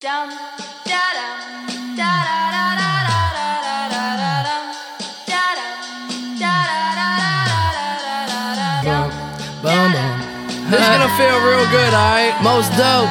Dum. 0.00 0.30
This 10.70 10.80
is 10.80 10.86
gonna 10.86 11.08
feel 11.18 11.36
real 11.44 11.68
good, 11.70 11.92
alright? 11.92 12.32
Most 12.42 12.70
dope. 12.78 13.10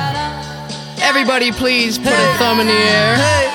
Everybody, 1.04 1.52
please 1.52 2.00
put 2.00 2.08
a 2.08 2.34
thumb 2.40 2.60
in 2.60 2.66
the 2.66 2.74
air. 2.74 3.49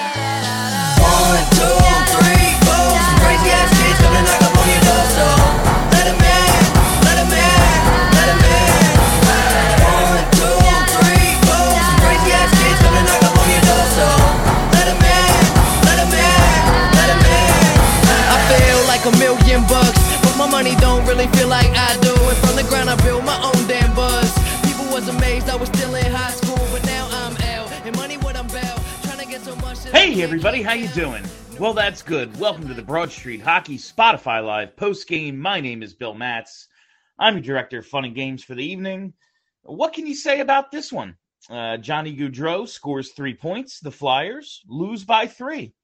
Money 20.55 20.77
don't 20.77 21.05
really 21.05 21.27
feel 21.37 21.49
like 21.49 21.73
I 21.75 21.99
do. 22.01 22.15
And 22.15 22.39
from 22.39 22.55
the 22.55 22.63
ground, 22.69 22.89
I 22.89 22.95
built 23.03 23.25
my 23.25 23.37
own 23.43 23.67
damn 23.67 23.93
buzz. 23.93 24.33
People 24.65 24.85
was 24.85 25.09
amazed 25.09 25.49
I 25.49 25.57
was 25.57 25.69
still 25.71 25.93
in 25.97 26.13
high 26.13 26.31
school, 26.31 26.65
but 26.71 26.87
now 26.87 27.09
I'm 27.11 27.37
L. 27.43 27.69
And 27.83 27.97
money 27.97 28.19
what 28.19 28.37
I'm 28.37 28.47
bell. 28.47 28.79
Trying 29.03 29.19
to 29.19 29.27
get 29.27 29.41
so 29.41 29.57
much. 29.57 29.83
Hey 29.89 30.23
everybody, 30.23 30.63
how 30.63 30.75
you 30.75 30.87
doing? 30.91 31.25
Well, 31.59 31.75
that's 31.75 32.03
good. 32.03 32.39
Welcome 32.39 32.69
to 32.69 32.75
the 32.75 32.83
Broad 32.83 33.11
Street 33.11 33.41
Hockey 33.41 33.79
Spotify 33.79 34.47
Live 34.47 34.77
post 34.77 35.09
game. 35.09 35.41
My 35.41 35.61
name 35.61 35.83
is 35.83 35.93
Bill 35.93 36.15
Matz. 36.15 36.69
I'm 37.19 37.35
your 37.35 37.43
director 37.43 37.81
of 37.81 37.87
fun 37.89 38.05
and 38.05 38.15
games 38.15 38.45
for 38.45 38.55
the 38.55 38.65
evening. 38.65 39.13
What 39.65 39.93
can 39.93 40.07
you 40.07 40.15
say 40.15 40.39
about 40.39 40.71
this 40.71 40.93
one? 40.93 41.17
Uh, 41.51 41.79
Johnny 41.79 42.17
Gaudreau 42.17 42.69
scores 42.69 43.11
three 43.11 43.35
points. 43.35 43.81
The 43.81 43.91
Flyers 43.91 44.63
lose 44.69 45.03
by 45.03 45.27
three. 45.27 45.75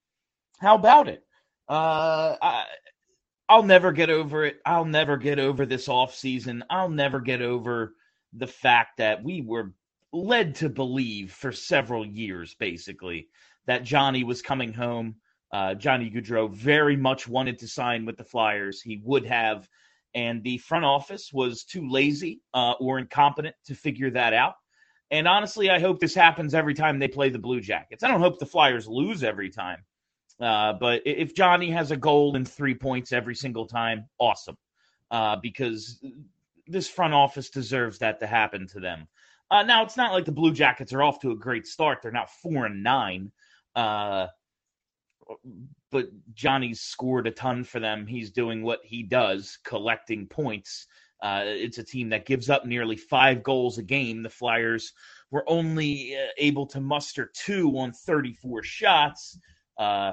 How 0.60 0.76
about 0.76 1.08
it? 1.08 1.24
Uh, 1.68 2.36
I, 2.40 2.64
I'll 3.50 3.64
never 3.64 3.90
get 3.90 4.10
over 4.10 4.44
it. 4.44 4.60
I'll 4.64 4.84
never 4.84 5.16
get 5.16 5.40
over 5.40 5.66
this 5.66 5.88
offseason. 5.88 6.62
I'll 6.70 6.88
never 6.88 7.18
get 7.18 7.42
over 7.42 7.96
the 8.32 8.46
fact 8.46 8.98
that 8.98 9.24
we 9.24 9.40
were 9.40 9.72
led 10.12 10.54
to 10.56 10.68
believe 10.68 11.32
for 11.32 11.50
several 11.50 12.06
years, 12.06 12.54
basically, 12.54 13.26
that 13.66 13.82
Johnny 13.82 14.22
was 14.22 14.40
coming 14.40 14.72
home. 14.72 15.16
Uh, 15.52 15.74
Johnny 15.74 16.12
Gaudreau 16.12 16.48
very 16.48 16.96
much 16.96 17.26
wanted 17.26 17.58
to 17.58 17.66
sign 17.66 18.06
with 18.06 18.16
the 18.16 18.22
Flyers. 18.22 18.80
He 18.80 19.02
would 19.02 19.26
have, 19.26 19.68
and 20.14 20.44
the 20.44 20.58
front 20.58 20.84
office 20.84 21.32
was 21.32 21.64
too 21.64 21.90
lazy 21.90 22.42
uh, 22.54 22.74
or 22.78 23.00
incompetent 23.00 23.56
to 23.66 23.74
figure 23.74 24.12
that 24.12 24.32
out. 24.32 24.54
And 25.10 25.26
honestly, 25.26 25.70
I 25.70 25.80
hope 25.80 25.98
this 25.98 26.14
happens 26.14 26.54
every 26.54 26.74
time 26.74 27.00
they 27.00 27.08
play 27.08 27.30
the 27.30 27.40
Blue 27.40 27.60
Jackets. 27.60 28.04
I 28.04 28.08
don't 28.08 28.20
hope 28.20 28.38
the 28.38 28.46
Flyers 28.46 28.86
lose 28.86 29.24
every 29.24 29.50
time. 29.50 29.78
Uh, 30.40 30.72
but 30.72 31.02
if 31.04 31.34
Johnny 31.34 31.70
has 31.70 31.90
a 31.90 31.96
goal 31.96 32.36
and 32.36 32.48
three 32.48 32.74
points 32.74 33.12
every 33.12 33.34
single 33.34 33.66
time, 33.66 34.08
awesome. 34.18 34.56
Uh, 35.10 35.36
because 35.36 36.02
this 36.66 36.88
front 36.88 37.12
office 37.12 37.50
deserves 37.50 37.98
that 37.98 38.20
to 38.20 38.26
happen 38.26 38.66
to 38.68 38.80
them. 38.80 39.06
Uh, 39.50 39.64
now 39.64 39.82
it's 39.82 39.96
not 39.96 40.12
like 40.12 40.24
the 40.24 40.32
Blue 40.32 40.52
Jackets 40.52 40.92
are 40.92 41.02
off 41.02 41.18
to 41.20 41.32
a 41.32 41.36
great 41.36 41.66
start. 41.66 41.98
They're 42.00 42.12
not 42.12 42.30
four 42.30 42.66
and 42.66 42.82
nine. 42.82 43.32
Uh, 43.74 44.28
but 45.90 46.08
Johnny's 46.34 46.80
scored 46.80 47.26
a 47.26 47.32
ton 47.32 47.64
for 47.64 47.80
them. 47.80 48.06
He's 48.06 48.30
doing 48.30 48.62
what 48.62 48.80
he 48.84 49.02
does, 49.02 49.58
collecting 49.64 50.26
points. 50.26 50.86
Uh, 51.20 51.42
it's 51.44 51.78
a 51.78 51.84
team 51.84 52.08
that 52.10 52.26
gives 52.26 52.48
up 52.48 52.64
nearly 52.64 52.96
five 52.96 53.42
goals 53.42 53.78
a 53.78 53.82
game. 53.82 54.22
The 54.22 54.30
Flyers 54.30 54.92
were 55.30 55.44
only 55.48 56.16
uh, 56.16 56.28
able 56.38 56.66
to 56.66 56.80
muster 56.80 57.30
two 57.34 57.76
on 57.76 57.92
34 57.92 58.62
shots. 58.62 59.38
Uh, 59.80 60.12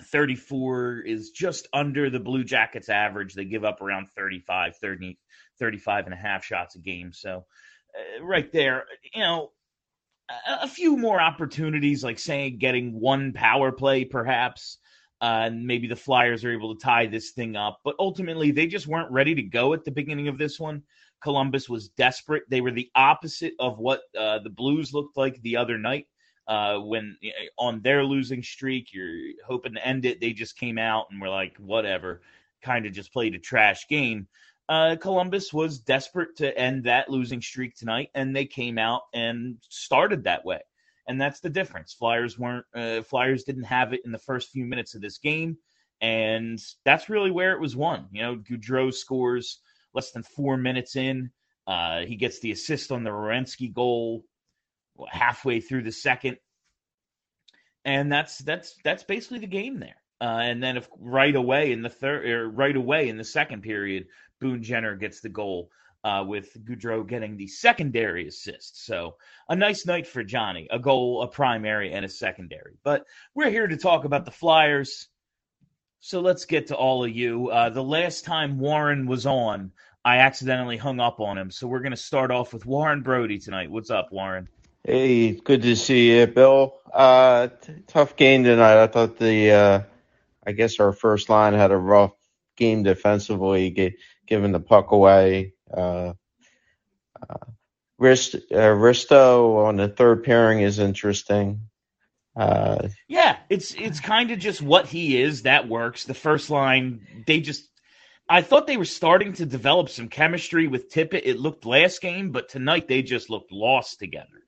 34 0.00 1.00
is 1.00 1.30
just 1.30 1.66
under 1.72 2.10
the 2.10 2.20
Blue 2.20 2.44
Jackets 2.44 2.88
average. 2.88 3.34
They 3.34 3.44
give 3.44 3.64
up 3.64 3.80
around 3.80 4.08
35, 4.16 4.76
30, 4.76 5.18
35 5.58 6.04
and 6.04 6.14
a 6.14 6.16
half 6.16 6.44
shots 6.44 6.76
a 6.76 6.78
game. 6.78 7.12
So, 7.12 7.44
uh, 7.98 8.24
right 8.24 8.50
there, 8.52 8.84
you 9.12 9.22
know, 9.22 9.50
a, 10.30 10.62
a 10.62 10.68
few 10.68 10.96
more 10.96 11.20
opportunities, 11.20 12.04
like 12.04 12.20
saying 12.20 12.58
getting 12.58 12.98
one 13.00 13.32
power 13.32 13.72
play, 13.72 14.04
perhaps. 14.04 14.78
Uh, 15.20 15.46
and 15.46 15.66
maybe 15.66 15.88
the 15.88 15.96
Flyers 15.96 16.44
are 16.44 16.52
able 16.52 16.76
to 16.76 16.80
tie 16.80 17.06
this 17.06 17.32
thing 17.32 17.56
up. 17.56 17.80
But 17.84 17.96
ultimately, 17.98 18.52
they 18.52 18.68
just 18.68 18.86
weren't 18.86 19.10
ready 19.10 19.34
to 19.34 19.42
go 19.42 19.74
at 19.74 19.84
the 19.84 19.90
beginning 19.90 20.28
of 20.28 20.38
this 20.38 20.60
one. 20.60 20.84
Columbus 21.20 21.68
was 21.68 21.88
desperate. 21.88 22.44
They 22.48 22.60
were 22.60 22.70
the 22.70 22.88
opposite 22.94 23.54
of 23.58 23.80
what 23.80 24.02
uh, 24.16 24.38
the 24.38 24.50
Blues 24.50 24.94
looked 24.94 25.16
like 25.16 25.42
the 25.42 25.56
other 25.56 25.76
night. 25.76 26.06
Uh, 26.48 26.78
when 26.78 27.14
on 27.58 27.82
their 27.82 28.02
losing 28.02 28.42
streak, 28.42 28.94
you're 28.94 29.32
hoping 29.46 29.74
to 29.74 29.86
end 29.86 30.06
it. 30.06 30.18
They 30.18 30.32
just 30.32 30.58
came 30.58 30.78
out 30.78 31.06
and 31.10 31.20
were 31.20 31.28
like, 31.28 31.56
whatever, 31.58 32.22
kind 32.62 32.86
of 32.86 32.92
just 32.92 33.12
played 33.12 33.34
a 33.34 33.38
trash 33.38 33.86
game. 33.86 34.26
Uh, 34.68 34.96
Columbus 35.00 35.52
was 35.52 35.78
desperate 35.78 36.36
to 36.36 36.56
end 36.58 36.84
that 36.84 37.10
losing 37.10 37.40
streak 37.40 37.74
tonight, 37.74 38.10
and 38.14 38.34
they 38.34 38.46
came 38.46 38.78
out 38.78 39.02
and 39.14 39.56
started 39.68 40.24
that 40.24 40.44
way. 40.44 40.60
And 41.06 41.20
that's 41.20 41.40
the 41.40 41.50
difference. 41.50 41.94
Flyers 41.94 42.38
weren't 42.38 42.66
uh, 42.74 43.02
Flyers 43.02 43.44
didn't 43.44 43.64
have 43.64 43.92
it 43.92 44.02
in 44.04 44.12
the 44.12 44.18
first 44.18 44.50
few 44.50 44.64
minutes 44.66 44.94
of 44.94 45.00
this 45.00 45.18
game, 45.18 45.56
and 46.00 46.58
that's 46.84 47.08
really 47.08 47.30
where 47.30 47.52
it 47.52 47.60
was 47.60 47.76
won. 47.76 48.08
You 48.12 48.22
know, 48.22 48.36
Gaudreau 48.36 48.92
scores 48.92 49.60
less 49.94 50.12
than 50.12 50.22
four 50.22 50.56
minutes 50.58 50.96
in. 50.96 51.30
Uh, 51.66 52.00
he 52.00 52.16
gets 52.16 52.40
the 52.40 52.52
assist 52.52 52.92
on 52.92 53.04
the 53.04 53.10
Werenski 53.10 53.72
goal 53.72 54.24
halfway 55.10 55.60
through 55.60 55.82
the 55.82 55.92
second, 55.92 56.38
and 57.84 58.10
that's 58.10 58.38
that's 58.38 58.76
that's 58.84 59.04
basically 59.04 59.38
the 59.40 59.46
game 59.46 59.80
there. 59.80 59.96
Uh, 60.20 60.40
and 60.42 60.62
then 60.62 60.76
if 60.76 60.88
right 60.98 61.34
away 61.34 61.72
in 61.72 61.82
the 61.82 61.88
third, 61.88 62.26
or 62.26 62.48
right 62.48 62.76
away 62.76 63.08
in 63.08 63.16
the 63.16 63.24
second 63.24 63.62
period, 63.62 64.06
Boone 64.40 64.62
Jenner 64.62 64.96
gets 64.96 65.20
the 65.20 65.28
goal 65.28 65.70
uh, 66.04 66.24
with 66.26 66.56
Gaudreau 66.64 67.06
getting 67.06 67.36
the 67.36 67.46
secondary 67.46 68.26
assist. 68.26 68.84
So 68.84 69.16
a 69.48 69.56
nice 69.56 69.86
night 69.86 70.06
for 70.06 70.24
Johnny, 70.24 70.66
a 70.70 70.78
goal, 70.78 71.22
a 71.22 71.28
primary, 71.28 71.92
and 71.92 72.04
a 72.04 72.08
secondary. 72.08 72.76
But 72.82 73.04
we're 73.34 73.50
here 73.50 73.66
to 73.66 73.76
talk 73.76 74.04
about 74.04 74.24
the 74.24 74.30
Flyers. 74.30 75.08
So 76.00 76.20
let's 76.20 76.44
get 76.44 76.68
to 76.68 76.76
all 76.76 77.04
of 77.04 77.10
you. 77.10 77.48
Uh, 77.50 77.70
the 77.70 77.82
last 77.82 78.24
time 78.24 78.58
Warren 78.58 79.06
was 79.06 79.26
on, 79.26 79.72
I 80.04 80.18
accidentally 80.18 80.76
hung 80.76 81.00
up 81.00 81.20
on 81.20 81.36
him. 81.36 81.50
So 81.50 81.66
we're 81.66 81.80
going 81.80 81.90
to 81.90 81.96
start 81.96 82.30
off 82.30 82.52
with 82.52 82.66
Warren 82.66 83.02
Brody 83.02 83.38
tonight. 83.38 83.70
What's 83.70 83.90
up, 83.90 84.12
Warren? 84.12 84.48
Hey, 84.84 85.32
good 85.32 85.62
to 85.62 85.76
see 85.76 86.18
you, 86.18 86.26
Bill. 86.26 86.74
Uh, 86.92 87.48
t- 87.48 87.74
tough 87.86 88.16
game 88.16 88.44
tonight. 88.44 88.82
I 88.82 88.86
thought 88.88 89.18
the, 89.18 89.50
uh, 89.52 89.82
I 90.46 90.52
guess 90.52 90.80
our 90.80 90.92
first 90.92 91.28
line 91.28 91.54
had 91.54 91.70
a 91.72 91.76
rough 91.76 92.12
game 92.56 92.82
defensively, 92.82 93.70
gi- 93.70 93.96
giving 94.26 94.52
the 94.52 94.60
puck 94.60 94.90
away. 94.92 95.54
Uh, 95.72 96.14
uh, 97.28 97.46
Rist, 97.98 98.36
uh, 98.36 98.56
Risto 98.56 99.66
on 99.66 99.76
the 99.76 99.88
third 99.88 100.24
pairing 100.24 100.60
is 100.60 100.78
interesting. 100.78 101.62
Uh, 102.36 102.88
Yeah, 103.08 103.38
it's 103.50 103.74
it's 103.74 104.00
kind 104.00 104.30
of 104.30 104.38
just 104.38 104.62
what 104.62 104.86
he 104.86 105.20
is. 105.20 105.42
That 105.42 105.68
works. 105.68 106.04
The 106.04 106.14
first 106.14 106.50
line, 106.50 107.24
they 107.26 107.40
just. 107.40 107.68
I 108.28 108.42
thought 108.42 108.66
they 108.66 108.76
were 108.76 108.84
starting 108.84 109.32
to 109.34 109.46
develop 109.46 109.88
some 109.88 110.08
chemistry 110.08 110.68
with 110.68 110.90
Tippett. 110.90 111.22
It 111.24 111.38
looked 111.40 111.66
last 111.66 112.00
game, 112.00 112.30
but 112.30 112.48
tonight 112.48 112.86
they 112.88 113.02
just 113.02 113.30
looked 113.30 113.52
lost 113.52 113.98
together. 113.98 114.44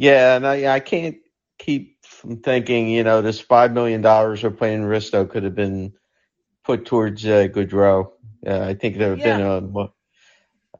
Yeah, 0.00 0.36
and 0.36 0.46
I, 0.46 0.74
I 0.76 0.80
can't 0.80 1.18
keep 1.58 1.98
from 2.06 2.38
thinking, 2.38 2.88
you 2.88 3.04
know, 3.04 3.20
this 3.20 3.38
five 3.38 3.72
million 3.74 4.00
dollars 4.00 4.42
we're 4.42 4.50
paying 4.50 4.80
Risto 4.80 5.28
could 5.28 5.44
have 5.44 5.54
been 5.54 5.92
put 6.64 6.86
towards 6.86 7.26
uh, 7.26 7.48
Gaudreau. 7.48 8.12
Uh, 8.46 8.60
I 8.60 8.74
think 8.74 8.96
there 8.96 9.10
have 9.10 9.22
been 9.22 9.42
a. 9.42 9.88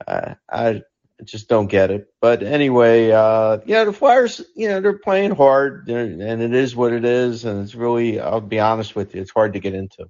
Uh, 0.08 0.34
I 0.50 0.82
just 1.22 1.50
don't 1.50 1.66
get 1.66 1.90
it. 1.90 2.08
But 2.22 2.42
anyway, 2.42 3.10
uh, 3.10 3.58
yeah, 3.66 3.84
the 3.84 3.92
Flyers, 3.92 4.40
you 4.56 4.68
know, 4.68 4.80
they're 4.80 4.98
playing 4.98 5.32
hard, 5.32 5.84
they're- 5.86 6.00
and 6.00 6.40
it 6.40 6.54
is 6.54 6.74
what 6.74 6.94
it 6.94 7.04
is, 7.04 7.44
and 7.44 7.62
it's 7.62 7.74
really, 7.74 8.20
I'll 8.20 8.40
be 8.40 8.58
honest 8.58 8.96
with 8.96 9.14
you, 9.14 9.20
it's 9.20 9.32
hard 9.32 9.52
to 9.52 9.60
get 9.60 9.74
into. 9.74 10.06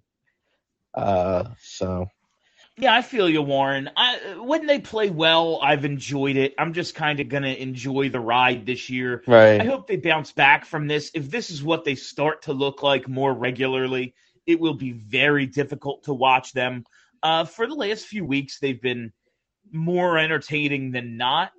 Uh, 0.94 1.50
so 1.60 2.06
Yeah, 2.80 2.94
I 2.94 3.02
feel 3.02 3.28
you, 3.28 3.42
Warren. 3.42 3.90
I, 3.94 4.36
when 4.38 4.64
they 4.64 4.78
play 4.78 5.10
well, 5.10 5.60
I've 5.62 5.84
enjoyed 5.84 6.36
it. 6.36 6.54
I'm 6.58 6.72
just 6.72 6.94
kind 6.94 7.20
of 7.20 7.28
gonna 7.28 7.48
enjoy 7.48 8.08
the 8.08 8.20
ride 8.20 8.64
this 8.64 8.88
year. 8.88 9.22
Right. 9.26 9.60
I 9.60 9.64
hope 9.64 9.86
they 9.86 9.96
bounce 9.96 10.32
back 10.32 10.64
from 10.64 10.86
this. 10.86 11.10
If 11.12 11.30
this 11.30 11.50
is 11.50 11.62
what 11.62 11.84
they 11.84 11.94
start 11.94 12.42
to 12.42 12.54
look 12.54 12.82
like 12.82 13.06
more 13.06 13.34
regularly, 13.34 14.14
it 14.46 14.58
will 14.58 14.74
be 14.74 14.92
very 14.92 15.44
difficult 15.46 16.04
to 16.04 16.14
watch 16.14 16.52
them. 16.52 16.84
Uh, 17.22 17.44
for 17.44 17.66
the 17.66 17.74
last 17.74 18.06
few 18.06 18.24
weeks, 18.24 18.58
they've 18.58 18.80
been 18.80 19.12
more 19.70 20.16
entertaining 20.16 20.90
than 20.90 21.18
not. 21.18 21.52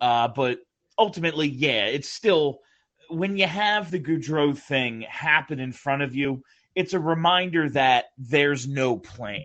Uh, 0.00 0.28
but 0.28 0.60
ultimately, 0.96 1.48
yeah, 1.48 1.86
it's 1.86 2.08
still 2.08 2.60
when 3.08 3.36
you 3.36 3.46
have 3.46 3.90
the 3.90 3.98
Gaudreau 4.00 4.56
thing 4.56 5.02
happen 5.02 5.58
in 5.58 5.72
front 5.72 6.02
of 6.02 6.14
you, 6.14 6.42
it's 6.74 6.92
a 6.92 7.00
reminder 7.00 7.68
that 7.70 8.06
there's 8.16 8.68
no 8.68 8.96
plan. 8.96 9.44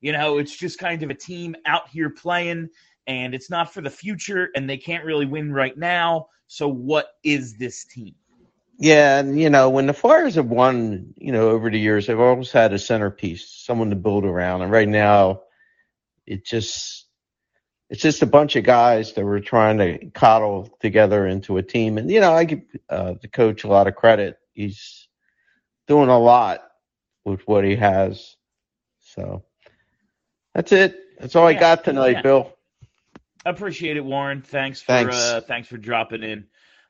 You 0.00 0.12
know, 0.12 0.38
it's 0.38 0.56
just 0.56 0.78
kind 0.78 1.02
of 1.02 1.10
a 1.10 1.14
team 1.14 1.54
out 1.66 1.88
here 1.88 2.10
playing, 2.10 2.70
and 3.06 3.34
it's 3.34 3.50
not 3.50 3.72
for 3.72 3.80
the 3.80 3.90
future, 3.90 4.50
and 4.54 4.68
they 4.68 4.78
can't 4.78 5.04
really 5.04 5.26
win 5.26 5.52
right 5.52 5.76
now. 5.76 6.28
So 6.46 6.68
what 6.68 7.08
is 7.22 7.56
this 7.58 7.84
team? 7.84 8.14
Yeah, 8.78 9.18
and 9.18 9.38
you 9.38 9.50
know, 9.50 9.68
when 9.68 9.86
the 9.86 9.92
Flyers 9.92 10.36
have 10.36 10.46
won, 10.46 11.12
you 11.16 11.32
know, 11.32 11.50
over 11.50 11.70
the 11.70 11.78
years, 11.78 12.06
they've 12.06 12.18
always 12.18 12.50
had 12.50 12.72
a 12.72 12.78
centerpiece, 12.78 13.46
someone 13.46 13.90
to 13.90 13.96
build 13.96 14.24
around. 14.24 14.62
And 14.62 14.72
right 14.72 14.88
now, 14.88 15.42
it 16.26 16.46
just 16.46 17.06
it's 17.90 18.00
just 18.00 18.22
a 18.22 18.26
bunch 18.26 18.56
of 18.56 18.64
guys 18.64 19.12
that 19.12 19.24
were 19.24 19.40
trying 19.40 19.78
to 19.78 20.10
coddle 20.12 20.74
together 20.80 21.26
into 21.26 21.58
a 21.58 21.62
team. 21.62 21.98
And 21.98 22.10
you 22.10 22.20
know, 22.20 22.32
I 22.32 22.44
give 22.44 22.62
uh, 22.88 23.14
the 23.20 23.28
coach 23.28 23.64
a 23.64 23.68
lot 23.68 23.86
of 23.86 23.96
credit. 23.96 24.38
He's 24.54 25.08
doing 25.86 26.08
a 26.08 26.18
lot 26.18 26.62
with 27.24 27.46
what 27.46 27.64
he 27.64 27.76
has. 27.76 28.36
So 29.00 29.44
that's 30.54 30.72
it. 30.72 30.96
That's 31.18 31.36
all 31.36 31.46
I 31.46 31.54
got 31.54 31.84
tonight, 31.84 32.16
yeah. 32.16 32.22
Bill. 32.22 32.56
Appreciate 33.44 33.96
it, 33.96 34.04
Warren. 34.04 34.42
Thanks 34.42 34.80
for 34.80 34.92
Thanks. 34.92 35.16
Uh, 35.16 35.40
thanks 35.40 35.68
for 35.68 35.76
dropping 35.76 36.22
in. 36.22 36.46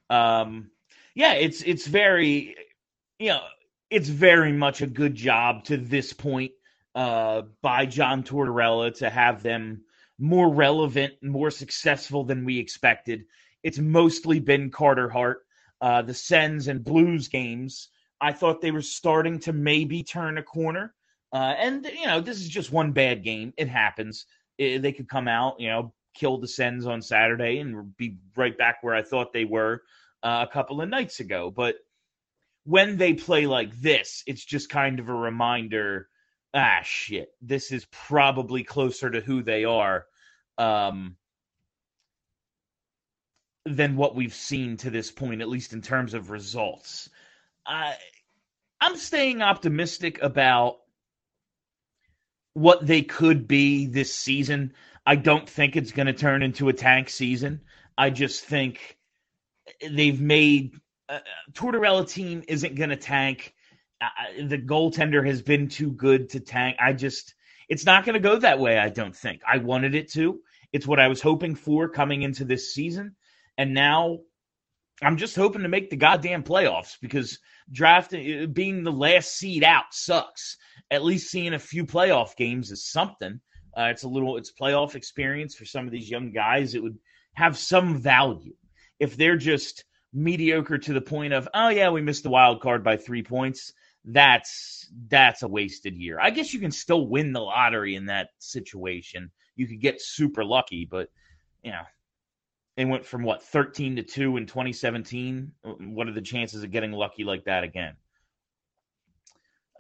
Um, 0.09 0.71
yeah, 1.15 1.35
it's 1.35 1.63
it's 1.63 1.87
very 1.87 2.57
you 3.19 3.29
know 3.29 3.43
it's 3.91 4.09
very 4.09 4.53
much 4.53 4.83
a 4.83 4.87
good 4.87 5.15
job 5.15 5.65
to 5.65 5.77
this 5.77 6.13
point 6.13 6.53
uh, 6.95 7.43
by 7.63 7.87
John 7.87 8.23
Tortorella 8.23 8.97
to 8.99 9.11
have 9.11 9.43
them 9.43 9.83
more 10.19 10.53
relevant, 10.53 11.15
more 11.23 11.51
successful 11.51 12.25
than 12.25 12.45
we 12.45 12.59
expected. 12.59 13.25
It's 13.63 13.79
mostly 13.79 14.39
been 14.39 14.71
Carter 14.71 15.09
Hart, 15.09 15.47
uh, 15.81 16.03
the 16.03 16.15
Sens 16.15 16.69
and 16.69 16.85
Blues 16.85 17.29
games. 17.29 17.89
I 18.21 18.33
thought 18.33 18.61
they 18.61 18.71
were 18.71 18.83
starting 18.83 19.39
to 19.41 19.53
maybe 19.53 20.03
turn 20.03 20.39
a 20.39 20.43
corner, 20.43 20.95
uh, 21.33 21.55
and 21.59 21.85
you 21.87 22.07
know 22.07 22.21
this 22.21 22.41
is 22.41 22.49
just 22.49 22.73
one 22.73 22.93
bad 22.93 23.23
game. 23.23 23.53
It 23.57 23.69
happens. 23.69 24.27
Eh, 24.59 24.79
they 24.79 24.93
could 24.93 25.09
come 25.09 25.29
out, 25.29 25.61
you 25.61 25.69
know, 25.69 25.93
kill 26.15 26.39
the 26.39 26.49
Sens 26.49 26.87
on 26.87 27.03
Saturday 27.03 27.59
and 27.59 27.97
be 27.97 28.19
right 28.37 28.57
back 28.57 28.79
where 28.83 28.95
I 28.95 29.03
thought 29.03 29.33
they 29.33 29.45
were 29.45 29.83
uh, 30.23 30.47
a 30.49 30.53
couple 30.53 30.81
of 30.81 30.89
nights 30.89 31.21
ago. 31.21 31.51
But 31.51 31.77
when 32.65 32.97
they 32.97 33.15
play 33.15 33.47
like 33.47 33.81
this, 33.81 34.23
it's 34.27 34.45
just 34.45 34.69
kind 34.69 35.01
of 35.01 35.09
a 35.09 35.15
reminder 35.15 36.09
ah, 36.55 36.81
shit, 36.83 37.33
this 37.41 37.73
is 37.73 37.87
probably 37.87 38.65
closer 38.65 39.11
to 39.11 39.21
who 39.21 39.43
they 39.43 39.65
are 39.65 40.07
um, 40.59 41.17
than 43.65 43.97
what 43.97 44.15
we've 44.15 44.35
seen 44.35 44.77
to 44.79 44.91
this 44.91 45.11
point, 45.11 45.43
at 45.43 45.49
least 45.49 45.73
in 45.73 45.83
terms 45.83 46.15
of 46.15 46.31
results. 46.31 47.09
I, 47.67 47.95
I'm 48.81 48.97
staying 48.97 49.43
optimistic 49.43 50.23
about 50.23 50.80
what 52.55 52.87
they 52.87 53.03
could 53.03 53.47
be 53.47 53.87
this 53.87 54.15
season. 54.15 54.73
I 55.07 55.17
don't 55.17 55.49
think 55.49 55.77
it's 55.77 55.93
going 55.93 56.07
to 56.07 56.13
turn 56.13 56.43
into 56.43 56.69
a 56.69 56.73
tank 56.73 57.09
season. 57.09 57.63
I 57.97 58.11
just 58.11 58.45
think 58.45 58.99
they've 59.89 60.21
made 60.21 60.75
uh, 61.09 61.19
Tortorella 61.53 62.09
team 62.09 62.43
isn't 62.49 62.77
going 62.77 62.91
to 62.91 62.97
tank. 62.97 63.55
Uh, 64.01 64.47
the 64.47 64.59
goaltender 64.59 65.27
has 65.27 65.43
been 65.43 65.69
too 65.69 65.91
good 65.91 66.31
to 66.31 66.41
tank. 66.41 66.77
I 66.81 66.93
just 66.93 67.35
it's 67.69 67.87
not 67.87 68.05
going 68.05 68.15
to 68.15 68.21
go 68.21 68.39
that 68.39 68.59
way. 68.59 68.79
I 68.79 68.89
don't 68.89 69.15
think. 69.15 69.43
I 69.47 69.59
wanted 69.59 69.95
it 69.95 70.11
to. 70.13 70.41
It's 70.73 70.87
what 70.87 71.01
I 71.01 71.09
was 71.09 71.21
hoping 71.21 71.55
for 71.55 71.89
coming 71.89 72.23
into 72.23 72.45
this 72.45 72.75
season, 72.75 73.17
and 73.59 73.75
now 73.75 74.21
I'm 75.03 75.17
just 75.17 75.37
hoping 75.37 75.63
to 75.63 75.69
make 75.69 75.91
the 75.91 75.97
goddamn 75.97 76.43
playoffs 76.43 76.97
because 77.01 77.39
drafting 77.73 78.53
being 78.53 78.83
the 78.83 78.93
last 78.93 79.37
seed 79.37 79.65
out 79.65 79.93
sucks. 79.93 80.57
At 80.91 81.05
least 81.05 81.31
seeing 81.31 81.55
a 81.55 81.59
few 81.59 81.87
playoff 81.87 82.37
games 82.37 82.71
is 82.71 82.87
something. 82.87 83.41
Uh, 83.77 83.85
it's 83.85 84.03
a 84.03 84.09
little 84.09 84.37
it's 84.37 84.53
playoff 84.53 84.95
experience 84.95 85.55
for 85.55 85.65
some 85.65 85.87
of 85.87 85.93
these 85.93 86.11
young 86.11 86.33
guys. 86.33 86.75
It 86.75 86.83
would 86.83 86.99
have 87.35 87.57
some 87.57 87.99
value 87.99 88.55
if 88.99 89.17
they're 89.17 89.37
just 89.37 89.85
mediocre 90.13 90.77
to 90.77 90.93
the 90.93 91.01
point 91.01 91.33
of 91.33 91.49
oh 91.55 91.69
yeah 91.69 91.89
we 91.89 92.03
missed 92.03 92.25
the 92.25 92.31
wild 92.31 92.61
card 92.61 92.83
by 92.83 92.97
three 92.97 93.23
points. 93.23 93.73
That's 94.05 94.91
that's 95.09 95.43
a 95.43 95.49
wasted 95.49 95.97
year. 95.97 96.19
I 96.21 96.31
guess 96.31 96.53
you 96.53 96.61
can 96.61 96.73
still 96.73 97.07
win 97.07 97.33
the 97.33 97.41
lottery 97.41 97.95
in 97.95 98.07
that 98.07 98.31
situation. 98.39 99.31
You 99.57 99.69
could 99.69 99.81
get 99.81 100.01
super 100.01 100.45
lucky, 100.45 100.85
but 100.85 101.09
you 101.63 101.71
know 101.71 101.83
they 102.77 102.85
went 102.85 103.05
from 103.05 103.23
what 103.23 103.43
13 103.43 103.97
to 103.97 104.03
2 104.03 104.37
in 104.37 104.47
2017 104.47 105.53
what 105.81 106.09
are 106.09 106.13
the 106.13 106.21
chances 106.21 106.63
of 106.65 106.71
getting 106.71 106.93
lucky 106.93 107.25
like 107.25 107.45
that 107.45 107.65
again 107.65 107.95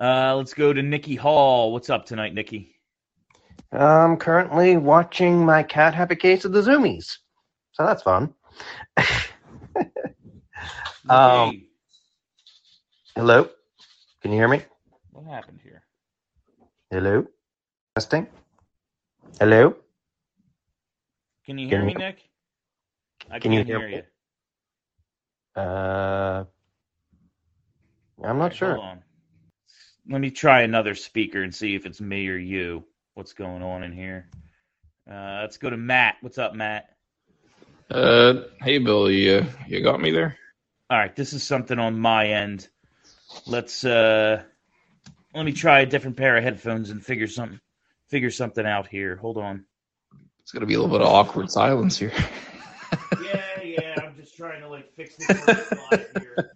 uh 0.01 0.35
let's 0.37 0.55
go 0.55 0.73
to 0.73 0.83
nikki 0.83 1.15
hall 1.17 1.73
what's 1.73 1.91
up 1.91 2.05
tonight 2.07 2.35
nikki 2.35 2.75
I'm 3.73 4.17
currently 4.17 4.77
watching 4.77 5.45
my 5.45 5.63
cat 5.63 5.95
have 5.95 6.11
a 6.11 6.17
case 6.17 6.45
of 6.45 6.51
the 6.51 6.61
zoomies. 6.61 7.19
So 7.71 7.87
that's 7.87 8.03
fun. 8.03 8.35
Um, 11.09 11.51
Hey, 11.53 11.63
Hello? 13.17 13.49
Can 14.23 14.33
you 14.33 14.39
hear 14.39 14.49
me? 14.49 14.63
what 15.13 15.25
happened 15.27 15.61
here 15.63 15.83
Hello? 16.91 17.27
Testing? 17.95 18.27
Hello? 19.39 19.75
can 21.47 21.57
you 21.59 21.69
Can 21.69 21.79
hear 21.79 21.87
me 21.87 21.93
you- 21.93 21.99
nick 21.99 22.30
i 23.31 23.41
can 23.41 23.53
you 23.53 23.65
can't 23.65 23.67
hear 23.67 23.81
hear 23.81 23.89
me? 23.89 23.89
you 23.89 24.03
Uh, 25.57 26.45
I'm 28.25 28.39
not 28.39 28.55
Okay, 28.55 28.57
sure. 28.57 28.73
hold 28.73 28.85
on. 28.85 29.03
let 30.09 30.21
me 30.21 30.31
try 30.31 30.63
another 30.63 30.95
speaker 30.95 31.43
and 31.43 31.55
see 31.55 31.75
if 31.77 31.87
it's 31.87 32.01
me 32.01 32.29
or 32.29 32.37
you 32.39 32.85
what's 33.15 33.33
going 33.35 33.63
on 33.63 33.83
in 33.85 33.93
here 33.93 34.29
uh 35.11 35.41
let's 35.43 35.59
go 35.59 35.71
to 35.71 35.77
matt 35.77 36.17
what's 36.23 36.39
up 36.39 36.55
matt 36.55 36.91
Uh, 37.91 38.45
hey 38.63 38.79
Bill, 38.79 39.11
you 39.11 39.47
you 39.69 39.83
got 39.83 40.01
me 40.01 40.11
there? 40.13 40.37
All 40.91 40.99
right, 40.99 41.15
this 41.17 41.33
is 41.33 41.43
something 41.43 41.79
on 41.79 41.99
my 42.01 42.29
end. 42.29 42.69
Let's 43.47 43.85
uh 43.85 44.43
let 45.35 45.45
me 45.47 45.53
try 45.53 45.81
a 45.81 45.87
different 45.87 46.17
pair 46.17 46.37
of 46.37 46.45
headphones 46.45 46.91
and 46.91 47.05
figure 47.05 47.29
something 47.29 47.61
figure 48.09 48.31
something 48.31 48.67
out 48.67 48.89
here. 48.89 49.17
Hold 49.17 49.39
on. 49.39 49.67
It's 50.43 50.53
gonna 50.53 50.67
be 50.67 50.75
a 50.75 50.81
little 50.81 50.93
bit 50.99 51.07
of 51.07 51.13
awkward 51.13 51.51
silence 51.51 51.99
here. 51.99 52.13
Yeah, 53.23 53.63
yeah, 53.63 53.95
I'm 54.03 54.17
just 54.17 54.37
trying 54.37 54.61
to 54.61 54.69
like 54.69 54.93
fix 54.95 55.17
this 55.17 55.73
live 55.91 56.07
here. 56.19 56.53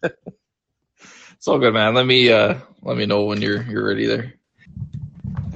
It's 1.32 1.48
all 1.48 1.58
good, 1.58 1.74
man. 1.74 1.94
Let 1.94 2.06
me 2.06 2.32
uh 2.32 2.58
let 2.82 2.96
me 2.96 3.06
know 3.06 3.24
when 3.24 3.42
you're 3.42 3.62
you're 3.64 3.86
ready 3.86 4.06
there. 4.06 4.34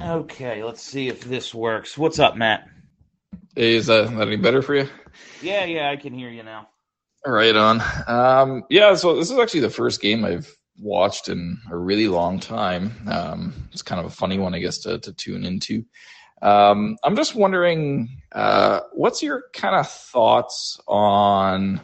Okay, 0.01 0.63
let's 0.63 0.81
see 0.81 1.07
if 1.07 1.21
this 1.21 1.53
works. 1.53 1.97
What's 1.97 2.19
up, 2.19 2.37
Matt? 2.37 2.67
Hey, 3.55 3.75
is 3.75 3.87
that, 3.87 4.09
that 4.15 4.27
any 4.27 4.37
better 4.37 4.61
for 4.61 4.75
you? 4.75 4.87
Yeah, 5.41 5.65
yeah, 5.65 5.89
I 5.89 5.97
can 5.97 6.13
hear 6.13 6.29
you 6.29 6.43
now. 6.43 6.69
Right 7.25 7.55
on. 7.55 7.81
Um, 8.07 8.63
yeah, 8.69 8.95
so 8.95 9.15
this 9.15 9.29
is 9.29 9.37
actually 9.37 9.59
the 9.61 9.69
first 9.69 10.01
game 10.01 10.23
I've 10.23 10.55
watched 10.79 11.27
in 11.27 11.57
a 11.69 11.75
really 11.75 12.07
long 12.07 12.39
time. 12.39 12.93
Um, 13.07 13.53
it's 13.73 13.81
kind 13.81 13.99
of 13.99 14.05
a 14.05 14.15
funny 14.15 14.39
one, 14.39 14.55
I 14.55 14.59
guess, 14.59 14.77
to, 14.79 14.99
to 14.99 15.11
tune 15.13 15.43
into. 15.43 15.83
Um, 16.41 16.97
I'm 17.03 17.15
just 17.15 17.35
wondering, 17.35 18.21
uh, 18.31 18.81
what's 18.93 19.21
your 19.21 19.43
kind 19.53 19.75
of 19.75 19.89
thoughts 19.89 20.79
on, 20.87 21.81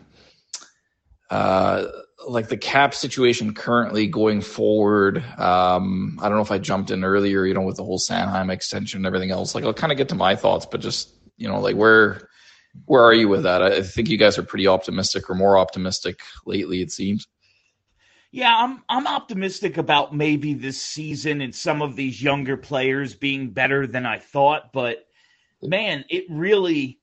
uh, 1.30 1.86
like 2.28 2.48
the 2.48 2.58
cap 2.58 2.94
situation 2.94 3.54
currently 3.54 4.08
going 4.08 4.42
forward? 4.42 5.18
Um, 5.38 6.18
I 6.22 6.30
don't 6.30 6.38
know 6.38 6.44
if 6.44 6.52
I 6.52 6.58
jumped 6.58 6.92
in 6.92 7.04
earlier, 7.04 7.46
you 7.46 7.54
know, 7.54 7.62
with 7.62 7.78
the 7.78 7.84
whole 7.84 8.00
Sanheim 8.00 8.52
extension 8.52 9.00
and 9.00 9.06
everything 9.06 9.32
else. 9.32 9.56
Like, 9.56 9.66
I'll 9.66 9.74
kind 9.74 9.92
of 9.92 9.98
get 9.98 10.10
to 10.10 10.16
my 10.16 10.36
thoughts, 10.36 10.66
but 10.66 10.80
just, 10.80 11.14
you 11.38 11.48
know, 11.48 11.60
like 11.60 11.76
where, 11.76 12.30
where 12.86 13.04
are 13.04 13.14
you 13.14 13.28
with 13.28 13.44
that? 13.44 13.62
I 13.62 13.82
think 13.82 14.10
you 14.10 14.18
guys 14.18 14.38
are 14.38 14.44
pretty 14.44 14.68
optimistic 14.68 15.30
or 15.30 15.36
more 15.36 15.58
optimistic 15.58 16.22
lately, 16.46 16.82
it 16.82 16.92
seems. 16.92 17.28
Yeah, 18.36 18.54
I'm 18.54 18.84
I'm 18.90 19.08
optimistic 19.08 19.78
about 19.78 20.14
maybe 20.14 20.54
this 20.54 20.82
season 20.82 21.40
and 21.40 21.56
some 21.56 21.82
of 21.82 21.96
these 21.96 22.22
younger 22.22 22.58
players 22.58 23.16
being 23.16 23.52
better 23.52 23.88
than 23.88 24.06
I 24.06 24.20
thought, 24.20 24.74
but 24.74 25.08
man, 25.64 26.04
it 26.10 26.26
really 26.30 27.00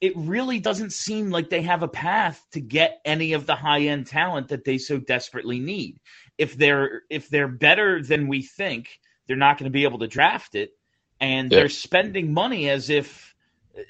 it 0.00 0.12
really 0.16 0.60
doesn't 0.60 0.92
seem 0.92 1.30
like 1.30 1.50
they 1.50 1.62
have 1.62 1.82
a 1.82 1.88
path 1.88 2.40
to 2.52 2.60
get 2.60 3.00
any 3.04 3.32
of 3.32 3.46
the 3.46 3.56
high-end 3.56 4.06
talent 4.06 4.46
that 4.50 4.64
they 4.64 4.78
so 4.78 4.98
desperately 4.98 5.58
need. 5.58 5.98
If 6.38 6.56
they're 6.56 7.02
if 7.10 7.28
they're 7.28 7.48
better 7.48 8.00
than 8.00 8.28
we 8.28 8.42
think, 8.42 9.00
they're 9.26 9.36
not 9.36 9.58
going 9.58 9.72
to 9.72 9.76
be 9.76 9.82
able 9.82 9.98
to 9.98 10.06
draft 10.06 10.54
it 10.54 10.70
and 11.18 11.50
Yeah. 11.50 11.58
they're 11.58 11.68
spending 11.68 12.32
money 12.32 12.70
as 12.70 12.90
if 12.90 13.34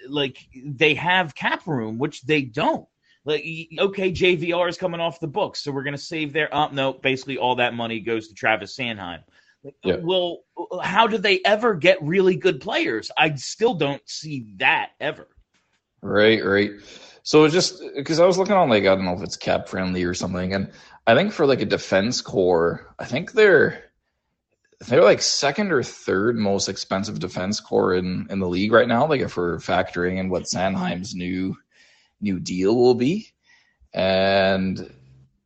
like 0.09 0.39
they 0.65 0.95
have 0.95 1.35
cap 1.35 1.67
room, 1.67 1.99
which 1.99 2.23
they 2.23 2.41
don't. 2.41 2.89
Like, 3.25 3.45
okay, 3.79 4.11
JVR 4.11 4.69
is 4.69 4.77
coming 4.77 5.01
off 5.01 5.21
the 5.21 5.29
books, 5.29 5.63
so 5.63 5.71
we're 5.71 5.85
going 5.85 5.97
to 5.97 6.03
save 6.03 6.33
their. 6.33 6.53
Oh, 6.53 6.69
no, 6.73 6.93
basically 6.93 7.39
all 7.39 7.57
that 7.57 7.75
money 7.75 8.01
goes 8.01 8.29
to 8.29 8.35
Travis 8.35 8.77
Sanheim. 8.77 9.23
Like, 9.63 9.75
Yeah. 9.85 9.97
Well, 10.03 10.41
how 10.83 11.07
do 11.07 11.19
they 11.19 11.41
ever 11.45 11.75
get 11.75 12.03
really 12.03 12.37
good 12.37 12.61
players? 12.61 13.11
I 13.17 13.35
still 13.37 13.75
don't 13.75 14.03
see 14.09 14.55
that 14.57 14.91
ever. 15.01 15.29
Right, 16.03 16.45
right. 16.45 16.73
So 17.23 17.45
it's 17.45 17.55
just 17.55 17.81
because 17.95 18.19
I 18.19 18.27
was 18.27 18.39
looking 18.39 18.57
on 18.57 18.69
like 18.69 18.83
I 18.83 18.95
don't 18.95 19.05
know 19.05 19.15
if 19.15 19.23
it's 19.23 19.37
cap 19.37 19.69
friendly 19.69 20.03
or 20.03 20.15
something, 20.15 20.53
and 20.55 20.73
I 21.07 21.15
think 21.15 21.33
for 21.33 21.47
like 21.47 21.61
a 21.61 21.67
defense 21.67 22.21
core, 22.21 22.93
I 22.99 23.05
think 23.05 23.33
they're 23.33 23.85
they're 24.89 25.05
like 25.05 25.23
second 25.23 25.71
or 25.71 25.85
third 25.85 26.37
most 26.37 26.69
expensive 26.69 27.21
defense 27.21 27.61
core 27.61 27.95
in 27.95 28.27
in 28.31 28.41
the 28.41 28.49
league 28.49 28.73
right 28.73 28.89
now. 28.89 29.07
Like 29.07 29.21
if 29.21 29.37
we're 29.37 29.59
factoring 29.59 30.19
in 30.19 30.29
what 30.29 30.45
Sanheim's 30.45 31.15
new 31.15 31.57
new 32.23 32.41
deal 32.41 32.75
will 32.77 32.95
be, 32.95 33.29
and 33.93 34.91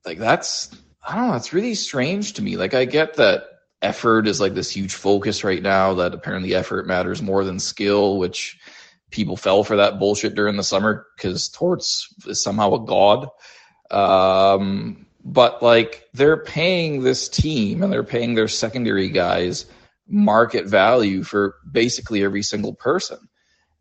like 0.05 0.19
that's 0.19 0.71
I 1.07 1.17
don't 1.17 1.27
know, 1.29 1.33
that's 1.33 1.53
really 1.53 1.75
strange 1.75 2.35
to 2.35 2.43
me. 2.43 2.57
Like 2.57 2.75
I 2.75 2.85
get 2.85 3.15
that 3.15 3.45
effort 3.83 4.27
is 4.27 4.41
like 4.41 4.55
this 4.55 4.71
huge 4.71 4.95
focus 4.95 5.45
right 5.45 5.63
now. 5.63 5.95
That 5.95 6.15
apparently 6.15 6.55
effort 6.55 6.87
matters 6.87 7.23
more 7.23 7.45
than 7.45 7.59
skill, 7.59 8.19
which 8.19 8.59
people 9.11 9.37
fell 9.37 9.65
for 9.65 9.77
that 9.77 9.99
bullshit 9.99 10.35
during 10.35 10.57
the 10.57 10.63
summer 10.63 11.07
because 11.17 11.49
Torts 11.49 12.13
is 12.27 12.43
somehow 12.43 12.75
a 12.75 12.85
god. 12.85 13.29
Um, 13.91 15.07
but 15.25 15.63
like 15.63 16.05
they're 16.13 16.43
paying 16.43 17.03
this 17.03 17.29
team 17.29 17.83
and 17.83 17.93
they're 17.93 18.05
paying 18.05 18.35
their 18.35 18.49
secondary 18.49 19.09
guys 19.09 19.67
market 20.09 20.67
value 20.67 21.23
for 21.23 21.57
basically 21.71 22.23
every 22.23 22.43
single 22.43 22.75
person. 22.75 23.26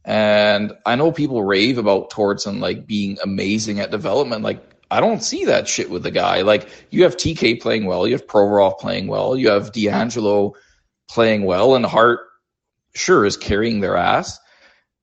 And 0.06 0.74
I 0.86 0.96
know 0.96 1.12
people 1.12 1.44
rave 1.44 1.78
about 1.78 2.12
Torts 2.12 2.46
like 2.46 2.86
being 2.86 3.18
amazing 3.24 3.80
at 3.80 3.92
development. 3.92 4.44
Like 4.44 4.76
I 4.92 5.00
don't 5.00 5.24
see 5.24 5.46
that 5.46 5.68
shit 5.68 5.90
with 5.90 6.04
the 6.04 6.12
guy. 6.12 6.42
Like 6.42 6.70
you 6.92 7.04
have 7.04 7.18
TK 7.18 7.60
playing 7.60 7.86
well, 7.86 8.06
you 8.08 8.14
have 8.14 8.28
Provorov 8.28 8.78
playing 8.78 9.08
well, 9.08 9.36
you 9.36 9.50
have 9.50 9.72
DeAngelo 9.72 10.54
playing 11.10 11.44
well, 11.44 11.76
and 11.76 11.86
Hart 11.86 12.20
sure 12.94 13.26
is 13.26 13.36
carrying 13.36 13.82
their 13.82 13.98
ass, 13.98 14.40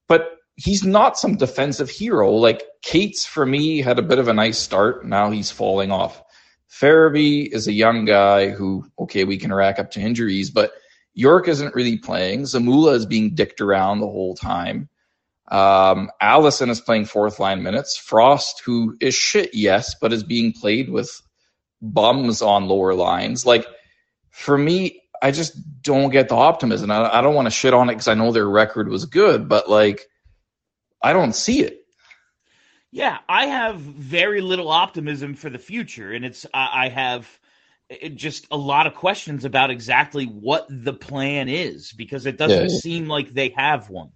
but 0.09 0.39
he's 0.57 0.85
not 0.85 1.19
some 1.19 1.37
defensive 1.37 1.91
hero. 1.91 2.31
Like 2.31 2.63
Cates 2.83 3.27
for 3.27 3.45
me 3.45 3.81
had 3.81 3.99
a 3.99 4.03
bit 4.03 4.19
of 4.19 4.29
a 4.29 4.33
nice 4.33 4.59
start. 4.59 5.05
Now 5.05 5.31
he's 5.31 5.51
falling 5.51 5.91
off. 5.91 6.23
Farabee 6.71 7.53
is 7.53 7.69
a 7.69 7.73
young 7.73 8.05
guy 8.05 8.49
who, 8.49 8.87
okay, 8.99 9.25
we 9.25 9.37
can 9.37 9.53
rack 9.53 9.79
up 9.79 9.91
to 9.93 10.01
injuries, 10.01 10.51
but 10.51 10.73
York 11.15 11.49
isn't 11.49 11.75
really 11.75 11.99
playing. 11.99 12.43
Zamula 12.43 12.95
is 12.95 13.05
being 13.05 13.35
dicked 13.35 13.61
around 13.61 14.01
the 14.01 14.07
whole 14.07 14.35
time. 14.35 14.89
Um, 15.53 16.11
Allison 16.21 16.71
is 16.71 16.81
playing 16.81 17.05
fourth 17.05 17.39
line 17.39 17.63
minutes. 17.63 17.97
Frost, 17.97 18.63
who 18.65 18.97
is 19.01 19.15
shit, 19.15 19.51
yes, 19.55 19.95
but 20.01 20.13
is 20.13 20.25
being 20.25 20.53
played 20.53 20.89
with 20.89 21.21
bums 21.83 22.41
on 22.41 22.69
lower 22.69 22.95
lines. 22.95 23.45
Like, 23.45 23.67
for 24.31 24.57
me, 24.57 25.03
I 25.23 25.31
just 25.31 25.55
don't 25.83 26.11
get 26.11 26.29
the 26.31 26.35
optimism. 26.37 26.91
I, 26.91 27.19
I 27.19 27.21
don't 27.21 27.35
want 27.35 27.47
to 27.47 27.51
shit 27.51 27.75
on 27.75 27.91
it 27.91 27.95
because 27.95 28.09
I 28.09 28.15
know 28.15 28.33
their 28.33 28.49
record 28.49 28.89
was 28.89 29.05
good, 29.05 29.47
but 29.49 29.69
like, 29.69 30.07
I 31.03 31.13
don't 31.13 31.35
see 31.35 31.61
it. 31.61 31.81
Yeah, 32.91 33.19
I 33.29 33.47
have 33.47 33.79
very 33.79 34.41
little 34.41 34.69
optimism 34.71 35.35
for 35.35 35.51
the 35.51 35.59
future, 35.59 36.13
and 36.13 36.25
it's 36.25 36.47
I, 36.55 36.85
I 36.85 36.89
have 36.89 37.29
just 38.15 38.47
a 38.51 38.57
lot 38.57 38.87
of 38.87 38.95
questions 38.95 39.45
about 39.45 39.71
exactly 39.71 40.25
what 40.25 40.67
the 40.71 40.93
plan 40.95 41.49
is 41.49 41.93
because 41.93 42.25
it 42.25 42.39
doesn't 42.39 42.71
Yeah. 42.71 42.77
seem 42.79 43.07
like 43.07 43.33
they 43.35 43.51
have 43.57 43.91
one. 43.91 44.13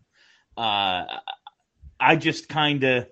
Uh, 0.56 1.04
I 2.00 2.16
just 2.16 2.48
kind 2.48 2.82
of 2.84 3.08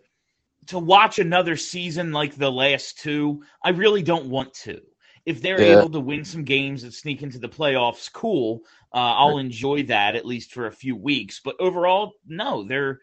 to 0.67 0.79
watch 0.79 1.19
another 1.19 1.57
season 1.57 2.13
like 2.13 2.37
the 2.37 2.51
last 2.51 2.99
two. 2.99 3.43
I 3.63 3.71
really 3.71 4.03
don't 4.03 4.27
want 4.31 4.55
to. 4.65 4.81
If 5.27 5.41
they're 5.41 5.61
Yeah. 5.61 5.65
able 5.65 5.91
to 5.91 6.01
win 6.01 6.25
some 6.25 6.45
games 6.45 6.83
and 6.85 6.93
sneak 6.93 7.23
into 7.23 7.39
the 7.39 7.49
playoffs, 7.49 8.13
cool. 8.13 8.61
Uh, 8.93 8.99
I'll 9.17 9.39
enjoy 9.39 9.85
that 9.85 10.17
at 10.17 10.27
least 10.27 10.53
for 10.53 10.67
a 10.67 10.73
few 10.73 10.97
weeks. 10.97 11.41
But 11.45 11.57
overall, 11.61 12.13
no, 12.27 12.63
they're 12.65 13.01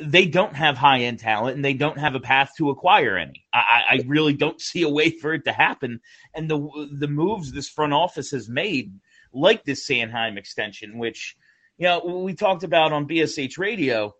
they 0.00 0.24
don't 0.26 0.54
have 0.54 0.78
high 0.78 1.00
end 1.00 1.18
talent 1.18 1.56
and 1.56 1.64
they 1.64 1.74
don't 1.74 1.98
have 1.98 2.14
a 2.14 2.20
path 2.20 2.52
to 2.56 2.70
acquire 2.70 3.18
any. 3.18 3.44
I, 3.52 3.58
I 3.58 3.94
I 3.96 4.00
really 4.06 4.32
don't 4.32 4.60
see 4.60 4.82
a 4.82 4.88
way 4.88 5.10
for 5.10 5.34
it 5.34 5.44
to 5.44 5.52
happen. 5.52 6.00
And 6.34 6.50
the 6.50 6.88
the 6.98 7.08
moves 7.08 7.52
this 7.52 7.68
front 7.68 7.92
office 7.92 8.30
has 8.30 8.48
made, 8.48 8.94
like 9.32 9.64
this 9.64 9.86
Sanheim 9.86 10.38
extension, 10.38 10.98
which 10.98 11.36
you 11.78 11.86
know 11.86 12.00
we 12.24 12.34
talked 12.34 12.62
about 12.64 12.92
on 12.92 13.06
BSH 13.08 13.58
Radio, 13.58 14.14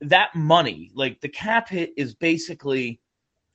that 0.00 0.34
money, 0.34 0.90
like 0.94 1.20
the 1.20 1.28
cap 1.28 1.68
hit, 1.68 1.92
is 1.96 2.14
basically 2.14 3.00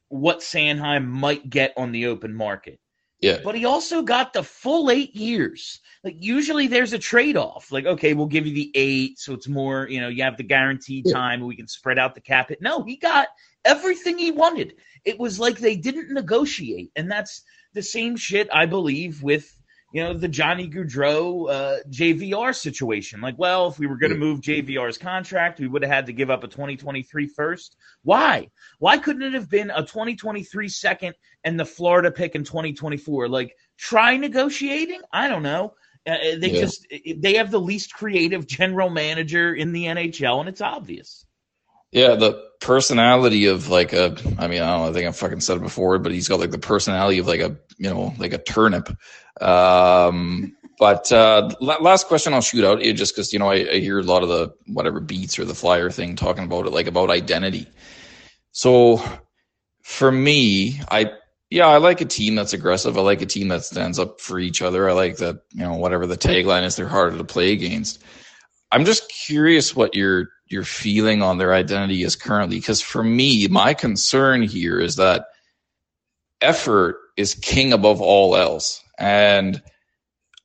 what 0.10 0.40
Sanheim 0.40 1.06
might 1.08 1.50
get 1.50 1.74
on 1.78 1.92
the 1.92 2.08
open 2.08 2.34
market 2.34 2.80
Yeah. 3.22 3.40
but 3.44 3.54
he 3.56 3.66
also 3.66 4.02
got 4.02 4.34
the 4.34 4.42
full 4.44 4.90
eight 4.90 5.16
years. 5.16 5.80
Like 6.04 6.16
usually 6.18 6.68
there's 6.68 6.94
a 6.94 6.98
trade 6.98 7.38
off. 7.38 7.72
Like, 7.72 7.86
okay, 7.86 8.14
we'll 8.14 8.26
give 8.26 8.48
you 8.48 8.54
the 8.56 8.72
eight, 8.74 9.20
so 9.20 9.34
it's 9.34 9.48
more, 9.48 9.88
you 9.90 10.00
know, 10.02 10.08
you 10.08 10.24
have 10.24 10.38
the 10.38 10.44
guaranteed 10.44 11.06
Yeah. 11.06 11.14
time, 11.14 11.42
we 11.46 11.56
can 11.56 11.68
spread 11.68 12.00
out 12.00 12.16
the 12.16 12.22
cap. 12.22 12.50
hit. 12.50 12.62
No, 12.62 12.82
he 12.84 12.96
got 12.96 13.28
everything 13.66 14.18
he 14.18 14.32
wanted. 14.32 14.74
It 15.06 15.20
was 15.20 15.40
like 15.40 15.60
they 15.60 15.76
didn't 15.76 16.12
negotiate. 16.14 16.92
And 16.96 17.12
that's 17.12 17.44
the 17.74 17.84
same 17.84 18.16
shit 18.16 18.48
I 18.52 18.66
believe 18.66 19.22
with 19.22 19.54
you 19.92 20.04
know 20.04 20.14
the 20.14 20.28
Johnny 20.28 20.70
Gaudreau 20.70 21.50
uh, 21.50 21.78
JVR 21.90 22.56
situation. 22.56 23.22
Like, 23.22 23.38
well, 23.38 23.68
if 23.68 23.80
we 23.80 23.88
were 23.88 23.98
going 23.98 24.12
to 24.12 24.18
move 24.18 24.42
JVR's 24.42 24.98
contract, 24.98 25.60
we 25.60 25.68
would 25.68 25.82
have 25.82 25.92
had 25.92 26.06
to 26.08 26.14
give 26.14 26.30
up 26.30 26.44
a 26.44 26.48
2023 26.48 27.28
first. 27.28 27.76
Why? 28.04 28.50
Why 28.80 28.98
couldn't 28.98 29.24
it 29.24 29.34
have 29.34 29.50
been 29.50 29.72
a 29.72 29.82
2023 29.82 30.70
second 30.70 31.16
and 31.44 31.60
the 31.60 31.66
Florida 31.66 32.12
pick 32.12 32.36
in 32.36 32.44
2024? 32.44 33.28
Like, 33.30 33.56
try 33.78 34.18
negotiating. 34.18 35.02
I 35.12 35.28
don't 35.28 35.44
know. 35.44 35.74
Uh, 36.08 36.18
they 36.38 36.52
Yeah. 36.52 36.60
just 36.62 36.88
they 37.18 37.36
have 37.36 37.52
the 37.52 37.60
least 37.60 37.94
creative 37.94 38.48
general 38.48 38.90
manager 38.90 39.54
in 39.56 39.72
the 39.72 39.86
NHL, 39.86 40.40
and 40.40 40.50
it's 40.50 40.62
obvious. 40.62 41.26
Yeah, 41.92 42.16
the 42.16 42.50
personality 42.62 43.46
of 43.48 43.70
like 43.70 43.94
a, 43.94 44.16
I 44.38 44.48
mean, 44.48 44.62
I 44.62 44.72
don't 44.72 44.82
know, 44.84 44.90
I 44.90 44.94
think 44.94 45.08
I've 45.08 45.16
fucking 45.16 45.40
said 45.40 45.58
it 45.58 45.64
before, 45.64 45.98
but 45.98 46.12
he's 46.12 46.28
got 46.28 46.40
like 46.40 46.52
the 46.52 46.60
personality 46.60 47.20
of 47.20 47.28
like 47.28 47.40
a, 47.40 47.58
you 47.78 47.90
know, 47.90 48.14
like 48.18 48.34
a 48.34 48.38
turnip. 48.38 48.90
Um, 49.42 50.56
but 50.78 51.12
uh, 51.12 51.50
last 51.60 52.08
question 52.08 52.34
I'll 52.34 52.42
shoot 52.42 52.64
out, 52.64 52.82
it 52.82 52.94
just 52.94 53.16
because, 53.16 53.34
you 53.34 53.40
know, 53.40 53.50
I, 53.50 53.56
I 53.56 53.80
hear 53.80 54.00
a 54.00 54.04
lot 54.04 54.24
of 54.24 54.30
the 54.30 54.54
whatever 54.68 55.00
beats 55.00 55.40
or 55.40 55.46
the 55.46 55.56
flyer 55.56 55.90
thing 55.90 56.16
talking 56.16 56.44
about 56.44 56.68
it, 56.68 56.74
like 56.74 56.88
about 56.88 57.10
identity. 57.10 57.68
So 58.52 59.02
for 59.82 60.12
me, 60.12 60.80
I, 60.92 61.12
yeah, 61.50 61.68
I 61.68 61.78
like 61.78 62.02
a 62.02 62.06
team 62.06 62.36
that's 62.36 62.54
aggressive. 62.54 62.98
I 62.98 63.02
like 63.02 63.22
a 63.22 63.26
team 63.26 63.48
that 63.48 63.66
stands 63.66 63.98
up 63.98 64.22
for 64.22 64.40
each 64.40 64.62
other. 64.62 64.88
I 64.88 64.94
like 64.94 65.18
that, 65.18 65.42
you 65.52 65.64
know, 65.64 65.74
whatever 65.74 66.06
the 66.06 66.18
tagline 66.18 66.64
is, 66.64 66.76
they're 66.76 66.88
harder 66.88 67.18
to 67.18 67.24
play 67.24 67.52
against. 67.52 68.04
I'm 68.72 68.86
just 68.86 69.10
curious 69.10 69.76
what 69.76 69.96
your 69.96 70.28
your 70.50 70.64
feeling 70.64 71.22
on 71.22 71.38
their 71.38 71.54
identity 71.54 72.04
is 72.04 72.16
currently. 72.16 72.58
Because 72.58 72.82
for 72.82 73.04
me 73.04 73.48
my 73.48 73.74
concern 73.74 74.42
here 74.42 74.80
is 74.80 74.96
that 74.96 75.28
effort 76.42 76.98
is 77.18 77.36
king 77.36 77.72
above 77.74 78.02
all 78.02 78.36
else. 78.36 78.84
And 78.98 79.62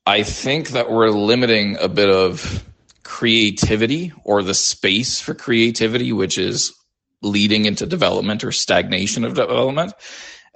i 0.06 0.22
think 0.22 0.70
that 0.70 0.90
we're 0.90 1.08
limiting 1.08 1.78
a 1.78 1.88
bit 1.88 2.10
of 2.10 2.62
creativity 3.04 4.12
or 4.24 4.42
the 4.42 4.54
space 4.54 5.18
for 5.20 5.34
creativity 5.34 6.12
which 6.12 6.36
is 6.36 6.74
leading 7.22 7.64
into 7.64 7.86
development 7.86 8.44
or 8.44 8.52
stagnation 8.52 9.24
of 9.24 9.34
development. 9.34 9.94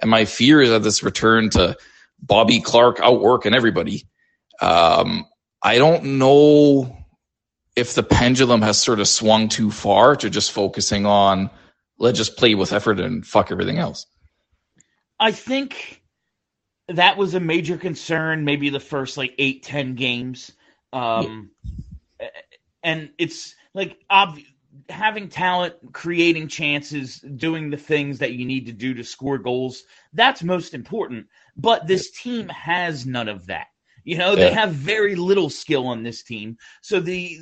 And 0.01 0.11
my 0.11 0.25
fear 0.25 0.61
is 0.61 0.69
that 0.69 0.83
this 0.83 1.03
return 1.03 1.49
to 1.51 1.75
bobby 2.21 2.61
clarke 2.61 2.99
outworking 3.01 3.55
everybody. 3.55 4.05
Um, 4.61 5.25
i 5.63 5.77
don't 5.77 6.03
know 6.19 6.98
if 7.79 7.95
the 7.95 8.03
pendulum 8.03 8.61
has 8.61 8.77
sort 8.77 8.99
of 8.99 9.07
swung 9.07 9.49
too 9.49 9.71
far 9.71 10.15
to 10.17 10.29
just 10.29 10.51
focusing 10.51 11.05
on 11.05 11.49
let's 11.97 12.17
just 12.17 12.37
play 12.37 12.55
with 12.55 12.73
effort 12.73 12.99
and 12.99 13.25
fuck 13.25 13.51
everything 13.51 13.77
else. 13.77 14.05
I 15.19 15.31
think 15.31 16.01
that 16.87 17.17
was 17.17 17.33
a 17.33 17.39
major 17.39 17.77
concern, 17.77 18.45
maybe 18.45 18.69
the 18.69 18.79
first 18.79 19.17
like 19.17 19.33
eight, 19.37 19.63
ten 19.63 19.95
games. 19.95 20.51
Um, 20.93 21.51
And 22.83 23.09
it's 23.17 23.55
like 23.73 23.97
ob- 24.09 24.39
having 24.89 25.27
talent, 25.27 25.75
creating 25.91 26.47
chances, 26.47 27.19
doing 27.19 27.69
the 27.69 27.77
things 27.77 28.19
that 28.19 28.33
you 28.33 28.45
need 28.45 28.65
to 28.67 28.71
do 28.71 28.93
to 28.93 29.03
score 29.03 29.37
goals. 29.37 29.83
That's 30.13 30.43
most 30.43 30.73
important. 30.73 31.27
But 31.57 31.87
this 31.87 32.11
team 32.11 32.47
has 32.49 33.05
none 33.05 33.27
of 33.27 33.47
that. 33.47 33.67
You 34.09 34.17
know, 34.17 34.35
they 34.35 34.51
have 34.51 34.71
very 34.71 35.13
little 35.13 35.51
skill 35.51 35.85
on 35.85 36.01
this 36.01 36.23
team. 36.23 36.57
So 36.81 36.99
the 36.99 37.41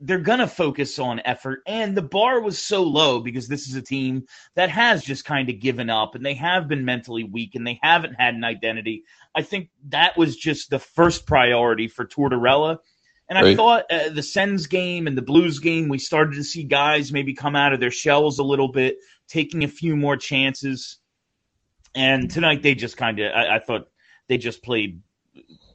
they're 0.00 0.18
going 0.18 0.38
to 0.38 0.46
focus 0.46 0.98
on 0.98 1.20
effort 1.26 1.60
and 1.66 1.94
the 1.94 2.00
bar 2.00 2.40
was 2.40 2.58
so 2.58 2.82
low 2.82 3.20
because 3.20 3.46
this 3.46 3.68
is 3.68 3.74
a 3.74 3.82
team 3.82 4.24
that 4.54 4.70
has 4.70 5.04
just 5.04 5.26
kind 5.26 5.50
of 5.50 5.60
given 5.60 5.90
up 5.90 6.14
and 6.14 6.24
they 6.24 6.32
have 6.32 6.66
been 6.66 6.86
mentally 6.86 7.24
weak 7.24 7.54
and 7.54 7.66
they 7.66 7.78
haven't 7.82 8.14
had 8.14 8.34
an 8.34 8.42
identity. 8.42 9.04
I 9.34 9.42
think 9.42 9.68
that 9.88 10.16
was 10.16 10.34
just 10.36 10.70
the 10.70 10.78
first 10.78 11.26
priority 11.26 11.88
for 11.88 12.06
Tortorella. 12.06 12.78
And 13.28 13.38
I 13.38 13.54
thought 13.54 13.84
uh, 13.90 14.08
the 14.08 14.22
Sens 14.22 14.66
game 14.66 15.06
and 15.06 15.16
the 15.16 15.22
Blues 15.22 15.58
game, 15.58 15.88
we 15.88 15.98
started 15.98 16.36
to 16.36 16.44
see 16.44 16.62
guys 16.62 17.12
maybe 17.12 17.34
come 17.34 17.54
out 17.54 17.74
of 17.74 17.80
their 17.80 17.90
shells 17.90 18.38
a 18.38 18.44
little 18.44 18.68
bit, 18.68 18.96
taking 19.28 19.62
a 19.62 19.68
few 19.68 19.94
more 19.94 20.16
chances. 20.16 20.98
And 21.94 22.30
tonight 22.30 22.62
they 22.62 22.74
just 22.74 22.96
kind 22.96 23.18
of, 23.18 23.30
I, 23.34 23.56
I 23.56 23.58
thought 23.58 23.88
they 24.28 24.38
just 24.38 24.62
played 24.62 25.02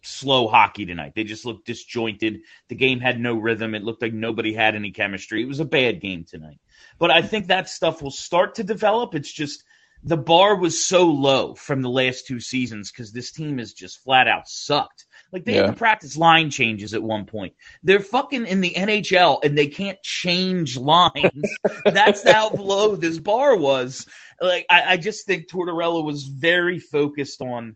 slow 0.01 0.47
hockey 0.47 0.85
tonight. 0.85 1.13
They 1.15 1.23
just 1.23 1.45
looked 1.45 1.67
disjointed. 1.67 2.41
The 2.69 2.75
game 2.75 2.99
had 2.99 3.19
no 3.19 3.35
rhythm. 3.35 3.75
It 3.75 3.83
looked 3.83 4.01
like 4.01 4.13
nobody 4.13 4.53
had 4.53 4.75
any 4.75 4.91
chemistry. 4.91 5.41
It 5.41 5.47
was 5.47 5.59
a 5.59 5.65
bad 5.65 6.01
game 6.01 6.23
tonight. 6.23 6.59
But 6.97 7.11
I 7.11 7.21
think 7.21 7.47
that 7.47 7.69
stuff 7.69 8.01
will 8.01 8.11
start 8.11 8.55
to 8.55 8.63
develop. 8.63 9.15
It's 9.15 9.31
just 9.31 9.63
the 10.03 10.17
bar 10.17 10.55
was 10.55 10.83
so 10.83 11.05
low 11.05 11.53
from 11.53 11.81
the 11.81 11.89
last 11.89 12.25
two 12.25 12.39
seasons 12.39 12.91
because 12.91 13.11
this 13.11 13.31
team 13.31 13.59
has 13.59 13.73
just 13.73 14.03
flat 14.03 14.27
out 14.27 14.47
sucked. 14.47 15.05
Like 15.31 15.45
they 15.45 15.53
had 15.53 15.67
to 15.67 15.73
practice 15.73 16.17
line 16.17 16.49
changes 16.49 16.93
at 16.93 17.01
one 17.01 17.25
point. 17.25 17.53
They're 17.83 18.01
fucking 18.01 18.47
in 18.47 18.59
the 18.59 18.73
NHL 18.73 19.43
and 19.43 19.57
they 19.57 19.67
can't 19.67 20.01
change 20.01 20.77
lines. 20.77 21.49
That's 21.85 22.29
how 22.29 22.49
low 22.49 22.95
this 22.95 23.17
bar 23.17 23.55
was. 23.55 24.05
Like 24.41 24.65
I, 24.69 24.93
I 24.93 24.97
just 24.97 25.25
think 25.25 25.47
Tortorella 25.47 26.03
was 26.03 26.23
very 26.23 26.79
focused 26.79 27.41
on 27.41 27.75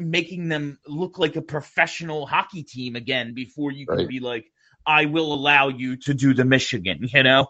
making 0.00 0.48
them 0.48 0.78
look 0.86 1.18
like 1.18 1.36
a 1.36 1.42
professional 1.42 2.26
hockey 2.26 2.62
team 2.62 2.96
again 2.96 3.34
before 3.34 3.72
you 3.72 3.86
can 3.86 3.96
Right. 3.98 4.08
be 4.08 4.20
like, 4.20 4.46
I 4.86 5.06
will 5.06 5.32
allow 5.32 5.68
you 5.68 5.96
to 5.98 6.14
do 6.14 6.34
the 6.34 6.44
Michigan, 6.44 6.98
you 7.14 7.22
know? 7.22 7.48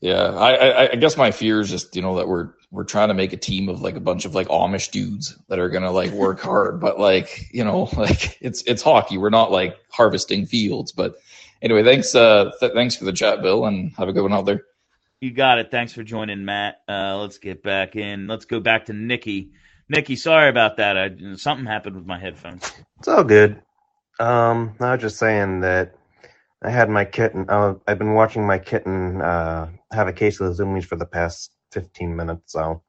Yeah, 0.00 0.22
I, 0.36 0.52
I 0.54 0.90
I 0.92 0.96
guess 0.96 1.16
my 1.16 1.30
fear 1.30 1.60
is 1.60 1.70
just 1.70 1.96
you 1.96 2.02
know 2.02 2.16
that 2.16 2.28
we're 2.28 2.50
we're 2.70 2.84
trying 2.84 3.08
to 3.08 3.14
make 3.14 3.32
a 3.32 3.38
team 3.38 3.68
of 3.70 3.80
like 3.80 3.96
a 3.96 4.00
bunch 4.00 4.26
of 4.26 4.34
like 4.34 4.48
Amish 4.48 4.90
dudes 4.90 5.38
that 5.48 5.58
are 5.58 5.70
gonna 5.70 5.90
like 5.90 6.10
work 6.10 6.40
hard, 6.50 6.78
but 6.80 7.00
like 7.00 7.48
you 7.52 7.64
know 7.64 7.88
like 7.96 8.36
it's 8.42 8.62
it's 8.62 8.82
hockey. 8.82 9.16
We're 9.16 9.30
not 9.30 9.50
like 9.50 9.78
harvesting 9.90 10.44
fields. 10.46 10.92
But 10.92 11.14
anyway, 11.62 11.84
thanks 11.84 12.14
uh 12.14 12.50
th- 12.60 12.72
thanks 12.74 12.96
for 12.96 13.06
the 13.06 13.12
chat, 13.12 13.40
Bill, 13.40 13.64
and 13.64 13.92
have 13.96 14.08
a 14.08 14.12
good 14.12 14.22
one 14.22 14.32
out 14.34 14.44
there. 14.44 14.64
You 15.20 15.30
got 15.30 15.58
it. 15.58 15.70
Thanks 15.70 15.94
for 15.94 16.02
joining, 16.02 16.44
Matt. 16.44 16.82
Uh, 16.86 17.16
let's 17.18 17.38
get 17.38 17.62
back 17.62 17.96
in. 17.96 18.26
Let's 18.26 18.44
go 18.44 18.60
back 18.60 18.86
to 18.86 18.92
Nikki. 18.92 19.52
Nikki, 19.88 20.16
sorry 20.16 20.48
about 20.48 20.76
that. 20.78 20.96
I, 20.96 21.36
something 21.36 21.66
happened 21.66 21.96
with 21.96 22.06
my 22.06 22.18
headphones. 22.18 22.72
It's 22.98 23.08
all 23.08 23.24
good. 23.24 23.60
Um, 24.20 24.74
I 24.80 24.92
was 24.92 25.00
just 25.00 25.18
saying 25.18 25.60
that 25.60 25.94
I 26.62 26.70
had 26.70 26.88
my 26.88 27.04
kitten. 27.04 27.46
Uh, 27.48 27.74
I've 27.86 27.98
been 27.98 28.14
watching 28.14 28.46
my 28.46 28.58
kitten 28.58 29.20
uh, 29.20 29.70
have 29.92 30.08
a 30.08 30.12
case 30.12 30.40
of 30.40 30.56
the 30.56 30.64
zoomies 30.64 30.84
for 30.84 30.96
the 30.96 31.06
past 31.06 31.52
fifteen 31.72 32.14
minutes, 32.16 32.52
so 32.52 32.82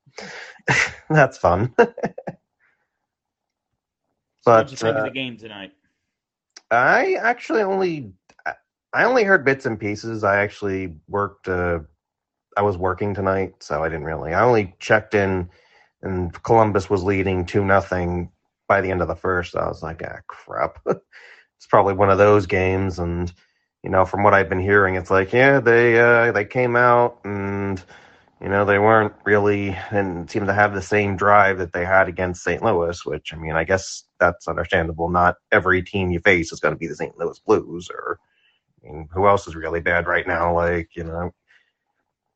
that's 1.10 1.38
fun. 1.38 1.74
But 4.46 4.82
uh, 4.84 5.06
the 5.06 5.10
game 5.10 5.38
tonight? 5.38 5.72
I 6.70 7.16
actually 7.16 7.64
only 7.64 8.14
I 8.94 9.04
only 9.04 9.24
heard 9.24 9.44
bits 9.44 9.66
and 9.66 9.80
pieces. 9.80 10.24
I 10.24 10.38
actually 10.38 10.94
worked. 11.08 11.50
Uh, 11.50 11.80
I 12.56 12.62
was 12.62 12.78
working 12.78 13.14
tonight, 13.14 13.56
so 13.60 13.84
I 13.84 13.90
didn't 13.90 14.06
really. 14.06 14.34
I 14.34 14.44
only 14.44 14.76
checked 14.80 15.16
in, 15.16 15.50
and 16.06 16.32
Columbus 16.44 16.90
was 16.90 17.04
leading 17.04 17.46
two 17.46 17.66
nothing 17.66 18.32
by 18.68 18.82
the 18.82 18.92
end 18.92 19.02
of 19.02 19.08
the 19.08 19.16
first. 19.16 19.56
I 19.56 19.68
was 19.68 19.84
like, 19.84 20.02
ah, 20.06 20.20
crap. 20.28 20.80
it's 20.86 21.68
probably 21.68 21.94
one 21.94 22.10
of 22.10 22.18
those 22.18 22.46
games, 22.46 23.00
and 23.00 23.32
you 23.84 23.90
know, 23.90 24.06
from 24.06 24.24
what 24.24 24.34
I've 24.34 24.50
been 24.50 24.62
hearing, 24.62 24.96
it's 24.96 25.12
like, 25.12 25.34
yeah, 25.34 25.60
they 25.60 26.00
uh, 26.00 26.32
they 26.32 26.46
came 26.46 26.76
out 26.76 27.20
and 27.26 27.84
you 28.42 28.50
know 28.50 28.66
they 28.66 28.80
weren't 28.80 29.14
really 29.26 29.70
and 29.92 30.30
seemed 30.30 30.48
to 30.48 30.54
have 30.54 30.74
the 30.74 30.82
same 30.82 31.18
drive 31.18 31.58
that 31.58 31.74
they 31.74 31.86
had 31.86 32.08
against 32.08 32.44
St. 32.44 32.64
Louis, 32.64 33.06
which 33.06 33.34
I 33.34 33.38
mean, 33.38 33.54
I 33.54 33.64
guess 33.64 34.04
that's 34.20 34.48
understandable. 34.48 35.10
Not 35.10 35.36
every 35.52 35.84
team 35.84 36.12
you 36.12 36.20
face 36.20 36.52
is 36.52 36.60
going 36.60 36.74
to 36.74 36.80
be 36.80 36.88
the 36.88 36.96
St. 36.96 37.18
Louis 37.18 37.40
Blues, 37.40 37.90
or 37.90 38.20
I 38.84 38.88
mean, 38.88 39.10
who 39.12 39.28
else 39.28 39.48
is 39.48 39.56
really 39.56 39.82
bad 39.82 40.08
right 40.08 40.28
now? 40.28 40.54
Like 40.54 40.90
you 40.96 41.04
know, 41.04 41.32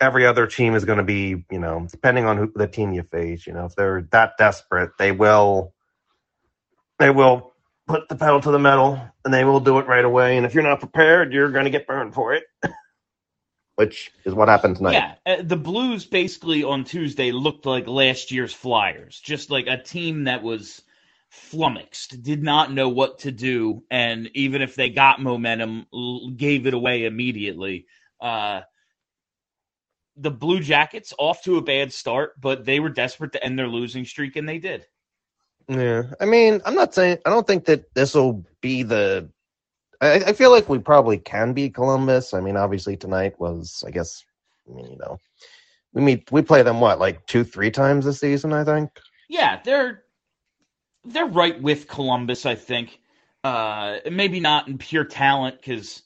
every 0.01 0.25
other 0.25 0.48
team 0.48 0.75
is 0.75 0.86
going 0.86 0.98
to 0.98 1.03
be 1.03 1.44
you 1.51 1.60
know, 1.60 1.88
depending 1.91 2.25
on 2.25 2.38
who 2.38 2.51
the 2.56 2.68
team 2.68 2.94
you 2.94 3.03
face. 3.03 3.46
You 3.46 3.53
know, 3.53 3.65
if 3.65 3.75
they're 3.75 4.08
that 4.12 4.34
desperate, 4.38 4.91
they 4.98 5.12
will 5.12 5.74
they 6.98 7.10
will 7.10 7.53
put 7.88 8.08
the 8.08 8.15
pedal 8.15 8.39
to 8.41 8.51
the 8.51 8.60
metal 8.60 9.01
and 9.25 9.34
they 9.34 9.44
will 9.44 9.60
do 9.60 9.79
it 9.79 9.88
right 9.88 10.06
away. 10.06 10.38
And 10.38 10.46
if 10.46 10.53
you're 10.53 10.63
not 10.63 10.79
prepared, 10.79 11.34
you're 11.34 11.51
going 11.51 11.65
to 11.65 11.72
get 11.72 11.88
burned 11.88 12.13
for 12.13 12.34
it. 12.34 12.44
Which 13.75 14.12
is 14.25 14.34
what 14.34 14.48
happened 14.50 14.75
tonight. 14.75 14.94
Yeah, 14.94 15.15
uh, 15.25 15.41
the 15.41 15.56
Blues 15.56 16.06
basically 16.06 16.63
on 16.63 16.84
Tuesday 16.84 17.32
looked 17.32 17.65
like 17.65 17.88
last 17.88 18.29
year's 18.29 18.53
Flyers, 18.53 19.20
just 19.20 19.50
like 19.50 19.68
a 19.68 19.82
team 19.82 20.25
that 20.25 20.44
was 20.44 20.82
flummoxed, 21.29 22.22
did 22.22 22.44
not 22.44 22.74
know 22.74 22.89
what 22.89 23.20
to 23.20 23.32
do, 23.32 23.84
and 23.89 24.29
even 24.34 24.62
if 24.62 24.75
they 24.75 24.89
got 24.89 25.22
momentum, 25.22 25.86
l- 25.94 26.32
gave 26.32 26.68
it 26.68 26.74
away 26.74 27.06
immediately. 27.06 27.86
Uh, 28.20 28.62
the 30.20 30.32
Blue 30.32 30.60
Jackets 30.60 31.14
off 31.18 31.44
to 31.44 31.58
a 31.58 31.62
bad 31.62 31.94
start, 31.94 32.40
but 32.40 32.66
they 32.66 32.80
were 32.80 32.90
desperate 32.90 33.32
to 33.34 33.44
end 33.44 33.58
their 33.58 33.68
losing 33.68 34.06
streak, 34.06 34.36
and 34.36 34.48
they 34.48 34.60
did. 34.60 34.86
Yeah, 35.68 36.04
I 36.20 36.26
mean, 36.26 36.62
I'm 36.66 36.76
not 36.76 36.94
saying 36.94 37.20
I 37.26 37.30
don't 37.30 37.48
think 37.48 37.66
that 37.66 37.94
this 37.94 38.14
will 38.16 38.44
be 38.62 38.84
the. 38.84 39.29
I, 40.01 40.16
I 40.16 40.34
feel 40.34 40.51
like 40.51 40.68
we 40.68 40.79
probably 40.79 41.18
can 41.18 41.53
beat 41.53 41.75
Columbus. 41.75 42.34
I 42.34 42.40
mean, 42.40 42.58
obviously 42.58 42.98
tonight 42.98 43.40
was, 43.40 43.84
I 43.86 43.92
guess, 43.92 44.24
I 44.70 44.74
mean, 44.74 44.92
you 44.92 44.98
know, 44.98 45.20
we 45.94 46.01
meet 46.01 46.32
we 46.32 46.42
play 46.42 46.64
them 46.64 46.79
what 46.79 47.00
like 47.00 47.25
two, 47.27 47.44
three 47.44 47.72
times 47.72 48.05
this 48.05 48.20
season. 48.20 48.51
I 48.51 48.64
think. 48.64 48.90
Yeah, 49.29 49.60
they're 49.64 50.03
they're 51.05 51.25
right 51.25 51.62
with 51.62 51.88
Columbus, 51.88 52.46
I 52.46 52.55
think. 52.55 53.00
Uh, 53.44 54.00
maybe 54.12 54.40
not 54.40 54.68
in 54.68 54.77
pure 54.77 55.05
talent 55.05 55.58
because 55.58 56.03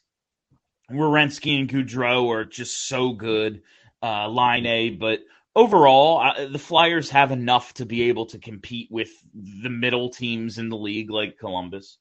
Werenski 0.91 1.59
and 1.59 1.69
Gaudreau 1.69 2.29
are 2.29 2.45
just 2.45 2.87
so 2.87 3.13
good. 3.13 3.61
Uh, 4.03 4.27
line 4.27 4.65
A, 4.65 4.89
but 4.89 5.21
overall, 5.55 6.49
the 6.51 6.59
Flyers 6.59 7.09
have 7.11 7.31
enough 7.31 7.73
to 7.75 7.85
be 7.85 8.09
able 8.09 8.25
to 8.27 8.37
compete 8.37 8.89
with 8.91 9.09
the 9.33 9.69
middle 9.69 10.09
teams 10.09 10.57
in 10.57 10.67
the 10.67 10.75
league, 10.75 11.09
like 11.09 11.37
Columbus. 11.39 11.97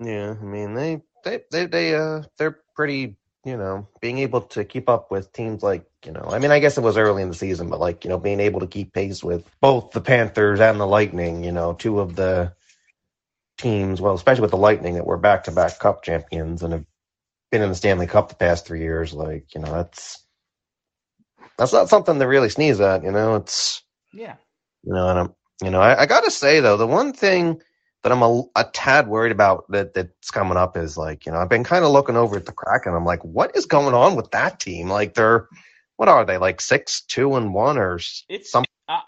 Yeah, 0.00 0.36
I 0.40 0.44
mean 0.44 0.74
they 0.74 1.00
they 1.24 1.40
they 1.50 1.66
they 1.66 1.94
uh 1.94 2.22
they're 2.36 2.58
pretty 2.74 3.16
you 3.44 3.56
know 3.56 3.88
being 4.00 4.18
able 4.18 4.42
to 4.42 4.64
keep 4.64 4.88
up 4.88 5.10
with 5.10 5.32
teams 5.32 5.62
like 5.62 5.84
you 6.04 6.12
know 6.12 6.26
I 6.28 6.38
mean 6.38 6.50
I 6.50 6.60
guess 6.60 6.78
it 6.78 6.82
was 6.82 6.96
early 6.96 7.22
in 7.22 7.28
the 7.28 7.34
season 7.34 7.68
but 7.68 7.80
like 7.80 8.04
you 8.04 8.10
know 8.10 8.18
being 8.18 8.40
able 8.40 8.60
to 8.60 8.66
keep 8.66 8.92
pace 8.92 9.24
with 9.24 9.44
both 9.60 9.90
the 9.90 10.00
Panthers 10.00 10.60
and 10.60 10.78
the 10.78 10.86
Lightning 10.86 11.42
you 11.44 11.52
know 11.52 11.72
two 11.72 12.00
of 12.00 12.14
the 12.14 12.52
teams 13.58 14.00
well 14.00 14.14
especially 14.14 14.42
with 14.42 14.50
the 14.52 14.56
Lightning 14.56 14.94
that 14.94 15.06
were 15.06 15.16
back 15.16 15.44
to 15.44 15.50
back 15.50 15.78
Cup 15.78 16.02
champions 16.02 16.62
and 16.62 16.72
have 16.72 16.84
been 17.50 17.62
in 17.62 17.70
the 17.70 17.74
Stanley 17.74 18.06
Cup 18.06 18.28
the 18.28 18.34
past 18.34 18.66
three 18.66 18.80
years 18.80 19.12
like 19.12 19.54
you 19.54 19.60
know 19.60 19.72
that's 19.72 20.24
that's 21.58 21.72
not 21.74 21.90
something 21.90 22.18
to 22.20 22.26
really 22.26 22.50
sneeze 22.50 22.80
at 22.80 23.04
you 23.04 23.12
know 23.12 23.36
it's 23.36 23.82
Yeah. 24.12 24.36
you 24.84 24.92
know, 24.94 25.08
and 25.08 25.18
I'm, 25.18 25.34
you 25.62 25.70
know, 25.70 25.80
I, 25.80 26.02
I 26.02 26.06
got 26.06 26.24
to 26.24 26.30
say 26.30 26.60
though, 26.60 26.76
the 26.76 26.86
one 26.86 27.12
thing 27.12 27.60
that 28.02 28.12
I'm 28.12 28.22
a, 28.22 28.42
a 28.56 28.64
tad 28.72 29.08
worried 29.08 29.32
about 29.32 29.70
that 29.70 29.94
that's 29.94 30.30
coming 30.30 30.56
up 30.56 30.76
is 30.76 30.96
like, 30.96 31.26
you 31.26 31.32
know, 31.32 31.38
I've 31.38 31.50
been 31.50 31.64
kind 31.64 31.84
of 31.84 31.92
looking 31.92 32.16
over 32.16 32.36
at 32.36 32.46
the 32.46 32.52
Kraken. 32.52 32.90
And 32.92 32.96
I'm 32.96 33.04
like, 33.04 33.24
what 33.24 33.56
is 33.56 33.66
going 33.66 33.94
on 33.94 34.16
with 34.16 34.30
that 34.32 34.60
team? 34.60 34.88
Like, 34.88 35.14
they're 35.14 35.48
what 35.96 36.08
are 36.08 36.24
they 36.24 36.38
like 36.38 36.60
six, 36.62 37.02
two, 37.02 37.36
and 37.36 37.54
one, 37.54 37.78
or 37.78 38.00
It's 38.28 38.50
some? 38.50 38.64
I, 38.88 39.02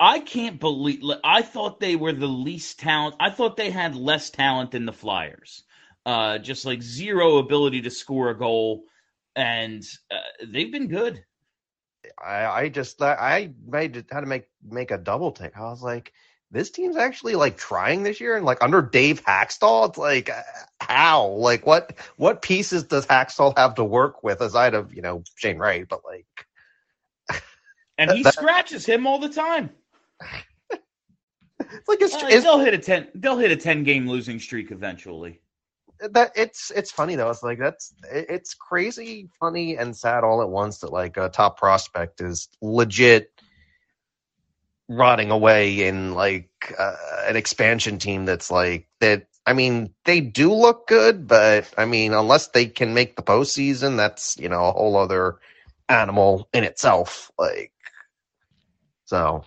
I 0.00 0.20
can't 0.20 0.60
believe. 0.60 1.02
I 1.24 1.42
thought 1.42 1.80
they 1.80 1.96
were 1.96 2.12
the 2.12 2.26
least 2.28 2.80
talent. 2.80 3.16
I 3.20 3.30
thought 3.30 3.56
they 3.56 3.70
had 3.70 3.96
less 3.96 4.30
talent 4.30 4.72
than 4.72 4.86
the 4.86 4.92
Flyers. 4.92 5.64
Uh, 6.06 6.38
just 6.38 6.64
like 6.66 6.82
zero 6.82 7.38
ability 7.38 7.82
to 7.82 7.90
score 7.90 8.30
a 8.30 8.38
goal, 8.38 8.84
and 9.36 9.84
uh, 10.10 10.16
they've 10.48 10.72
been 10.72 10.88
good. 10.88 11.24
I, 12.24 12.46
I 12.46 12.68
just 12.68 13.00
I 13.02 13.50
made 13.66 13.94
had 14.10 14.20
to 14.20 14.26
make 14.26 14.44
make 14.68 14.90
a 14.90 14.98
double 14.98 15.32
take. 15.32 15.56
I 15.56 15.62
was 15.62 15.82
like, 15.82 16.12
this 16.50 16.70
team's 16.70 16.96
actually 16.96 17.34
like 17.34 17.56
trying 17.56 18.02
this 18.02 18.20
year, 18.20 18.36
and 18.36 18.44
like 18.44 18.62
under 18.62 18.82
Dave 18.82 19.24
Hakstol, 19.24 19.88
it's 19.88 19.98
like 19.98 20.30
uh, 20.30 20.42
how, 20.80 21.26
like 21.26 21.66
what 21.66 21.96
what 22.16 22.42
pieces 22.42 22.84
does 22.84 23.06
Hakstol 23.06 23.56
have 23.56 23.74
to 23.76 23.84
work 23.84 24.22
with 24.22 24.40
aside 24.40 24.74
of 24.74 24.94
you 24.94 25.02
know 25.02 25.22
Shane 25.36 25.58
Wright, 25.58 25.86
but 25.88 26.00
like. 26.04 26.26
And 28.00 28.12
he 28.12 28.22
That- 28.22 28.34
scratches 28.34 28.86
him 28.86 29.06
all 29.08 29.18
the 29.18 29.28
time. 29.28 29.70
It's 31.60 31.88
like 31.88 32.00
it's, 32.00 32.14
Uh, 32.14 32.28
it's 32.30 32.44
they'll 32.44 32.60
hit 32.60 32.74
a 32.74 32.78
ten. 32.78 33.08
They'll 33.16 33.36
hit 33.36 33.50
a 33.50 33.56
ten 33.56 33.82
game 33.82 34.08
losing 34.08 34.38
streak 34.38 34.70
eventually. 34.70 35.40
That 36.00 36.32
it's 36.36 36.70
it's 36.70 36.90
funny 36.90 37.16
though. 37.16 37.30
It's 37.30 37.42
like 37.42 37.58
that's 37.58 37.94
it's 38.10 38.54
crazy, 38.54 39.28
funny, 39.40 39.76
and 39.76 39.96
sad 39.96 40.24
all 40.24 40.42
at 40.42 40.48
once 40.48 40.78
that 40.78 40.92
like 40.92 41.16
a 41.16 41.28
top 41.28 41.58
prospect 41.58 42.20
is 42.20 42.48
legit 42.62 43.30
rotting 44.88 45.30
away 45.30 45.86
in 45.86 46.14
like 46.14 46.50
uh, 46.78 46.94
an 47.26 47.36
expansion 47.36 47.98
team 47.98 48.24
that's 48.24 48.50
like 48.50 48.88
that. 49.00 49.26
I 49.46 49.54
mean, 49.54 49.94
they 50.04 50.20
do 50.20 50.52
look 50.52 50.86
good, 50.86 51.26
but 51.26 51.72
I 51.78 51.86
mean, 51.86 52.12
unless 52.12 52.48
they 52.48 52.66
can 52.66 52.94
make 52.94 53.16
the 53.16 53.22
postseason, 53.22 53.96
that's 53.96 54.38
you 54.38 54.48
know 54.48 54.66
a 54.66 54.72
whole 54.72 54.96
other 54.96 55.36
animal 55.88 56.48
in 56.52 56.64
itself. 56.64 57.30
Like 57.38 57.72
so. 59.06 59.44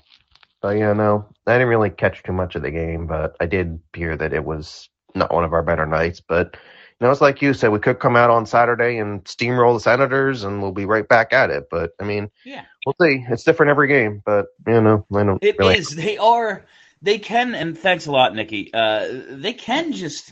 But 0.62 0.78
yeah, 0.78 0.94
no, 0.94 1.28
I 1.48 1.54
didn't 1.54 1.70
really 1.70 1.90
catch 1.90 2.22
too 2.22 2.34
much 2.34 2.56
of 2.56 2.62
the 2.62 2.70
game, 2.70 3.08
but 3.08 3.36
I 3.40 3.48
did 3.48 3.80
hear 3.96 4.16
that 4.16 4.32
it 4.32 4.46
was 4.46 4.91
not 5.16 5.34
one 5.34 5.44
of 5.44 5.54
our 5.54 5.64
better 5.64 5.86
nights. 5.86 6.22
But 6.22 6.56
you 7.00 7.08
know, 7.08 7.12
it's 7.12 7.22
like 7.22 7.42
you 7.42 7.54
said, 7.54 7.72
we 7.72 7.80
could 7.80 8.00
come 8.00 8.16
out 8.16 8.30
on 8.30 8.46
Saturday 8.46 8.98
and 8.98 9.24
steamroll 9.26 9.76
the 9.76 9.80
Senators, 9.80 10.44
and 10.44 10.62
we'll 10.62 10.72
be 10.72 10.86
right 10.86 11.08
back 11.08 11.34
at 11.34 11.50
it. 11.50 11.68
But 11.72 11.92
I 12.00 12.04
mean, 12.04 12.30
Yeah. 12.46 12.66
we'll 12.86 12.96
see. 13.02 13.26
It's 13.30 13.44
different 13.44 13.72
every 13.72 13.88
game, 13.88 14.22
but 14.26 14.48
you 14.68 14.82
know, 14.82 15.06
I 15.14 15.24
don't 15.24 15.44
It 15.44 15.56
is. 15.60 15.96
really. 15.96 16.04
They 16.04 16.18
are. 16.18 16.66
They 17.02 17.18
can. 17.18 17.56
And 17.56 17.78
thanks 17.78 18.06
a 18.06 18.12
lot, 18.12 18.36
Nikki. 18.36 18.72
Uh, 18.74 19.08
they 19.32 19.54
can 19.54 19.94
just. 19.94 20.32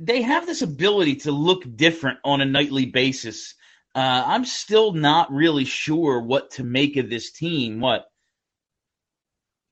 They 0.00 0.22
have 0.22 0.46
this 0.46 0.62
ability 0.62 1.16
to 1.16 1.32
look 1.32 1.64
different 1.76 2.20
on 2.24 2.40
a 2.40 2.46
nightly 2.46 2.86
basis. 2.86 3.54
Uh, 3.94 4.22
I'm 4.26 4.44
still 4.46 4.92
not 4.92 5.30
really 5.32 5.64
sure 5.64 6.20
what 6.20 6.52
to 6.52 6.64
make 6.64 6.96
of 6.96 7.10
this 7.10 7.30
team. 7.32 7.80
What? 7.80 8.06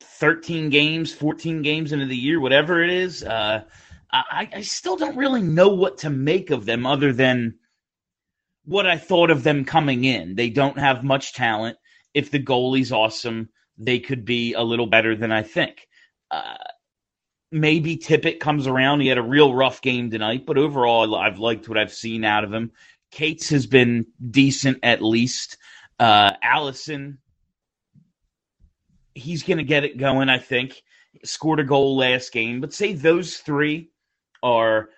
13 0.03 0.71
games, 0.71 1.13
14 1.13 1.63
games 1.63 1.93
into 1.93 2.07
the 2.07 2.17
year, 2.17 2.41
whatever 2.41 2.83
it 2.83 2.91
is. 2.91 3.23
Uh, 3.23 3.65
I, 4.15 4.49
I 4.55 4.61
still 4.61 4.97
don't 4.97 5.17
really 5.17 5.43
know 5.43 5.71
what 5.71 5.99
to 5.99 6.11
make 6.11 6.51
of 6.51 6.67
them 6.67 6.87
other 6.87 7.13
than 7.13 7.57
what 8.65 8.87
I 8.87 8.97
thought 8.97 9.31
of 9.31 9.43
them 9.43 9.65
coming 9.65 10.05
in. 10.05 10.37
They 10.37 10.51
don't 10.51 10.79
have 10.79 11.03
much 11.03 11.35
talent. 11.35 11.77
If 12.15 12.31
the 12.31 12.39
goalie's 12.39 12.93
awesome, 12.93 13.49
they 13.77 13.99
could 13.99 14.25
be 14.25 14.53
a 14.53 14.63
little 14.63 14.87
better 14.87 15.17
than 15.17 15.33
I 15.33 15.43
think. 15.43 15.89
Uh, 16.31 16.55
maybe 17.51 17.97
Tippett 17.97 18.39
comes 18.39 18.69
around. 18.69 19.01
He 19.01 19.09
had 19.09 19.19
a 19.19 19.23
real 19.23 19.53
rough 19.53 19.83
game 19.83 20.11
tonight, 20.11 20.47
but 20.47 20.59
overall, 20.59 21.17
I've 21.17 21.41
liked 21.41 21.69
what 21.69 21.79
I've 21.79 21.93
seen 21.93 22.25
out 22.25 22.45
of 22.45 22.55
him. 22.55 22.71
Cates 23.11 23.49
has 23.49 23.67
been 23.67 24.07
decent 24.31 24.79
at 24.85 25.03
least. 25.03 25.57
Uh, 25.99 26.33
Allison, 26.41 27.19
he's 29.15 29.43
going 29.43 29.59
to 29.59 29.65
get 29.65 29.85
it 29.85 29.99
going, 29.99 30.29
I 30.29 30.39
think. 30.39 30.83
Scored 31.25 31.61
a 31.61 31.65
goal 31.65 31.97
last 31.97 32.33
game, 32.33 32.61
but 32.61 32.73
say 32.73 32.93
those 32.93 33.39
three 33.39 33.91
are 34.45 34.91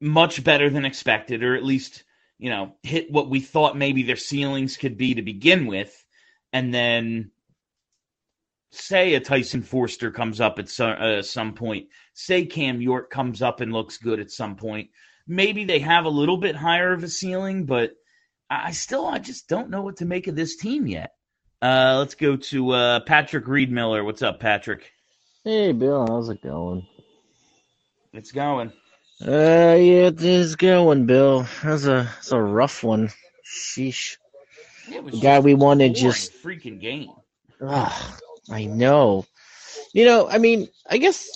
much 0.00 0.42
better 0.42 0.68
than 0.68 0.84
expected, 0.84 1.42
or 1.42 1.54
at 1.54 1.64
least, 1.64 2.04
you 2.38 2.50
know, 2.50 2.74
hit 2.82 3.10
what 3.10 3.30
we 3.30 3.40
thought 3.40 3.78
maybe 3.78 4.02
their 4.02 4.16
ceilings 4.16 4.76
could 4.76 4.98
be 4.98 5.14
to 5.14 5.22
begin 5.22 5.66
with. 5.66 6.04
And 6.52 6.74
then 6.74 7.30
say 8.72 9.14
a 9.14 9.20
Tyson 9.20 9.62
Foerster 9.62 10.10
comes 10.10 10.40
up 10.40 10.58
at 10.58 10.68
some, 10.68 10.96
uh, 10.98 11.22
some 11.22 11.54
point, 11.54 11.88
say 12.12 12.44
Cam 12.44 12.80
York 12.80 13.10
comes 13.10 13.40
up 13.40 13.60
and 13.60 13.72
looks 13.72 13.98
good 13.98 14.20
at 14.20 14.30
some 14.30 14.56
point. 14.56 14.90
Maybe 15.26 15.64
they 15.64 15.78
have 15.78 16.06
a 16.06 16.10
little 16.10 16.38
bit 16.38 16.56
higher 16.56 16.92
of 16.92 17.04
a 17.04 17.08
ceiling, 17.08 17.66
but 17.66 17.92
I 18.50 18.72
still 18.72 19.06
I 19.06 19.18
just 19.18 19.48
don't 19.48 19.70
know 19.70 19.82
what 19.82 19.98
to 19.98 20.04
make 20.04 20.26
of 20.26 20.34
this 20.34 20.56
team 20.56 20.88
yet. 20.88 21.12
Uh, 21.62 21.96
let's 21.98 22.16
go 22.16 22.36
to 22.36 22.70
uh, 22.70 23.00
Patrick 23.00 23.46
Reed 23.46 23.70
Miller. 23.70 24.02
What's 24.02 24.22
up, 24.22 24.40
Patrick? 24.40 24.90
Hey, 25.44 25.72
Bill, 25.72 26.06
how's 26.08 26.30
it 26.30 26.42
going? 26.42 26.86
It's 28.12 28.32
going. 28.32 28.72
Uh, 29.22 29.76
yeah, 29.78 30.08
it 30.08 30.22
is 30.22 30.56
going, 30.56 31.06
Bill. 31.06 31.46
That's 31.62 31.84
a 31.84 32.04
that's 32.14 32.32
a 32.32 32.40
rough 32.40 32.82
one. 32.82 33.10
Sheesh. 33.44 34.16
The 34.88 35.20
guy 35.20 35.38
we 35.40 35.54
wanted 35.54 35.94
just- 35.94 36.32
freaking 36.42 36.80
game. 36.80 37.10
Ugh, 37.60 38.20
I 38.50 38.64
know. 38.64 39.26
You 39.92 40.04
know, 40.06 40.28
I 40.28 40.38
mean, 40.38 40.68
I 40.88 40.96
guess 40.98 41.28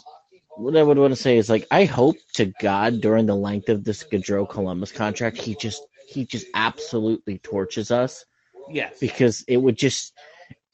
what 0.57 0.77
I 0.77 0.83
would 0.83 0.99
want 0.99 1.13
to 1.13 1.21
say 1.21 1.37
is 1.37 1.51
like, 1.51 1.67
I 1.71 1.85
hope 1.85 2.17
to 2.35 2.47
God 2.61 3.01
during 3.01 3.27
the 3.27 3.37
length 3.37 3.69
of 3.69 3.85
this 3.85 4.03
Gaudreau 4.03 4.49
Columbus 4.49 4.91
contract, 4.93 5.37
he 5.37 5.55
just 5.55 5.83
he 6.09 6.25
just 6.25 6.47
absolutely 6.55 7.39
torches 7.39 7.91
us 7.91 8.25
Yes. 8.71 8.99
because 9.01 9.45
it 9.47 9.59
would 9.59 9.77
just 9.77 10.13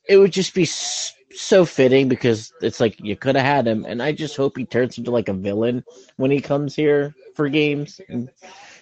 it 0.09 0.17
would 0.17 0.33
just 0.33 0.55
be 0.55 0.63
s- 0.63 1.13
so 1.35 1.64
fitting 1.64 2.09
because 2.09 2.53
it's 2.61 2.81
like 2.81 3.01
you 3.01 3.16
could 3.16 3.37
have 3.37 3.45
had 3.45 3.66
him, 3.66 3.85
and 3.85 4.03
I 4.03 4.12
just 4.12 4.37
hope 4.37 4.57
he 4.57 4.64
turns 4.64 4.99
into 4.99 5.11
like 5.11 5.29
a 5.29 5.33
villain 5.33 5.85
when 6.16 6.31
he 6.31 6.40
comes 6.40 6.75
here 6.75 7.14
for 7.35 7.49
games. 7.49 8.01
And 8.09 8.31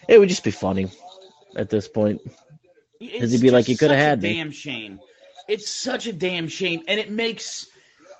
it 0.08 0.18
would 0.18 0.28
just 0.28 0.44
be 0.44 0.50
funny 0.50 0.88
at 1.56 1.70
this 1.70 1.88
point. 1.88 2.20
Because 2.98 3.32
he'd 3.32 3.42
be 3.42 3.50
like, 3.50 3.68
"You 3.68 3.76
such 3.76 3.90
a 3.90 3.96
had 3.96 4.22
me." 4.22 4.34
Damn 4.34 4.50
shame. 4.50 5.00
It's 5.48 5.70
such 5.70 6.06
a 6.06 6.12
damn 6.12 6.48
shame, 6.48 6.82
and 6.88 7.00
it 7.00 7.10
makes 7.10 7.66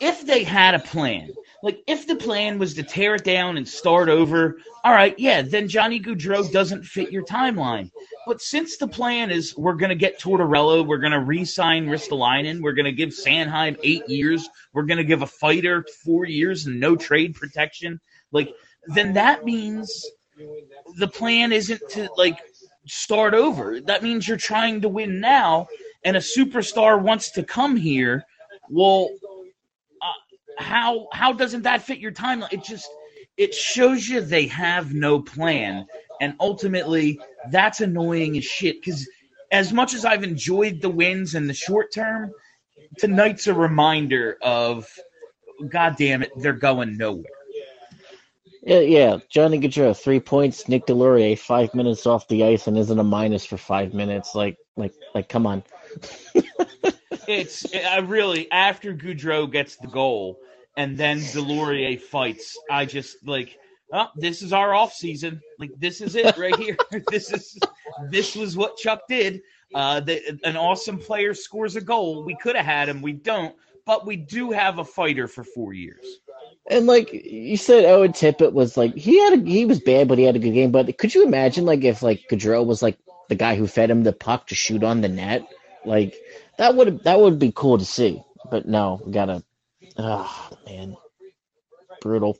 if 0.01 0.25
they 0.25 0.45
had 0.45 0.75
a 0.75 0.79
plan, 0.79 1.33
like 1.62 1.83
if 1.87 2.07
the 2.07 2.16
plan 2.16 2.59
was 2.59 2.75
to 2.75 2.83
tear 2.83 3.16
it 3.16 3.25
down 3.25 3.57
and 3.57 3.66
start 3.66 4.09
over. 4.09 4.59
All 4.85 4.92
right, 4.92 5.18
yeah, 5.18 5.42
then 5.42 5.68
Johnny 5.68 6.01
Gaudreau 6.01 6.51
doesn't 6.53 6.85
fit 6.85 7.11
your 7.11 7.25
timeline. 7.25 7.90
But 8.27 8.40
since 8.40 8.77
the 8.77 8.87
plan 8.87 9.31
is 9.31 9.57
we're 9.57 9.75
going 9.75 9.88
to 9.90 9.97
get 9.97 10.21
Tortorella, 10.21 10.87
we're 10.87 10.99
going 10.99 11.12
to 11.12 11.21
re-sign 11.21 11.87
Ristolainen, 11.87 12.61
we're 12.61 12.73
going 12.73 12.85
to 12.85 12.92
give 12.92 13.11
Sanheim 13.11 13.79
eight 13.83 14.09
years, 14.09 14.49
we're 14.73 14.83
going 14.85 14.99
to 14.99 15.05
give 15.05 15.23
a 15.23 15.27
fighter 15.27 15.85
four 16.05 16.27
years 16.27 16.66
and 16.66 16.79
no 16.79 16.94
trade 16.94 17.35
protection, 17.35 18.01
like 18.33 18.55
then 18.88 19.12
that 19.14 19.44
means 19.44 20.07
the 20.97 21.09
plan 21.09 21.53
isn't 21.53 21.81
to 21.90 22.09
like 22.16 22.38
start 22.87 23.35
over. 23.35 23.81
That 23.81 24.03
means 24.03 24.27
you're 24.27 24.37
trying 24.37 24.81
to 24.83 24.88
win 24.88 25.21
now, 25.21 25.66
and 26.05 26.16
a 26.16 26.21
superstar 26.21 27.01
wants 27.01 27.31
to 27.33 27.42
come 27.42 27.77
here. 27.77 28.25
Well, 28.71 29.09
how 30.59 31.09
how 31.12 31.33
doesn't 31.33 31.62
that 31.62 31.83
fit 31.83 31.99
your 31.99 32.12
timeline? 32.12 32.53
It 32.53 32.64
just 32.64 32.88
it 33.37 33.55
shows 33.55 34.09
you 34.09 34.21
they 34.21 34.47
have 34.49 34.92
no 34.92 35.21
plan, 35.21 35.87
and 36.21 36.35
ultimately 36.40 37.21
that's 37.51 37.81
annoying 37.81 38.37
as 38.37 38.44
shit. 38.44 38.81
Because 38.81 39.09
as 39.51 39.73
much 39.73 39.94
as 39.94 40.05
I've 40.05 40.25
enjoyed 40.25 40.81
the 40.81 40.90
wins 40.90 41.35
in 41.35 41.47
the 41.47 41.55
short 41.55 41.92
term, 41.92 42.33
tonight's 42.99 43.47
a 43.47 43.55
reminder 43.55 44.37
of, 44.42 44.87
God 45.68 45.97
damn 45.97 46.23
it, 46.23 46.33
they're 46.37 46.53
going 46.53 46.97
nowhere. 46.97 47.25
Yeah, 48.62 48.81
yeah. 48.81 49.16
Johnny 49.31 49.59
Gaudreau, 49.61 49.97
three 49.97 50.21
points. 50.21 50.68
Nick 50.68 50.87
Deslauriers, 50.87 51.38
five 51.38 51.75
minutes 51.75 52.07
off 52.07 52.29
the 52.29 52.44
ice 52.44 52.66
and 52.66 52.77
isn't 52.77 52.99
a 52.99 53.05
minus 53.05 53.47
for 53.47 53.57
five 53.57 53.94
minutes. 53.94 54.35
Like, 54.35 54.59
like, 54.77 54.92
like, 55.14 55.29
come 55.29 55.47
on. 55.47 55.62
It's 57.29 57.67
I 57.75 57.99
really 57.99 58.51
after 58.51 58.95
Gaudreau 58.95 59.51
gets 59.53 59.77
the 59.77 59.87
goal 59.87 60.38
and 60.79 60.97
then 60.97 61.19
Deslauriers 61.19 62.01
fights. 62.01 62.57
I 62.71 62.87
just 62.87 63.17
like, 63.27 63.59
oh, 63.93 64.09
this 64.17 64.41
is 64.41 64.53
our 64.55 64.75
off 64.75 64.95
season. 64.95 65.43
Like 65.59 65.73
this 65.77 66.01
is 66.01 66.17
it 66.17 66.38
right 66.38 66.57
here. 66.57 66.77
this 67.11 67.31
is 67.31 67.59
this 68.11 68.35
was 68.35 68.57
what 68.57 68.79
Chuck 68.79 69.03
did. 69.09 69.43
Uh, 69.75 70.01
the, 70.01 70.38
an 70.45 70.57
awesome 70.57 70.99
player 70.99 71.35
scores 71.35 71.77
a 71.77 71.83
goal. 71.83 72.25
We 72.25 72.35
could 72.37 72.57
have 72.57 72.64
had 72.64 72.88
him. 72.88 73.03
We 73.03 73.12
don't, 73.12 73.55
but 73.85 74.07
we 74.07 74.17
do 74.17 74.51
have 74.53 74.79
a 74.79 74.85
fighter 74.85 75.29
for 75.29 75.45
four 75.45 75.75
years. 75.75 76.07
And 76.71 76.87
like 76.87 77.12
you 77.12 77.59
said, 77.59 77.85
Owen 77.85 78.12
Tippett 78.12 78.53
was 78.53 78.77
like 78.79 78.95
he 78.95 79.19
had 79.23 79.41
a, 79.41 79.45
he 79.45 79.67
was 79.67 79.81
bad, 79.81 80.09
but 80.09 80.17
he 80.17 80.25
had 80.25 80.37
a 80.37 80.41
good 80.41 80.55
game. 80.55 80.71
But 80.71 80.97
could 80.97 81.14
you 81.14 81.25
imagine 81.25 81.67
like 81.67 81.85
if 81.85 82.03
like 82.03 82.23
Gaudreau 82.31 82.64
was 82.64 82.83
like 82.83 82.99
the 83.29 83.35
guy 83.35 83.55
who 83.55 83.67
fed 83.67 83.91
him 83.91 84.05
the 84.05 84.14
puck 84.14 84.47
to 84.47 84.55
shoot 84.55 84.83
on 84.83 85.03
the 85.03 85.09
net? 85.09 85.47
Like 85.88 86.16
that 86.59 86.74
would 86.74 87.03
that 87.05 87.18
would 87.18 87.38
be 87.38 87.53
cool 87.55 87.79
to 87.79 87.85
see. 87.85 88.22
But 88.51 88.68
no, 88.68 89.01
we 89.05 89.12
gotta. 89.12 89.42
Oh 89.96 90.51
man, 90.66 90.96
brutal. 92.03 92.38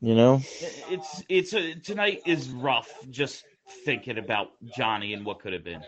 You 0.00 0.14
know. 0.16 0.42
It's 0.90 1.22
it's 1.28 1.52
a, 1.54 1.74
tonight 1.76 2.22
is 2.26 2.48
rough. 2.50 2.92
Just 3.10 3.44
thinking 3.84 4.18
about 4.18 4.48
Johnny 4.76 5.14
and 5.14 5.24
what 5.24 5.38
could 5.40 5.52
have 5.52 5.64
been. 5.64 5.82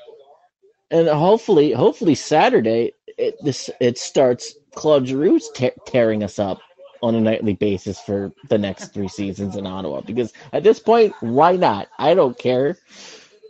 and 0.93 1.09
hopefully, 1.09 1.73
hopefully 1.73 2.15
Saturday 2.15 2.93
it 3.19 3.37
this 3.43 3.69
it 3.81 3.99
starts. 3.99 4.55
Claude 4.75 5.05
Giroux's 5.05 5.51
te- 5.51 5.73
tearing 5.87 6.23
us 6.23 6.39
up 6.39 6.61
on 7.03 7.15
a 7.15 7.21
nightly 7.21 7.55
basis 7.55 8.01
for 8.01 8.33
the 8.49 8.57
next 8.57 8.95
three 8.95 9.09
seasons 9.09 9.57
in 9.57 9.67
Ottawa 9.67 10.01
because 10.03 10.33
at 10.53 10.63
this 10.63 10.79
point, 10.79 11.15
why 11.21 11.57
not? 11.57 11.89
I 11.99 12.15
don't 12.15 12.39
care. 12.39 12.79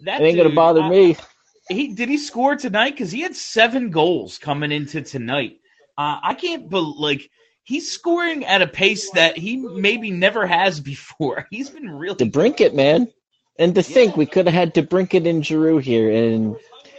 That 0.05 0.21
It 0.21 0.25
ain't 0.25 0.37
gonna 0.39 0.51
bother 0.55 0.81
I- 0.83 0.91
me. 0.91 1.17
He 1.73 1.95
did 1.95 2.09
he 2.09 2.19
score 2.19 2.57
tonight? 2.57 2.91
Because 2.91 3.13
he 3.13 3.21
had 3.21 3.37
seven 3.37 3.91
goals 3.91 4.39
coming 4.39 4.73
into 4.73 5.03
tonight. 5.03 5.59
Uh, 5.99 6.19
I 6.23 6.35
can't 6.35 6.69
believe 6.69 6.97
like 6.99 7.31
he's 7.65 7.91
scoring 7.91 8.45
at 8.45 8.63
a 8.63 8.67
pace 8.67 9.11
that 9.11 9.37
he 9.37 9.57
maybe 9.57 10.11
never 10.11 10.47
has 10.47 10.81
before. 10.81 11.47
He's 11.51 11.71
been 11.71 11.91
really 11.91 12.17
DeBrincat, 12.17 12.75
man. 12.75 13.09
And 13.59 13.75
to 13.75 13.83
think 13.83 14.17
we 14.17 14.27
could 14.27 14.47
have 14.47 14.55
had 14.55 14.75
DeBrincat 14.75 15.29
and 15.29 15.45
Giroux 15.45 15.79
here, 15.79 16.11
and 16.11 16.57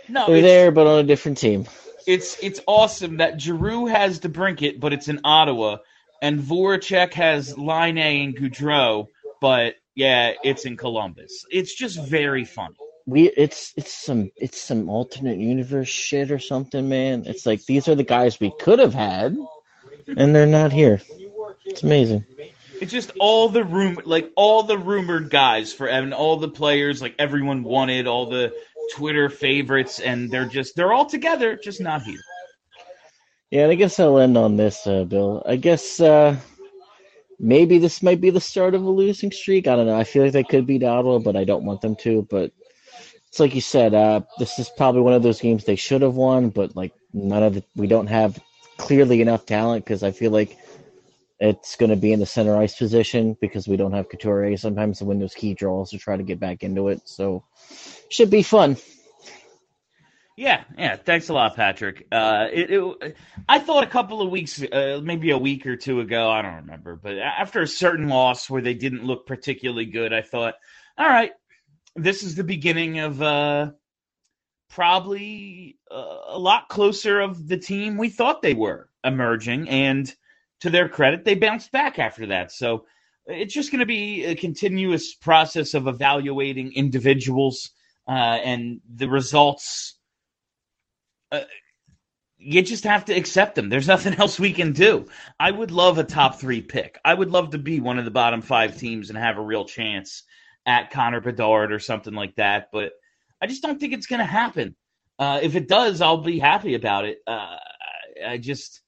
no. 0.07 0.27
they're 0.27 0.41
there, 0.41 0.71
but 0.71 0.85
on 0.85 0.99
a 0.99 1.03
different 1.03 1.39
team. 1.39 1.65
it's 2.05 2.37
it's 2.43 2.59
awesome 2.67 3.17
that 3.17 3.41
Giroux 3.41 3.87
has 3.87 4.19
DeBrincat, 4.19 4.79
but 4.79 4.93
it's 4.93 5.07
in 5.07 5.19
Ottawa, 5.23 5.77
and 6.21 6.39
Voracek 6.39 7.13
has 7.13 7.57
Laine 7.57 7.97
and 7.97 8.37
Gaudreau, 8.37 9.07
but 9.41 9.75
yeah, 9.95 10.33
it's 10.43 10.65
in 10.65 10.77
Columbus. 10.77 11.45
It's 11.51 11.73
just 11.73 11.99
very 12.07 12.45
funny. 12.45 12.75
We 13.05 13.29
it's 13.29 13.73
it's 13.75 13.93
some 13.93 14.31
it's 14.37 14.61
some 14.61 14.89
alternate 14.89 15.37
universe 15.37 15.89
shit 15.89 16.31
or 16.31 16.39
something, 16.39 16.87
man. 16.87 17.23
It's 17.25 17.45
like 17.45 17.65
these 17.65 17.87
are 17.87 17.95
the 17.95 18.03
guys 18.03 18.39
we 18.39 18.53
could 18.59 18.79
have 18.79 18.93
had, 18.93 19.35
and 20.07 20.35
they're 20.35 20.45
not 20.45 20.71
here. 20.71 21.01
It's 21.65 21.83
amazing. 21.83 22.25
It's 22.81 22.91
just 22.91 23.11
all 23.19 23.49
the 23.49 23.63
room, 23.63 23.97
like 24.05 24.31
all 24.35 24.63
the 24.63 24.77
rumored 24.77 25.29
guys 25.29 25.73
for 25.73 25.87
and 25.87 26.13
all 26.13 26.37
the 26.37 26.49
players, 26.49 27.01
like 27.01 27.15
everyone 27.19 27.63
wanted, 27.63 28.07
all 28.07 28.29
the 28.29 28.53
Twitter 28.93 29.29
favorites, 29.29 29.99
and 29.99 30.31
they're 30.31 30.45
just 30.45 30.75
they're 30.75 30.93
all 30.93 31.05
together, 31.05 31.55
just 31.55 31.81
not 31.81 32.03
here. 32.03 32.19
Yeah, 33.51 33.63
and 33.63 33.71
I 33.71 33.75
guess 33.75 33.99
I'll 33.99 34.17
end 34.17 34.37
on 34.37 34.57
this, 34.57 34.87
uh, 34.87 35.03
Bill. 35.03 35.43
I 35.45 35.57
guess 35.57 35.99
uh, 35.99 36.35
maybe 37.39 37.77
this 37.77 38.01
might 38.01 38.19
be 38.19 38.31
the 38.31 38.41
start 38.41 38.73
of 38.73 38.83
a 38.83 38.89
losing 38.89 39.31
streak. 39.31 39.67
I 39.67 39.75
don't 39.75 39.85
know. 39.85 39.95
I 39.95 40.05
feel 40.05 40.23
like 40.23 40.33
they 40.33 40.43
could 40.43 40.65
beat 40.65 40.83
Ottawa, 40.83 41.19
but 41.19 41.35
I 41.35 41.43
don't 41.43 41.65
want 41.65 41.81
them 41.81 41.95
to. 41.97 42.23
But 42.29 42.51
it's 43.33 43.39
like 43.39 43.55
you 43.55 43.61
said. 43.61 43.95
Uh, 43.95 44.21
this 44.37 44.59
is 44.59 44.69
probably 44.77 45.01
one 45.01 45.13
of 45.13 45.23
those 45.23 45.41
games 45.41 45.63
they 45.63 45.75
should 45.75 46.03
have 46.03 46.13
won, 46.13 46.49
but 46.49 46.75
like 46.75 46.93
none 47.13 47.41
of 47.41 47.55
the 47.55 47.63
we 47.75 47.87
don't 47.87 48.05
have 48.05 48.39
clearly 48.77 49.21
enough 49.21 49.47
talent 49.47 49.83
because 49.83 50.03
I 50.03 50.11
feel 50.11 50.29
like 50.29 50.55
it's 51.39 51.75
going 51.75 51.89
to 51.89 51.95
be 51.95 52.13
in 52.13 52.19
the 52.19 52.27
center 52.27 52.55
ice 52.55 52.75
position 52.75 53.35
because 53.41 53.67
we 53.67 53.75
don't 53.75 53.93
have 53.93 54.07
Couturier 54.07 54.55
sometimes 54.55 54.99
the 54.99 55.05
windows 55.05 55.33
key 55.33 55.55
draws 55.55 55.89
to 55.89 55.97
try 55.97 56.15
to 56.15 56.21
get 56.21 56.39
back 56.39 56.61
into 56.61 56.89
it. 56.89 57.01
So 57.09 57.43
should 58.07 58.29
be 58.29 58.43
fun. 58.43 58.77
Yeah, 60.37 60.65
yeah. 60.77 60.97
Thanks 60.97 61.29
a 61.29 61.33
lot, 61.33 61.55
Patrick. 61.55 62.05
Uh, 62.11 62.49
it, 62.53 62.69
it, 62.69 63.17
I 63.49 63.57
thought 63.57 63.83
a 63.83 63.87
couple 63.87 64.21
of 64.21 64.29
weeks, 64.29 64.61
uh, 64.61 65.01
maybe 65.03 65.31
a 65.31 65.39
week 65.39 65.65
or 65.65 65.75
two 65.75 66.01
ago, 66.01 66.29
I 66.29 66.43
don't 66.43 66.57
remember, 66.57 66.95
but 66.95 67.17
after 67.17 67.61
a 67.61 67.67
certain 67.67 68.09
loss 68.09 68.47
where 68.47 68.61
they 68.61 68.75
didn't 68.75 69.03
look 69.03 69.25
particularly 69.25 69.85
good, 69.85 70.13
I 70.13 70.21
thought, 70.21 70.53
all 70.99 71.07
right, 71.07 71.31
this 71.95 72.23
is 72.23 72.35
the 72.35 72.43
beginning 72.43 72.99
of 72.99 73.21
uh, 73.21 73.71
probably 74.69 75.77
uh, 75.91 76.17
a 76.27 76.39
lot 76.39 76.69
closer 76.69 77.19
of 77.19 77.47
the 77.47 77.57
team 77.57 77.97
we 77.97 78.09
thought 78.09 78.41
they 78.41 78.53
were 78.53 78.89
emerging. 79.03 79.69
And 79.69 80.11
to 80.61 80.69
their 80.69 80.89
credit, 80.89 81.25
they 81.25 81.35
bounced 81.35 81.71
back 81.71 81.99
after 81.99 82.27
that. 82.27 82.51
So 82.51 82.85
it's 83.25 83.53
just 83.53 83.71
going 83.71 83.79
to 83.79 83.85
be 83.85 84.25
a 84.25 84.35
continuous 84.35 85.13
process 85.13 85.73
of 85.73 85.87
evaluating 85.87 86.73
individuals 86.73 87.71
uh, 88.07 88.11
and 88.11 88.81
the 88.95 89.07
results. 89.07 89.95
Uh, 91.31 91.41
you 92.37 92.61
just 92.61 92.83
have 92.83 93.05
to 93.05 93.13
accept 93.13 93.55
them. 93.55 93.69
There's 93.69 93.87
nothing 93.87 94.13
else 94.19 94.39
we 94.39 94.51
can 94.51 94.73
do. 94.73 95.05
I 95.39 95.51
would 95.51 95.71
love 95.71 95.97
a 95.97 96.03
top 96.03 96.39
three 96.39 96.61
pick. 96.61 96.99
I 97.05 97.13
would 97.13 97.31
love 97.31 97.51
to 97.51 97.57
be 97.57 97.79
one 97.79 97.99
of 97.99 98.05
the 98.05 98.11
bottom 98.11 98.41
five 98.41 98.77
teams 98.77 99.09
and 99.09 99.17
have 99.17 99.37
a 99.37 99.41
real 99.41 99.65
chance 99.65 100.23
at 100.65 100.91
Connor 100.91 101.21
Bedard 101.21 101.71
or 101.71 101.79
something 101.79 102.13
like 102.13 102.35
that. 102.35 102.69
But 102.71 102.93
I 103.41 103.47
just 103.47 103.61
don't 103.61 103.79
think 103.79 103.93
it's 103.93 104.07
going 104.07 104.19
to 104.19 104.25
happen. 104.25 104.75
Uh, 105.19 105.39
if 105.41 105.55
it 105.55 105.67
does, 105.67 106.01
I'll 106.01 106.21
be 106.21 106.39
happy 106.39 106.75
about 106.75 107.05
it. 107.05 107.19
Uh, 107.27 107.57
I 108.25 108.37
just 108.37 108.81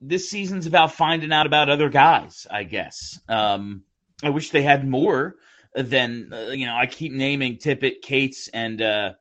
this 0.00 0.28
season's 0.28 0.66
about 0.66 0.92
finding 0.92 1.32
out 1.32 1.46
about 1.46 1.70
other 1.70 1.88
guys. 1.88 2.46
I 2.50 2.64
guess. 2.64 3.18
Um, 3.28 3.82
I 4.22 4.30
wish 4.30 4.50
they 4.50 4.62
had 4.62 4.86
more 4.88 5.36
than 5.74 6.30
uh, 6.32 6.50
you 6.50 6.66
know. 6.66 6.76
I 6.76 6.86
keep 6.86 7.12
naming 7.12 7.56
Tippett, 7.56 8.02
Cates, 8.02 8.48
and 8.48 8.80
uh, 8.80 9.12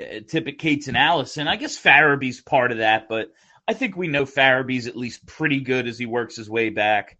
uh, 0.00 0.04
Tippett, 0.04 0.58
Cates, 0.58 0.88
and 0.88 0.96
Allison. 0.96 1.48
I 1.48 1.56
guess 1.56 1.78
Farabee's 1.78 2.40
part 2.40 2.72
of 2.72 2.78
that, 2.78 3.08
but 3.08 3.32
I 3.66 3.72
think 3.72 3.96
we 3.96 4.08
know 4.08 4.24
Farabee's 4.24 4.86
at 4.86 4.96
least 4.96 5.26
pretty 5.26 5.60
good 5.60 5.86
as 5.86 5.98
he 5.98 6.06
works 6.06 6.36
his 6.36 6.50
way 6.50 6.70
back. 6.70 7.16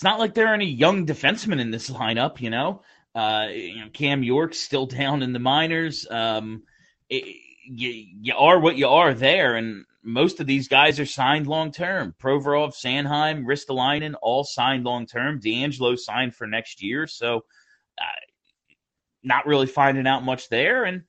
It's 0.00 0.04
not 0.06 0.18
like 0.18 0.32
there 0.32 0.46
are 0.46 0.54
any 0.54 0.64
young 0.64 1.04
defensemen 1.04 1.60
in 1.60 1.70
this 1.70 1.90
lineup, 1.90 2.40
you 2.40 2.48
know. 2.48 2.80
Uh, 3.14 3.48
you 3.50 3.80
know, 3.80 3.90
Cam 3.92 4.22
York's 4.22 4.58
still 4.58 4.86
down 4.86 5.22
in 5.22 5.34
the 5.34 5.38
minors. 5.38 6.06
Um, 6.10 6.62
it, 7.10 7.22
you, 7.66 8.06
you 8.22 8.34
are 8.34 8.58
what 8.58 8.78
you 8.78 8.88
are 8.88 9.12
there, 9.12 9.56
and 9.56 9.84
most 10.02 10.40
of 10.40 10.46
these 10.46 10.68
guys 10.68 10.98
are 11.00 11.04
signed 11.04 11.48
long 11.48 11.70
term. 11.70 12.14
Provorov, 12.18 12.72
Sanheim, 12.74 13.44
Ristolainen, 13.44 14.14
all 14.22 14.42
signed 14.42 14.84
long 14.84 15.04
term. 15.04 15.38
DeAngelo 15.38 15.98
signed 15.98 16.34
for 16.34 16.46
next 16.46 16.82
year, 16.82 17.06
so 17.06 17.44
uh, 18.00 18.20
not 19.22 19.46
really 19.46 19.66
finding 19.66 20.06
out 20.06 20.24
much 20.24 20.48
there. 20.48 20.84
And 20.84 21.02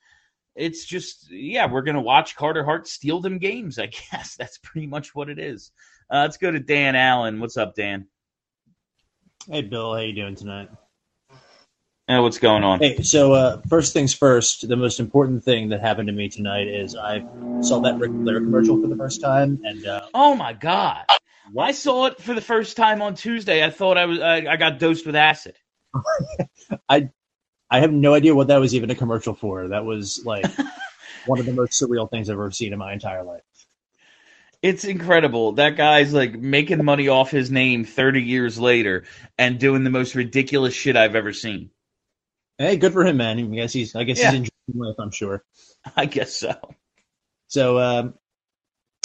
it's 0.53 0.83
just, 0.83 1.31
yeah, 1.31 1.71
we're 1.71 1.83
gonna 1.83 2.01
watch 2.01 2.35
Carter 2.35 2.65
Hart 2.65 2.89
steal 2.89 3.21
them 3.21 3.37
games. 3.37 3.79
I 3.79 3.85
guess 4.11 4.35
that's 4.35 4.57
pretty 4.57 4.87
much 4.87 5.15
what 5.15 5.29
it 5.29 5.39
is. 5.39 5.71
Uh, 6.09 6.23
let's 6.23 6.35
go 6.35 6.51
to 6.51 6.59
Dan 6.59 6.97
Allen. 6.97 7.39
What's 7.39 7.55
up, 7.55 7.73
Dan? 7.73 8.07
Hey, 9.49 9.61
Bill. 9.61 9.93
How 9.93 10.01
you 10.01 10.13
doing 10.13 10.35
tonight? 10.35 10.69
Uh, 12.07 12.21
what's 12.21 12.37
going 12.37 12.63
on? 12.63 12.79
Hey, 12.79 13.01
so 13.01 13.33
uh, 13.33 13.61
first 13.69 13.93
things 13.93 14.13
first, 14.13 14.67
the 14.67 14.75
most 14.75 14.99
important 14.99 15.43
thing 15.43 15.69
that 15.69 15.81
happened 15.81 16.07
to 16.07 16.13
me 16.13 16.29
tonight 16.29 16.67
is 16.67 16.95
I 16.95 17.23
saw 17.61 17.79
that 17.81 17.97
Ric 17.99 18.11
Flair 18.11 18.39
commercial 18.39 18.79
for 18.81 18.87
the 18.87 18.95
first 18.95 19.21
time, 19.21 19.59
and 19.63 19.85
uh, 19.87 20.01
Oh 20.13 20.35
my 20.35 20.53
god! 20.53 21.05
I 21.57 21.71
saw 21.71 22.07
it 22.07 22.21
for 22.21 22.33
the 22.33 22.41
first 22.41 22.77
time 22.77 23.01
on 23.01 23.15
Tuesday. 23.15 23.63
I 23.63 23.69
thought 23.69 23.97
I 23.97 24.05
was 24.05 24.19
I, 24.19 24.45
I 24.45 24.57
got 24.57 24.79
dosed 24.79 25.05
with 25.05 25.15
acid. 25.15 25.55
I 26.89 27.09
I 27.69 27.79
have 27.79 27.93
no 27.93 28.13
idea 28.13 28.35
what 28.35 28.47
that 28.49 28.59
was 28.59 28.75
even 28.75 28.91
a 28.91 28.95
commercial 28.95 29.33
for. 29.33 29.69
That 29.69 29.85
was 29.85 30.21
like 30.25 30.45
one 31.25 31.39
of 31.39 31.45
the 31.45 31.53
most 31.53 31.81
surreal 31.81 32.09
things 32.09 32.29
I've 32.29 32.35
ever 32.35 32.51
seen 32.51 32.73
in 32.73 32.79
my 32.79 32.93
entire 32.93 33.23
life. 33.23 33.41
It's 34.61 34.83
incredible. 34.85 35.53
That 35.53 35.75
guy's 35.75 36.13
like 36.13 36.33
making 36.33 36.83
money 36.85 37.07
off 37.07 37.31
his 37.31 37.49
name 37.49 37.83
30 37.83 38.21
years 38.21 38.59
later 38.59 39.05
and 39.37 39.59
doing 39.59 39.83
the 39.83 39.89
most 39.89 40.13
ridiculous 40.13 40.73
shit 40.73 40.95
I've 40.95 41.15
ever 41.15 41.33
seen. 41.33 41.71
Hey, 42.59 42.77
good 42.77 42.93
for 42.93 43.03
him, 43.03 43.17
man. 43.17 43.39
I 43.39 43.41
guess 43.41 43.73
he's 43.73 43.95
I 43.95 44.03
guess 44.03 44.19
Yeah. 44.19 44.31
he's 44.31 44.39
enjoying 44.41 44.87
life. 44.87 44.95
I'm 44.99 45.11
sure. 45.11 45.43
I 45.97 46.05
guess 46.05 46.33
so. 46.35 46.53
So 47.47 47.79
um, 47.79 48.13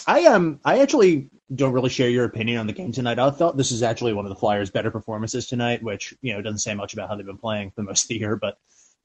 I 0.07 0.27
um 0.27 0.61
I 0.65 0.81
actually 0.81 1.31
don't 1.55 1.73
really 1.73 1.89
share 1.91 2.11
your 2.11 2.25
opinion 2.25 2.59
on 2.59 2.67
the 2.67 2.73
game 2.75 2.93
tonight. 2.93 3.19
I 3.19 3.31
thought 3.31 3.57
this 3.57 3.73
is 3.73 3.83
actually 3.83 4.13
one 4.13 4.27
of 4.27 4.29
the 4.31 4.37
Flyers' 4.37 4.71
better 4.71 4.91
performances 4.91 5.47
tonight, 5.47 5.83
which 5.83 6.13
you 6.21 6.35
know 6.35 6.43
doesn't 6.43 6.59
say 6.59 6.75
much 6.75 6.93
about 6.93 7.09
how 7.09 7.17
they've 7.17 7.25
been 7.25 7.39
playing 7.39 7.71
for 7.71 7.83
most 7.83 8.05
of 8.05 8.09
the 8.09 8.19
year, 8.19 8.37
but 8.37 8.59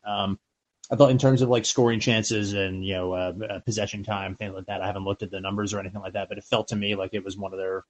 um, 0.04 0.38
I 0.92 0.98
thought 0.98 1.10
in 1.10 1.18
terms 1.18 1.42
of 1.42 1.50
like 1.50 1.66
scoring 1.66 2.02
chances 2.02 2.54
and 2.54 2.86
you 2.86 2.94
know 2.94 3.14
uh, 3.14 3.34
uh, 3.50 3.60
possession 3.60 4.04
time, 4.04 4.36
things 4.36 4.54
like 4.54 4.66
that. 4.66 4.82
I 4.82 4.88
haven't 4.88 5.06
looked 5.06 5.24
at 5.24 5.32
the 5.32 5.40
numbers 5.40 5.74
or 5.74 5.80
anything 5.80 6.02
like 6.02 6.14
that, 6.14 6.28
but 6.28 6.38
it 6.38 6.44
felt 6.44 6.68
to 6.70 6.76
me 6.76 6.96
like 6.96 7.14
it 7.14 7.24
was 7.24 7.38
one 7.38 7.54
of 7.54 7.60
their 7.60 7.86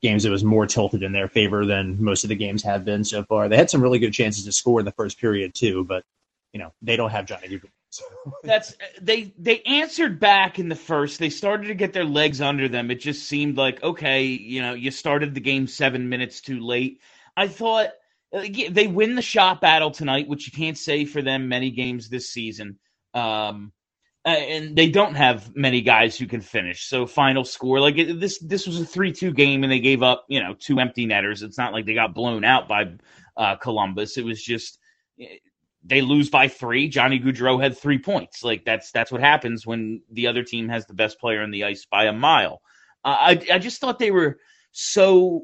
games 0.00 0.22
that 0.22 0.30
was 0.30 0.42
more 0.42 0.66
tilted 0.66 1.02
in 1.02 1.12
their 1.12 1.28
favor 1.28 1.64
than 1.66 2.02
most 2.02 2.24
of 2.24 2.28
the 2.28 2.34
games 2.34 2.62
have 2.62 2.84
been 2.84 3.04
so 3.04 3.22
far. 3.22 3.48
They 3.48 3.56
had 3.56 3.70
some 3.70 3.82
really 3.82 3.98
good 3.98 4.12
chances 4.12 4.44
to 4.46 4.52
score 4.52 4.80
in 4.80 4.86
the 4.86 4.92
first 4.92 5.20
period 5.20 5.54
too, 5.54 5.84
but 5.84 6.04
you 6.54 6.58
know 6.58 6.72
they 6.80 6.96
don't 6.96 7.10
have 7.10 7.26
Johnny. 7.26 7.60
So. 7.92 8.04
That's 8.42 8.74
they 9.02 9.34
they 9.36 9.60
answered 9.64 10.18
back 10.18 10.58
in 10.58 10.70
the 10.70 10.74
first. 10.74 11.18
They 11.18 11.28
started 11.28 11.66
to 11.66 11.74
get 11.74 11.92
their 11.92 12.06
legs 12.06 12.40
under 12.40 12.66
them. 12.66 12.90
It 12.90 13.00
just 13.00 13.28
seemed 13.28 13.58
like 13.58 13.82
okay, 13.82 14.24
you 14.24 14.62
know, 14.62 14.72
you 14.72 14.90
started 14.90 15.34
the 15.34 15.40
game 15.40 15.66
7 15.66 16.08
minutes 16.08 16.40
too 16.40 16.60
late. 16.60 17.02
I 17.36 17.48
thought 17.48 17.88
uh, 17.88 17.90
they 18.32 18.86
win 18.86 19.14
the 19.14 19.22
shot 19.22 19.60
battle 19.60 19.90
tonight, 19.90 20.28
which 20.28 20.46
you 20.46 20.52
can't 20.52 20.78
say 20.78 21.04
for 21.04 21.22
them 21.22 21.48
many 21.48 21.70
games 21.70 22.08
this 22.08 22.30
season. 22.30 22.78
Um 23.14 23.72
and 24.24 24.76
they 24.76 24.88
don't 24.88 25.16
have 25.16 25.54
many 25.56 25.80
guys 25.80 26.16
who 26.16 26.26
can 26.26 26.40
finish. 26.40 26.86
So 26.88 27.06
final 27.06 27.44
score 27.44 27.80
like 27.80 27.98
it, 27.98 28.20
this 28.20 28.38
this 28.38 28.66
was 28.66 28.80
a 28.80 28.84
3-2 28.84 29.34
game 29.34 29.64
and 29.64 29.72
they 29.72 29.80
gave 29.80 30.02
up, 30.02 30.24
you 30.28 30.40
know, 30.40 30.54
two 30.58 30.78
empty 30.78 31.06
netters. 31.06 31.42
It's 31.42 31.58
not 31.58 31.72
like 31.72 31.86
they 31.86 31.94
got 31.94 32.14
blown 32.14 32.44
out 32.44 32.68
by 32.68 32.92
uh, 33.36 33.56
Columbus. 33.56 34.16
It 34.16 34.24
was 34.24 34.42
just 34.42 34.78
they 35.84 36.00
lose 36.00 36.30
by 36.30 36.48
three. 36.48 36.88
Johnny 36.88 37.18
Gaudreau 37.18 37.60
had 37.60 37.76
three 37.76 37.98
points. 37.98 38.44
Like 38.44 38.64
that's 38.64 38.92
that's 38.92 39.10
what 39.10 39.20
happens 39.20 39.66
when 39.66 40.02
the 40.10 40.26
other 40.28 40.44
team 40.44 40.68
has 40.68 40.86
the 40.86 40.94
best 40.94 41.18
player 41.18 41.42
on 41.42 41.50
the 41.50 41.64
ice 41.64 41.86
by 41.90 42.04
a 42.04 42.12
mile. 42.12 42.60
Uh, 43.04 43.16
I 43.18 43.46
I 43.52 43.58
just 43.58 43.80
thought 43.80 43.98
they 43.98 44.10
were 44.12 44.38
so 44.70 45.42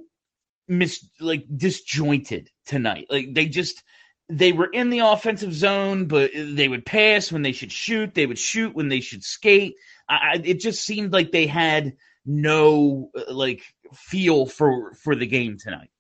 mis 0.69 1.07
like 1.21 1.45
disjointed 1.57 2.51
tonight. 2.67 3.07
Like 3.11 3.35
they 3.35 3.47
just 3.47 3.83
they 4.29 4.53
were 4.53 4.67
in 4.67 4.91
the 4.91 5.01
offensive 5.01 5.55
zone, 5.55 6.07
but 6.07 6.31
they 6.35 6.69
would 6.69 6.85
pass 6.85 7.33
when 7.33 7.43
they 7.43 7.53
should 7.53 7.73
shoot. 7.73 8.15
They 8.15 8.27
would 8.27 8.39
shoot 8.39 8.75
when 8.75 8.89
they 8.89 9.01
should 9.01 9.25
skate. 9.25 9.77
I, 10.09 10.41
it 10.43 10.61
just 10.61 10.85
seemed 10.85 11.13
like 11.13 11.33
they 11.33 11.47
had 11.47 11.95
no 12.25 13.11
uh, 13.17 13.33
like 13.33 13.63
feel 13.95 14.47
for 14.47 14.95
for 14.95 15.15
the 15.15 15.27
game 15.27 15.57
tonight. 15.59 15.91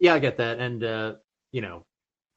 Yeah, 0.00 0.14
I 0.14 0.18
get 0.18 0.38
that, 0.38 0.58
and 0.58 0.82
uh, 0.82 1.14
you 1.52 1.60
know, 1.60 1.84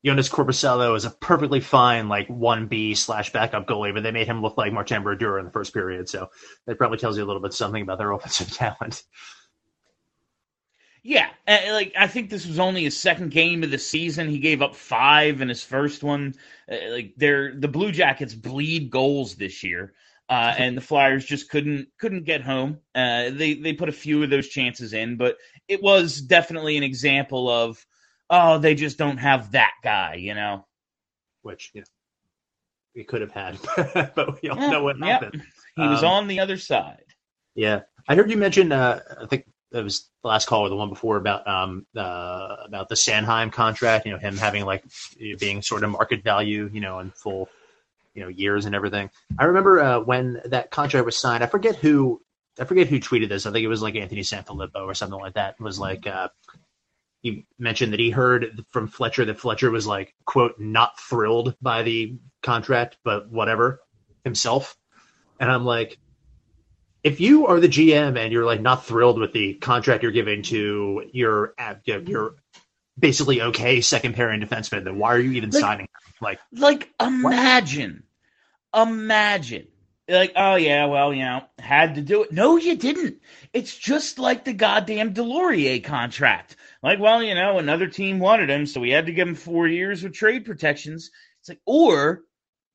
Jonas 0.05 0.29
Korpisalo 0.29 0.95
is 0.95 1.05
a 1.05 1.09
perfectly 1.09 1.61
fine 1.61 2.09
like 2.09 2.27
one 2.27 2.67
B 2.67 2.93
slash 2.95 3.31
backup 3.31 3.65
goalie, 3.65 3.93
but 3.93 4.03
they 4.03 4.11
made 4.11 4.27
him 4.27 4.41
look 4.41 4.57
like 4.57 4.73
Martin 4.73 5.03
Brodeur 5.03 5.39
in 5.39 5.45
the 5.45 5.51
first 5.51 5.73
period, 5.73 6.09
so 6.09 6.29
that 6.67 6.77
probably 6.77 6.97
tells 6.97 7.17
you 7.17 7.23
a 7.23 7.25
little 7.25 7.41
bit 7.41 7.53
something 7.53 7.81
about 7.81 7.97
their 7.97 8.11
offensive 8.13 8.51
talent. 8.51 9.03
Yeah, 11.07 11.29
uh, 11.47 11.59
like 11.71 11.93
I 11.95 12.07
think 12.07 12.31
this 12.31 12.47
was 12.47 12.57
only 12.57 12.83
his 12.83 12.97
second 12.99 13.29
game 13.29 13.61
of 13.63 13.69
the 13.69 13.77
season. 13.77 14.27
He 14.27 14.39
gave 14.39 14.63
up 14.63 14.75
five 14.75 15.39
in 15.39 15.49
his 15.49 15.63
first 15.63 16.03
one. 16.03 16.33
Uh, 16.71 16.77
like 16.89 17.13
they're 17.15 17.53
the 17.55 17.67
Blue 17.67 17.91
Jackets 17.91 18.33
bleed 18.33 18.89
goals 18.89 19.35
this 19.35 19.63
year, 19.63 19.93
uh, 20.29 20.55
and 20.57 20.75
the 20.75 20.81
Flyers 20.81 21.23
just 21.23 21.49
couldn't 21.51 21.89
couldn't 21.99 22.23
get 22.25 22.41
home. 22.41 22.79
Uh, 22.95 23.29
they 23.29 23.53
they 23.53 23.73
put 23.73 23.87
a 23.89 23.91
few 23.91 24.23
of 24.23 24.31
those 24.31 24.47
chances 24.47 24.93
in, 24.93 25.15
but 25.15 25.37
it 25.67 25.81
was 25.83 26.21
definitely 26.21 26.75
an 26.75 26.83
example 26.83 27.49
of 27.49 27.85
oh 28.31 28.57
they 28.57 28.73
just 28.73 28.97
don't 28.97 29.17
have 29.19 29.51
that 29.51 29.73
guy, 29.83 30.15
you 30.15 30.33
know. 30.33 30.65
Which 31.43 31.71
you 31.75 31.81
know 31.81 31.87
we 32.95 33.03
could 33.03 33.21
have 33.21 33.31
had, 33.31 33.59
but 34.15 34.41
we 34.41 34.49
all 34.49 34.59
Yeah, 34.59 34.67
know 34.67 34.83
what 34.83 34.97
yep. 34.97 35.21
happened. 35.21 35.43
He 35.75 35.87
was 35.87 36.01
Um, 36.01 36.03
on 36.03 36.27
the 36.27 36.39
other 36.39 36.57
side. 36.57 37.13
Yeah, 37.55 37.81
I 38.07 38.15
heard 38.15 38.29
you 38.31 38.37
mention. 38.37 38.71
Uh, 38.71 38.99
I 39.21 39.25
think 39.27 39.45
that 39.75 39.83
was 39.83 40.09
the 40.23 40.29
last 40.29 40.47
call 40.47 40.61
or 40.61 40.69
the 40.69 40.75
one 40.75 40.89
before 40.89 41.17
about 41.17 41.45
um 41.47 41.85
uh, 41.95 42.55
about 42.65 42.87
the 42.87 42.95
Sanheim 42.95 43.51
contract. 43.51 44.05
You 44.05 44.13
know, 44.13 44.17
him 44.17 44.37
having 44.37 44.65
like 44.65 44.83
being 45.39 45.61
sort 45.61 45.83
of 45.83 45.89
market 45.89 46.23
value. 46.23 46.69
You 46.71 46.79
know, 46.79 46.99
in 46.99 47.11
full 47.11 47.49
you 48.13 48.23
know 48.23 48.29
years 48.29 48.65
and 48.65 48.73
everything. 48.73 49.09
I 49.37 49.45
remember 49.45 49.81
uh, 49.81 49.99
when 49.99 50.41
that 50.45 50.71
contract 50.71 51.05
was 51.05 51.17
signed. 51.17 51.43
I 51.43 51.47
forget 51.47 51.75
who. 51.75 52.21
I 52.57 52.63
forget 52.63 52.87
who 52.87 53.01
tweeted 53.01 53.27
this. 53.27 53.45
I 53.45 53.51
think 53.51 53.65
it 53.65 53.67
was 53.67 53.81
like 53.81 53.95
Anthony 53.95 54.21
Sanfilippo 54.21 54.85
or 54.85 54.93
something 54.93 55.19
like 55.19 55.33
that. 55.33 55.59
Was 55.59 55.77
like 55.77 56.07
uh, 56.07 56.29
he 57.21 57.45
mentioned 57.59 57.91
that 57.91 57.99
he 57.99 58.11
heard 58.11 58.63
from 58.71 58.87
Fletcher 58.87 59.25
that 59.25 59.39
Fletcher 59.41 59.69
was 59.69 59.85
like 59.85 60.15
quote 60.23 60.57
not 60.57 60.97
thrilled 61.01 61.53
by 61.61 61.83
the 61.83 62.17
contract, 62.41 62.97
but 63.03 63.29
whatever 63.29 63.81
himself. 64.23 64.77
And 65.37 65.51
I'm 65.51 65.65
like, 65.65 65.97
if 67.05 67.19
you 67.21 67.45
are 67.45 67.59
the 67.59 67.67
GM 67.69 68.17
and 68.17 68.33
you're 68.33 68.45
like 68.45 68.61
not 68.61 68.83
thrilled 68.83 69.19
with 69.19 69.31
the 69.31 69.53
contract 69.53 70.01
you're 70.01 70.11
giving 70.11 70.41
to 70.41 71.03
your 71.13 71.53
your 71.85 72.35
basically 72.97 73.41
okay 73.43 73.79
second 73.79 74.15
pairing 74.15 74.41
defenseman, 74.41 74.83
then 74.83 74.97
why 74.97 75.13
are 75.13 75.19
you 75.19 75.31
even 75.33 75.51
Like- 75.51 75.61
signing? 75.61 75.87
Like, 76.19 76.39
Like 76.51 76.89
imagine 76.99 78.03
imagine 78.75 79.67
like 80.09 80.33
oh 80.35 80.55
yeah 80.55 80.85
well 80.85 81.13
you 81.13 81.23
know 81.23 81.43
had 81.59 81.95
to 81.95 82.01
do 82.01 82.23
it. 82.23 82.31
No 82.31 82.57
you 82.57 82.75
didn't. 82.75 83.19
It's 83.53 83.75
just 83.75 84.17
like 84.17 84.43
the 84.43 84.53
goddamn 84.53 85.13
deslauriers 85.13 85.83
contract. 85.83 86.55
Like 86.81 86.99
well 86.99 87.21
you 87.21 87.35
know 87.35 87.59
another 87.59 87.87
team 87.87 88.17
wanted 88.19 88.49
him 88.49 88.65
so 88.65 88.81
we 88.81 88.89
had 88.89 89.05
to 89.05 89.13
give 89.13 89.27
him 89.27 89.35
four 89.35 89.67
years 89.67 90.01
with 90.03 90.13
trade 90.13 90.43
protections. 90.45 91.11
It's 91.41 91.49
like 91.49 91.61
or 91.65 92.23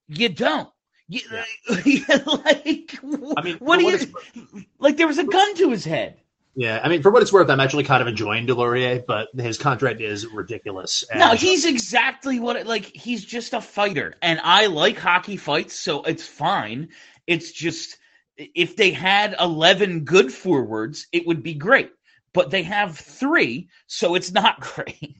you 0.06 0.28
don't 0.28 0.68
you, 1.10 1.20
like 2.26 2.98
I 3.36 3.42
mean, 3.42 3.56
what 3.58 3.78
do 3.78 3.84
you 3.84 4.64
like 4.78 4.96
there 4.96 5.08
was 5.08 5.18
a 5.18 5.24
gun 5.24 5.56
to 5.56 5.70
his 5.70 5.84
head 5.84 6.16
Yeah, 6.54 6.80
I 6.82 6.88
mean, 6.88 7.02
for 7.02 7.10
what 7.10 7.22
it's 7.22 7.32
worth, 7.32 7.50
I'm 7.50 7.60
actually 7.60 7.84
kind 7.84 8.00
of 8.00 8.08
enjoying 8.08 8.46
Deslauriers, 8.46 9.04
but 9.06 9.28
his 9.36 9.58
contract 9.58 10.00
is 10.00 10.26
ridiculous. 10.26 11.04
No, 11.14 11.32
he's 11.34 11.64
exactly 11.64 12.38
what 12.38 12.56
it 12.56 12.66
like. 12.66 12.84
He's 12.84 13.24
just 13.24 13.54
a 13.54 13.60
fighter, 13.60 14.14
and 14.22 14.40
I 14.42 14.66
like 14.66 14.98
hockey 14.98 15.36
fights, 15.36 15.74
so 15.74 16.02
it's 16.04 16.26
fine. 16.26 16.90
It's 17.26 17.50
just 17.50 17.98
if 18.36 18.76
they 18.76 18.90
had 18.92 19.34
eleven 19.38 20.04
good 20.04 20.32
forwards, 20.32 21.08
it 21.12 21.26
would 21.26 21.42
be 21.42 21.54
great. 21.54 21.90
But 22.32 22.50
they 22.50 22.62
have 22.62 22.96
three, 22.96 23.68
so 23.88 24.14
it's 24.14 24.30
not 24.30 24.60
great. 24.74 25.16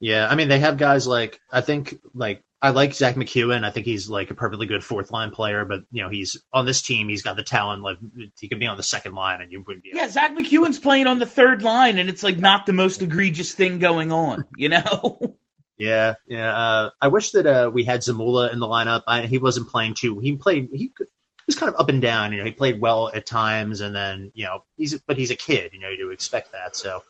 Yeah, 0.00 0.26
I 0.28 0.34
mean, 0.34 0.48
they 0.48 0.60
have 0.60 0.78
guys 0.78 1.06
like 1.06 1.40
I 1.50 1.60
think 1.60 2.00
like 2.14 2.42
I 2.64 2.70
like 2.70 2.94
Zach 2.94 3.14
MacEwen. 3.14 3.62
I 3.62 3.70
think 3.70 3.84
he's 3.84 4.08
like 4.08 4.30
a 4.30 4.34
perfectly 4.34 4.64
good 4.64 4.82
fourth 4.82 5.10
line 5.10 5.30
player, 5.30 5.66
but 5.66 5.82
you 5.92 6.02
know 6.02 6.08
he's 6.08 6.42
on 6.50 6.64
this 6.64 6.80
team. 6.80 7.10
He's 7.10 7.20
got 7.20 7.36
the 7.36 7.42
talent. 7.42 7.82
Like 7.82 7.98
he 8.40 8.48
could 8.48 8.58
be 8.58 8.66
on 8.66 8.78
the 8.78 8.82
second 8.82 9.14
line, 9.14 9.42
and 9.42 9.52
you 9.52 9.62
wouldn't 9.66 9.84
be. 9.84 9.90
Yeah, 9.92 10.08
Zach 10.08 10.34
MacEwen's 10.34 10.78
playing 10.78 11.06
on 11.06 11.18
the 11.18 11.26
third 11.26 11.62
line, 11.62 11.98
and 11.98 12.08
it's 12.08 12.22
like 12.22 12.38
not 12.38 12.64
the 12.64 12.72
most 12.72 13.02
egregious 13.02 13.52
thing 13.52 13.80
going 13.80 14.12
on, 14.12 14.46
you 14.56 14.70
know? 14.70 15.36
Yeah, 15.76 16.14
yeah. 16.28 16.56
Uh, 16.56 16.90
I 17.00 17.08
wish 17.08 17.32
that 17.32 17.46
uh, 17.46 17.68
we 17.68 17.82
had 17.82 17.98
Zamula 17.98 18.52
in 18.52 18.60
the 18.60 18.66
lineup. 18.66 19.02
I, 19.08 19.26
he 19.26 19.38
wasn't 19.38 19.68
playing 19.68 19.94
too. 19.94 20.20
He 20.20 20.36
played. 20.36 20.68
He 20.72 20.90
could, 20.90 21.08
he 21.08 21.42
was 21.48 21.56
kind 21.56 21.68
of 21.68 21.80
up 21.80 21.88
and 21.88 22.00
down. 22.00 22.30
You 22.30 22.38
know, 22.38 22.44
he 22.44 22.52
played 22.52 22.80
well 22.80 23.10
at 23.12 23.26
times, 23.26 23.80
and 23.80 23.92
then 23.92 24.30
you 24.34 24.44
know 24.44 24.62
he's 24.76 24.96
but 25.00 25.18
he's 25.18 25.32
a 25.32 25.36
kid. 25.36 25.72
You 25.72 25.80
know, 25.80 25.88
you 25.88 25.96
do 25.96 26.10
expect 26.10 26.52
that. 26.52 26.76
So 26.76 27.02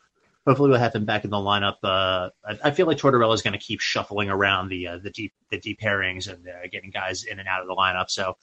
hopefully 0.45 0.69
we'll 0.69 0.79
have 0.79 0.93
him 0.93 1.05
back 1.05 1.23
in 1.23 1.31
the 1.31 1.37
lineup. 1.37 1.77
Uh, 1.83 2.29
I, 2.45 2.57
I 2.65 2.71
feel 2.71 2.87
like 2.87 2.97
Tortorella 2.97 3.33
is 3.33 3.41
going 3.41 3.53
to 3.53 3.59
keep 3.59 3.81
shuffling 3.81 4.29
around 4.29 4.69
the 4.69 4.87
uh, 4.87 4.97
the 4.97 5.09
deep 5.09 5.33
the 5.49 5.59
deep 5.59 5.79
pairings 5.79 6.31
and 6.31 6.47
uh, 6.47 6.67
getting 6.71 6.91
guys 6.91 7.23
in 7.23 7.39
and 7.39 7.47
out 7.47 7.61
of 7.61 7.67
the 7.67 7.75
lineup. 7.75 8.09
So. 8.09 8.37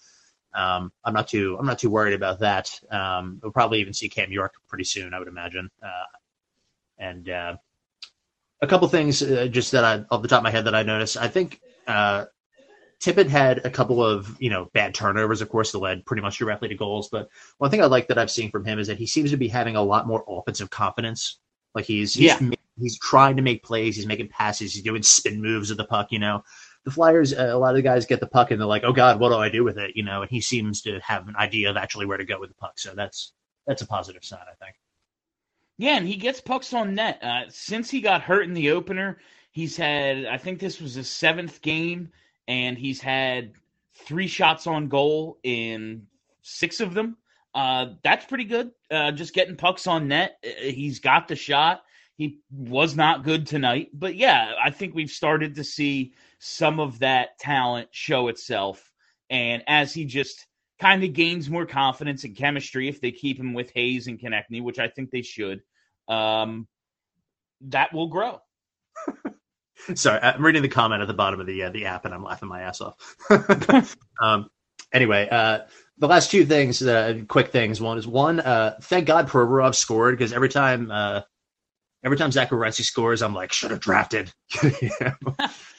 Um, 0.55 0.93
I'm 1.03 1.15
not 1.15 1.29
too 1.29 1.57
I'm 1.59 1.65
not 1.65 1.79
too 1.79 1.89
worried 1.89 2.13
about 2.13 2.41
that. 2.41 2.79
Um, 2.91 3.41
we'll 3.43 3.53
probably 3.53 3.81
even 3.81 3.95
see 3.95 4.11
Cam 4.11 4.31
York 4.31 4.53
pretty 4.69 4.85
soon, 4.85 5.15
I 5.15 5.19
would 5.19 5.27
imagine. 5.27 5.71
Uh, 5.83 6.05
and 6.99 7.31
uh, 7.31 7.57
a 8.61 8.67
couple 8.67 8.87
things 8.89 9.23
uh, 9.23 9.49
just 9.51 9.73
that 9.73 9.83
I 9.83 10.05
off 10.11 10.21
the 10.21 10.29
top 10.29 10.41
of 10.41 10.43
my 10.43 10.51
head 10.51 10.67
that 10.67 10.75
I 10.75 10.83
noticed. 10.83 11.17
I 11.17 11.29
think 11.29 11.59
Tippett 11.89 13.29
had 13.29 13.65
a 13.65 13.71
couple 13.71 14.05
of 14.05 14.37
you 14.41 14.51
know 14.51 14.69
bad 14.75 14.95
turnovers, 14.95 15.41
of 15.41 15.49
course, 15.49 15.73
that 15.73 15.79
led 15.79 16.05
pretty 16.05 16.21
much 16.21 16.37
directly 16.37 16.69
to 16.69 16.75
goals. 16.75 17.09
But 17.09 17.31
one 17.57 17.71
thing 17.71 17.83
I 17.83 17.87
like 17.87 18.09
that 18.09 18.19
I've 18.19 18.31
seen 18.31 18.51
from 18.51 18.67
him 18.67 18.79
is 18.79 18.89
that 18.89 18.99
he 18.99 19.07
seems 19.07 19.31
to 19.31 19.39
be 19.39 19.49
having 19.49 19.75
a 19.75 19.83
lot 19.83 20.07
more 20.07 20.23
offensive 20.29 20.69
confidence. 20.69 21.39
Like 21.75 21.85
he's 21.85 22.15
he's, 22.15 22.27
Yeah. 22.27 22.39
ma- 22.41 22.55
he's 22.79 22.99
trying 22.99 23.37
to 23.37 23.43
make 23.43 23.63
plays, 23.63 23.97
he's 23.97 24.07
making 24.07 24.29
passes, 24.29 24.75
he's 24.75 24.83
doing 24.83 25.03
spin 25.03 25.41
moves 25.41 25.69
with 25.71 25.79
the 25.79 25.85
puck. 25.85 26.09
You 26.11 26.19
know, 26.19 26.43
the 26.85 26.91
Flyers, 26.91 27.33
uh, 27.33 27.51
a 27.53 27.59
lot 27.59 27.71
of 27.71 27.77
the 27.77 27.83
guys 27.83 28.07
get 28.07 28.21
the 28.21 28.27
puck 28.27 28.51
and 28.51 28.61
they're 28.61 28.67
like, 28.67 28.85
"Oh 28.85 28.93
God, 28.93 29.21
what 29.21 29.31
do 29.31 29.37
I 29.37 29.49
do 29.49 29.65
with 29.65 29.79
it?" 29.79 29.93
You 29.97 30.03
know, 30.05 30.23
and 30.23 30.31
he 30.31 30.41
seems 30.41 30.83
to 30.83 30.99
have 31.01 31.29
an 31.29 31.37
idea 31.37 31.71
of 31.71 31.77
actually 31.77 32.07
where 32.07 32.19
to 32.19 32.25
go 32.25 32.39
with 32.41 32.51
the 32.51 32.57
puck. 32.57 32.79
So 32.79 32.95
that's 32.95 33.33
that's 33.67 33.83
a 33.83 33.87
positive 33.87 34.25
sign, 34.25 34.41
I 34.41 34.65
think. 34.65 34.77
Yeah, 35.79 35.97
and 35.97 36.07
he 36.07 36.17
gets 36.17 36.41
pucks 36.41 36.73
on 36.75 36.95
net. 36.95 37.23
Uh, 37.23 37.43
since 37.49 37.91
he 37.91 38.01
got 38.01 38.23
hurt 38.23 38.45
in 38.45 38.55
the 38.55 38.71
opener, 38.71 39.19
he's 39.51 39.77
had, 39.77 40.27
I 40.27 40.37
think 40.37 40.61
this 40.61 40.81
was 40.81 40.95
his 40.95 41.09
seventh 41.09 41.61
game, 41.63 42.11
and 42.47 42.77
he's 42.77 43.01
had 43.01 43.53
three 43.95 44.27
shots 44.27 44.67
on 44.67 44.89
goal 44.89 45.39
in 45.43 46.07
six 46.43 46.81
of 46.81 46.95
them. 46.95 47.17
Uh, 47.55 47.87
that's 48.03 48.25
pretty 48.25 48.45
good. 48.45 48.71
Uh, 48.91 49.13
just 49.13 49.35
getting 49.35 49.57
pucks 49.57 49.87
on 49.87 50.09
net. 50.09 50.39
Uh, 50.45 50.65
He's 50.65 51.01
got 51.01 51.29
the 51.29 51.37
shot. 51.37 51.83
He 52.17 52.41
was 52.51 52.95
not 52.95 53.25
good 53.25 53.47
tonight, 53.47 53.89
but 53.93 54.15
yeah, 54.15 54.53
I 54.63 54.71
think 54.71 54.95
we've 54.95 55.11
started 55.11 55.55
to 55.57 55.65
see 55.65 56.13
some 56.39 56.79
of 56.79 56.99
that 57.01 57.39
talent 57.39 57.89
show 57.91 58.29
itself. 58.29 58.91
And 59.31 59.63
as 59.67 59.95
he 59.95 60.05
just 60.05 60.47
kind 60.79 61.03
of 61.05 61.15
gains 61.15 61.49
more 61.49 61.65
confidence 61.65 62.25
and 62.25 62.37
chemistry, 62.37 62.89
if 62.89 63.01
they 63.01 63.13
keep 63.13 63.39
him 63.39 63.55
with 63.55 63.71
Hayes 63.75 64.09
and 64.09 64.21
Konecny, 64.21 64.63
which 64.63 64.79
I 64.79 64.89
think 64.89 65.11
they 65.11 65.23
should, 65.23 65.63
um, 66.09 66.69
that 67.63 67.93
will 67.93 68.09
grow. 68.09 68.41
Sorry, 69.95 70.21
I'm 70.21 70.45
reading 70.45 70.63
the 70.63 70.69
comment 70.69 71.03
at 71.03 71.09
the 71.09 71.15
bottom 71.15 71.41
of 71.41 71.47
the 71.47 71.65
uh, 71.65 71.71
the 71.71 71.87
app, 71.87 72.05
and 72.05 72.15
I'm 72.15 72.23
laughing 72.23 72.49
my 72.49 72.63
ass 72.63 72.81
off. 72.81 73.17
um, 74.23 74.49
anyway, 74.93 75.29
uh, 75.31 75.61
the 76.03 76.09
last 76.09 76.33
two 76.33 76.45
things, 76.45 76.83
uh, 76.83 77.21
quick 77.29 77.53
things. 77.53 77.81
One 77.81 77.97
is 77.97 78.09
one. 78.09 78.41
Uh, 78.41 78.75
thank 78.83 79.07
God 79.07 79.29
Provorov 79.29 79.77
scored 79.77 80.19
because 80.19 80.33
every 80.33 80.49
time, 80.49 80.91
uh, 80.91 81.21
every 82.03 82.17
time 82.17 82.33
Zach 82.33 82.51
scores, 82.73 83.23
I'm 83.23 83.35
like, 83.35 83.53
should 83.53 83.71
have 83.71 83.81
drafted. 83.81 84.31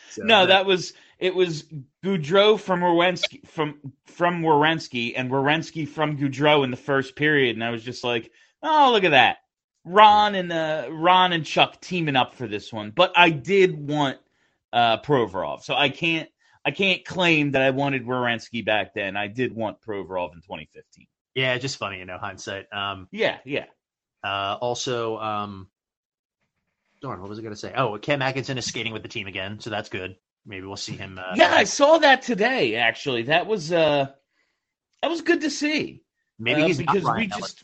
So, 0.09 0.21
No, 0.25 0.45
that 0.45 0.67
was 0.67 0.93
it 1.17 1.33
was 1.33 1.63
Gaudreau 2.05 2.59
from 2.59 2.81
Werenski 2.81 3.47
from 3.47 3.79
from 4.05 4.43
Werenski 4.43 5.13
and 5.15 5.31
Werenski 5.31 5.87
from 5.87 6.19
Gaudreau 6.19 6.63
in 6.63 6.69
the 6.69 6.77
first 6.77 7.15
period, 7.15 7.55
and 7.55 7.63
I 7.63 7.71
was 7.71 7.83
just 7.83 8.03
like, 8.03 8.31
oh, 8.61 8.91
look 8.91 9.05
at 9.05 9.09
that, 9.09 9.37
Ron 9.83 10.35
and 10.35 10.51
uh, 10.51 10.87
Ron 10.91 11.33
and 11.33 11.43
Chuck 11.43 11.81
teaming 11.81 12.15
up 12.15 12.35
for 12.35 12.47
this 12.47 12.71
one. 12.71 12.91
But 12.91 13.11
I 13.15 13.31
did 13.31 13.89
want 13.89 14.19
uh, 14.71 14.99
Provorov, 14.99 15.63
so 15.63 15.73
I 15.73 15.89
can't 15.89 16.29
I 16.65 16.71
can't 16.71 17.03
claim 17.05 17.51
that 17.51 17.61
I 17.61 17.71
wanted 17.71 18.05
Werenski 18.05 18.65
back 18.65 18.93
then. 18.93 19.17
I 19.17 19.27
did 19.27 19.53
want 19.53 19.81
Provorov 19.81 20.33
in 20.33 20.41
2015. 20.41 21.07
yeah, 21.35 21.57
just 21.57 21.77
funny, 21.77 21.99
you 21.99 22.05
know, 22.05 22.17
hindsight. 22.17 22.71
Um, 22.71 23.07
Yeah, 23.11 23.37
yeah. 23.45 23.65
uh, 24.23 24.57
also, 24.61 25.17
um, 25.17 25.67
darn, 27.01 27.19
what 27.21 27.29
was 27.29 27.39
I 27.39 27.41
going 27.41 27.53
to 27.53 27.59
say? 27.59 27.73
Oh, 27.75 27.97
Cam 27.97 28.21
Atkinson 28.21 28.57
is 28.57 28.65
skating 28.65 28.93
with 28.93 29.01
the 29.03 29.09
team 29.09 29.27
again, 29.27 29.59
so 29.59 29.69
that's 29.69 29.89
good. 29.89 30.15
Maybe 30.45 30.65
we'll 30.65 30.75
see 30.77 30.95
him. 30.95 31.17
Uh, 31.19 31.33
yeah, 31.35 31.53
I 31.53 31.63
saw 31.63 31.97
that 31.99 32.21
today. 32.21 32.75
Actually, 32.75 33.23
that 33.23 33.47
was 33.47 33.71
uh, 33.71 34.07
that 35.01 35.09
was 35.09 35.21
good 35.21 35.41
to 35.41 35.49
see. 35.49 36.03
maybe 36.39 36.61
Uh, 36.63 36.67
he's 36.67 36.77
because 36.77 37.03
we 37.15 37.27
just 37.27 37.63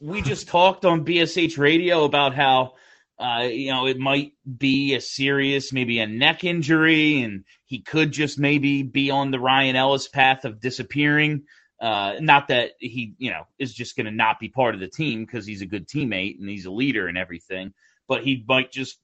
we 0.00 0.22
just 0.22 0.46
talked 0.48 0.84
on 0.84 1.04
BSH 1.04 1.58
radio 1.58 2.04
about 2.04 2.34
how 2.34 2.74
uh, 3.22 3.42
you 3.42 3.70
know 3.70 3.86
it 3.86 3.98
might 3.98 4.32
be 4.58 4.94
a 4.94 5.00
serious, 5.00 5.72
maybe 5.72 6.00
a 6.00 6.06
neck 6.06 6.44
injury, 6.44 7.22
and 7.22 7.44
he 7.66 7.80
could 7.80 8.12
just 8.12 8.38
maybe 8.38 8.82
be 8.82 9.10
on 9.10 9.30
the 9.30 9.38
Ryan 9.38 9.76
Ellis 9.76 10.08
path 10.08 10.44
of 10.44 10.60
disappearing. 10.60 11.44
Uh, 11.80 12.14
not 12.20 12.48
that 12.48 12.72
he, 12.78 13.14
you 13.18 13.30
know, 13.30 13.44
is 13.58 13.74
just 13.74 13.96
going 13.96 14.06
to 14.06 14.12
not 14.12 14.38
be 14.38 14.48
part 14.48 14.74
of 14.74 14.80
the 14.80 14.88
team 14.88 15.24
because 15.24 15.46
he's 15.46 15.62
a 15.62 15.66
good 15.66 15.88
teammate 15.88 16.38
and 16.38 16.48
he's 16.48 16.66
a 16.66 16.70
leader 16.70 17.08
and 17.08 17.18
everything, 17.18 17.72
but 18.06 18.22
he 18.22 18.44
might 18.46 18.70
just 18.70 18.98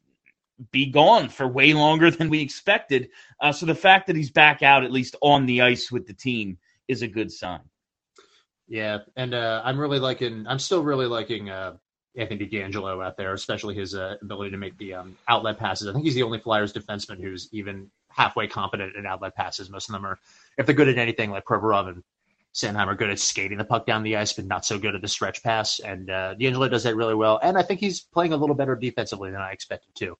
be 0.70 0.86
gone 0.86 1.28
for 1.28 1.46
way 1.46 1.72
longer 1.72 2.10
than 2.12 2.28
we 2.28 2.40
expected. 2.40 3.08
Uh, 3.40 3.52
so 3.52 3.66
the 3.66 3.74
fact 3.74 4.06
that 4.06 4.16
he's 4.16 4.30
back 4.30 4.62
out, 4.62 4.84
at 4.84 4.92
least 4.92 5.16
on 5.22 5.46
the 5.46 5.62
ice 5.62 5.90
with 5.90 6.06
the 6.06 6.14
team, 6.14 6.58
is 6.88 7.02
a 7.02 7.08
good 7.08 7.30
sign. 7.30 7.60
Yeah, 8.68 8.98
and 9.16 9.32
uh, 9.32 9.62
I'm 9.64 9.78
really 9.78 9.98
liking. 9.98 10.46
I'm 10.46 10.58
still 10.58 10.82
really 10.82 11.06
liking 11.06 11.48
uh, 11.48 11.76
Anthony 12.18 12.46
DeAngelo 12.46 13.04
out 13.04 13.16
there, 13.16 13.32
especially 13.32 13.74
his 13.74 13.94
uh, 13.94 14.16
ability 14.20 14.50
to 14.50 14.56
make 14.56 14.76
the 14.78 14.94
um, 14.94 15.16
outlet 15.28 15.58
passes. 15.58 15.88
I 15.88 15.92
think 15.92 16.04
he's 16.04 16.14
the 16.14 16.24
only 16.24 16.38
Flyers 16.38 16.72
defenseman 16.72 17.20
who's 17.20 17.48
even 17.52 17.90
halfway 18.08 18.46
competent 18.48 18.96
in 18.96 19.06
outlet 19.06 19.36
passes. 19.36 19.70
Most 19.70 19.88
of 19.88 19.92
them 19.92 20.04
are, 20.04 20.18
if 20.56 20.66
they're 20.66 20.74
good 20.74 20.88
at 20.88 20.98
anything, 20.98 21.30
like 21.30 21.44
Provorov 21.44 21.88
and 21.88 22.02
Sanheim 22.54 22.88
are 22.88 22.96
good 22.96 23.10
at 23.10 23.18
skating 23.18 23.58
the 23.58 23.64
puck 23.64 23.86
down 23.86 24.02
the 24.02 24.16
ice, 24.16 24.32
but 24.32 24.46
not 24.46 24.64
so 24.64 24.78
good 24.78 24.94
at 24.94 25.02
the 25.02 25.08
stretch 25.08 25.42
pass. 25.42 25.78
And 25.78 26.10
uh, 26.10 26.34
DeAngelo 26.34 26.70
does 26.70 26.82
that 26.82 26.96
really 26.96 27.14
well. 27.14 27.38
And 27.42 27.56
I 27.56 27.62
think 27.62 27.80
he's 27.80 28.00
playing 28.00 28.32
a 28.32 28.36
little 28.36 28.56
better 28.56 28.74
defensively 28.74 29.30
than 29.30 29.40
I 29.40 29.52
expected 29.52 29.94
to. 29.96 30.18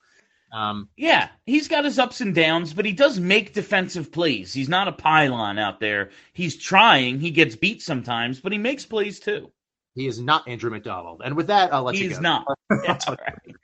Um, 0.53 0.89
Yeah, 0.97 1.29
he's 1.45 1.69
got 1.69 1.85
his 1.85 1.99
ups 1.99 2.21
and 2.21 2.35
downs, 2.35 2.73
but 2.73 2.87
he 2.87 2.93
does 2.93 3.19
make 3.21 3.53
defensive 3.53 4.13
plays. 4.13 4.53
He's 4.53 4.69
not 4.69 4.89
a 4.89 4.93
pylon 4.93 5.59
out 5.59 5.81
there. 5.81 6.11
He's 6.33 6.57
trying. 6.57 7.21
He 7.21 7.31
gets 7.31 7.57
beat 7.57 7.83
sometimes, 7.83 8.41
but 8.41 8.53
he 8.53 8.59
makes 8.59 8.87
plays 8.87 9.21
too. 9.21 9.51
He 9.99 10.07
is 10.07 10.21
not 10.21 10.47
Andrew 10.47 10.71
MacDonald. 10.71 11.23
And 11.25 11.37
with 11.37 11.49
that, 11.49 11.75
I'll 11.75 11.83
let 11.83 11.97
He 11.97 12.05
you 12.05 12.11
is 12.11 12.19
go. 12.19 12.23
not. 12.23 12.47
That's 12.87 13.09
all 13.09 13.17
right. 13.17 13.57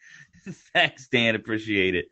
Thanks, 0.72 1.06
Dan. 1.06 1.36
Appreciate 1.36 1.94
it. 1.94 2.06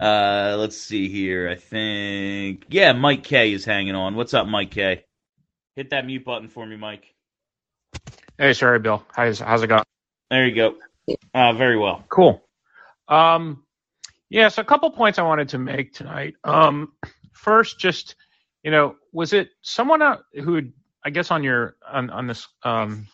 Uh, 0.00 0.56
let's 0.58 0.76
see 0.78 1.08
here. 1.08 1.48
I 1.48 1.56
think 1.56 2.64
yeah, 2.70 2.92
Mike 2.92 3.22
K 3.22 3.52
is 3.52 3.64
hanging 3.66 3.94
on. 3.94 4.14
What's 4.14 4.32
up, 4.32 4.46
Mike 4.46 4.70
K? 4.70 5.04
Hit 5.74 5.90
that 5.90 6.06
mute 6.06 6.24
button 6.24 6.48
for 6.48 6.64
me, 6.64 6.76
Mike. 6.76 7.14
Hey, 8.38 8.54
sorry, 8.54 8.78
Bill. 8.78 9.04
How's 9.14 9.40
how's 9.40 9.62
it 9.62 9.66
going? 9.68 9.84
There 10.30 10.46
you 10.46 10.54
go. 10.54 10.74
Uh, 11.34 11.52
very 11.52 11.78
well. 11.78 12.02
Cool. 12.08 12.42
Um, 13.08 13.64
yeah, 14.30 14.48
so 14.48 14.62
a 14.62 14.64
couple 14.64 14.90
points 14.90 15.18
I 15.18 15.22
wanted 15.22 15.50
to 15.50 15.58
make 15.58 15.92
tonight. 15.92 16.34
Um, 16.44 16.92
first, 17.32 17.78
just 17.78 18.16
you 18.62 18.70
know, 18.70 18.96
was 19.12 19.34
it 19.34 19.50
someone 19.60 20.00
who 20.34 20.62
I 21.04 21.10
guess 21.10 21.30
on 21.30 21.44
your 21.44 21.76
on 21.86 22.08
on 22.10 22.26
this 22.26 22.48
um, 22.62 23.06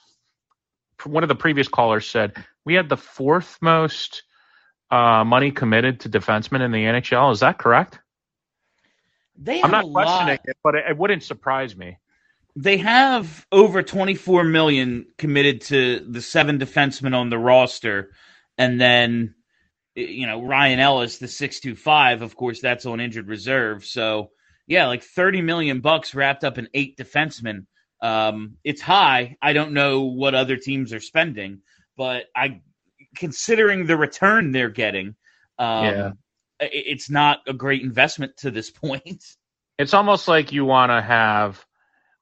one 1.06 1.22
of 1.22 1.28
the 1.28 1.34
previous 1.34 1.68
callers 1.68 2.08
said 2.08 2.34
we 2.64 2.74
had 2.74 2.88
the 2.88 2.96
fourth 2.96 3.58
most 3.60 4.22
uh, 4.90 5.24
money 5.24 5.50
committed 5.50 6.00
to 6.00 6.08
defensemen 6.08 6.60
in 6.60 6.70
the 6.70 6.84
NHL. 6.84 7.32
Is 7.32 7.40
that 7.40 7.58
correct? 7.58 7.98
They 9.36 9.62
I'm 9.62 9.70
not 9.70 9.90
questioning 9.90 10.28
lot. 10.28 10.40
it, 10.44 10.56
but 10.62 10.74
it, 10.74 10.84
it 10.90 10.98
wouldn't 10.98 11.22
surprise 11.22 11.74
me. 11.76 11.98
They 12.54 12.76
have 12.76 13.46
over 13.50 13.82
24 13.82 14.44
million 14.44 15.06
committed 15.16 15.62
to 15.62 16.00
the 16.00 16.20
seven 16.20 16.58
defensemen 16.58 17.14
on 17.16 17.30
the 17.30 17.38
roster, 17.38 18.12
and 18.58 18.78
then 18.78 19.34
you 19.94 20.26
know 20.26 20.42
Ryan 20.42 20.78
Ellis, 20.78 21.18
the 21.18 21.28
625. 21.28 22.20
Of 22.20 22.36
course, 22.36 22.60
that's 22.60 22.84
on 22.84 23.00
injured 23.00 23.28
reserve. 23.28 23.86
So 23.86 24.30
yeah, 24.66 24.86
like 24.86 25.02
30 25.02 25.40
million 25.42 25.80
bucks 25.80 26.14
wrapped 26.14 26.44
up 26.44 26.58
in 26.58 26.68
eight 26.74 26.98
defensemen. 26.98 27.66
Um, 28.02 28.58
it's 28.64 28.82
high. 28.82 29.36
I 29.42 29.54
don't 29.54 29.72
know 29.72 30.02
what 30.02 30.34
other 30.34 30.56
teams 30.58 30.92
are 30.92 31.00
spending, 31.00 31.60
but 31.96 32.26
I, 32.36 32.60
considering 33.16 33.86
the 33.86 33.96
return 33.96 34.52
they're 34.52 34.70
getting, 34.70 35.14
um, 35.58 35.84
Yeah. 35.84 36.10
it's 36.60 37.08
not 37.10 37.40
a 37.46 37.54
great 37.54 37.82
investment 37.82 38.36
to 38.38 38.50
this 38.50 38.70
point. 38.84 39.24
It's 39.78 39.94
almost 39.94 40.28
like 40.28 40.52
you 40.52 40.64
want 40.64 40.90
to 40.90 41.00
have. 41.02 41.64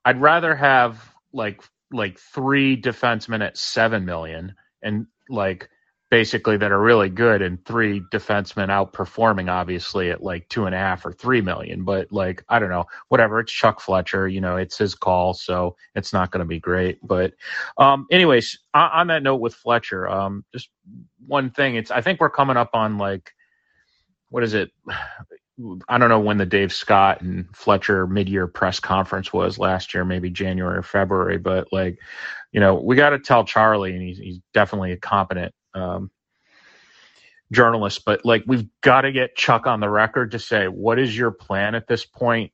I'd 0.05 0.21
rather 0.21 0.55
have 0.55 1.13
like 1.33 1.63
like 1.93 2.19
three 2.19 2.81
defensemen 2.81 3.45
at 3.45 3.59
seven 3.59 4.05
million, 4.05 4.55
and 4.83 5.07
like 5.29 5.69
basically 6.11 6.57
that 6.57 6.73
are 6.73 6.81
really 6.81 7.09
good, 7.09 7.41
and 7.41 7.65
three 7.65 8.01
defensemen 8.13 8.69
outperforming, 8.69 9.51
obviously 9.51 10.11
at 10.11 10.23
like 10.23 10.49
two 10.49 10.67
and 10.67 10.75
a 10.75 10.79
half 10.79 11.07
or 11.07 11.13
three 11.13 11.41
million. 11.41 11.85
But 11.85 12.13
like 12.13 12.45
I 12.49 12.59
don't 12.59 12.71
know, 12.71 12.87
whatever. 13.09 13.41
It's 13.41 13.53
Chuck 13.53 13.81
Fletcher, 13.81 14.29
you 14.29 14.41
know, 14.41 14.57
it's 14.57 14.77
his 14.77 14.95
call, 14.95 15.35
so 15.35 15.77
it's 15.95 16.13
not 16.13 16.31
going 16.31 16.41
to 16.41 16.49
be 16.49 16.61
great. 16.61 16.99
But 17.03 17.35
um, 17.79 18.07
anyways, 18.11 18.59
on, 18.75 18.91
on 18.91 19.07
that 19.09 19.23
note 19.23 19.41
with 19.41 19.55
Fletcher, 19.55 20.09
um, 20.09 20.45
just 20.53 20.69
one 21.27 21.51
thing. 21.51 21.77
It's 21.77 21.91
I 21.91 22.01
think 22.01 22.21
we're 22.21 22.31
coming 22.31 22.57
up 22.57 22.71
on 22.75 22.99
like 22.99 23.33
what 24.31 24.45
is 24.45 24.55
it? 24.55 24.71
I 25.89 25.99
don't 25.99 26.09
know 26.09 26.21
when 26.21 26.39
the 26.39 26.47
Dave 26.47 26.73
Scott 26.73 27.21
and 27.21 27.45
Fletcher 27.55 28.07
mid-year 28.07 28.47
press 28.47 28.81
conference 28.81 29.31
was 29.33 29.59
last 29.59 29.93
year, 29.93 30.05
maybe 30.07 30.31
January 30.31 30.79
or 30.79 30.83
February. 30.83 31.37
But 31.37 31.69
like, 31.71 31.99
you 32.53 32.61
know, 32.61 32.77
we 32.77 32.97
got 32.97 33.11
to 33.11 33.19
tell 33.19 33.45
Charlie, 33.45 33.93
and 33.93 34.01
he's 34.01 34.19
he's 34.19 34.41
definitely 34.55 34.93
a 34.93 34.97
competent 34.97 35.53
um, 35.75 36.11
journalist. 37.53 38.05
But 38.05 38.25
like, 38.25 38.45
we've 38.47 38.69
got 38.81 39.03
to 39.03 39.13
get 39.13 39.37
Chuck 39.37 39.67
on 39.67 39.81
the 39.81 39.89
record 39.89 40.33
to 40.33 40.39
say 40.39 40.69
what 40.69 40.99
is 40.99 41.17
your 41.17 41.31
plan 41.31 41.75
at 41.75 41.87
this 41.87 42.05
point 42.05 42.53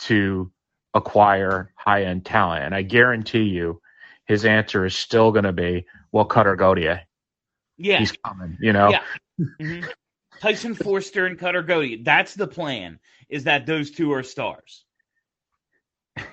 to 0.00 0.50
acquire 0.94 1.72
high-end 1.76 2.24
talent. 2.24 2.64
And 2.64 2.74
I 2.74 2.82
guarantee 2.82 3.44
you, 3.44 3.80
his 4.24 4.44
answer 4.44 4.84
is 4.84 4.94
still 4.94 5.32
going 5.32 5.44
to 5.44 5.52
be, 5.52 5.86
"Well, 6.12 6.24
Cutter 6.24 6.56
Gauthier, 6.56 7.02
Yeah, 7.78 7.98
he's 7.98 8.12
coming." 8.12 8.56
You 8.60 8.72
know, 8.72 8.90
Yeah. 8.90 9.02
Mhm. 9.40 9.90
Tyson 10.40 10.74
Foerster 10.74 11.26
and 11.26 11.38
Cutter 11.38 11.62
Goody. 11.62 12.02
That's 12.02 12.34
the 12.34 12.46
plan. 12.46 13.00
Is 13.28 13.44
that 13.44 13.66
those 13.66 13.90
two 13.90 14.12
are 14.12 14.22
stars? 14.22 14.84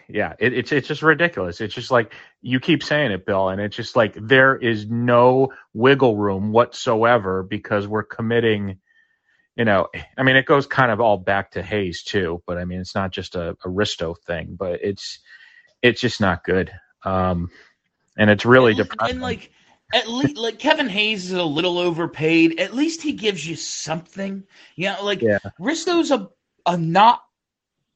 Yeah 0.07 0.33
it, 0.39 0.53
it's 0.53 0.71
it's 0.71 0.87
just 0.87 1.01
ridiculous 1.01 1.61
it's 1.61 1.73
just 1.73 1.91
like 1.91 2.13
you 2.41 2.59
keep 2.59 2.83
saying 2.83 3.11
it 3.11 3.25
bill 3.25 3.49
and 3.49 3.61
it's 3.61 3.75
just 3.75 3.95
like 3.95 4.15
there 4.15 4.55
is 4.55 4.87
no 4.89 5.51
wiggle 5.73 6.15
room 6.15 6.51
whatsoever 6.51 7.43
because 7.43 7.87
we're 7.87 8.03
committing 8.03 8.79
you 9.55 9.65
know 9.65 9.87
i 10.17 10.23
mean 10.23 10.35
it 10.35 10.45
goes 10.45 10.67
kind 10.67 10.91
of 10.91 10.99
all 10.99 11.17
back 11.17 11.51
to 11.51 11.61
hayes 11.61 12.03
too 12.03 12.41
but 12.45 12.57
i 12.57 12.65
mean 12.65 12.79
it's 12.79 12.95
not 12.95 13.11
just 13.11 13.35
a, 13.35 13.51
a 13.51 13.67
risto 13.67 14.15
thing 14.25 14.55
but 14.57 14.79
it's 14.83 15.19
it's 15.81 16.01
just 16.01 16.21
not 16.21 16.43
good 16.43 16.71
um 17.03 17.49
and 18.17 18.29
it's 18.29 18.45
really 18.45 18.71
and, 18.71 18.77
depressing 18.77 19.15
and 19.15 19.21
like 19.21 19.51
at 19.93 20.09
least 20.09 20.37
like 20.37 20.59
Kevin 20.59 20.89
Hayes 20.89 21.25
is 21.25 21.33
a 21.33 21.43
little 21.43 21.77
overpaid. 21.77 22.59
At 22.59 22.73
least 22.73 23.01
he 23.01 23.13
gives 23.13 23.47
you 23.47 23.55
something. 23.55 24.43
You 24.75 24.89
know, 24.89 25.03
like 25.03 25.21
Yeah. 25.21 25.39
Risto's 25.59 26.11
a 26.11 26.29
a 26.65 26.77
not 26.77 27.21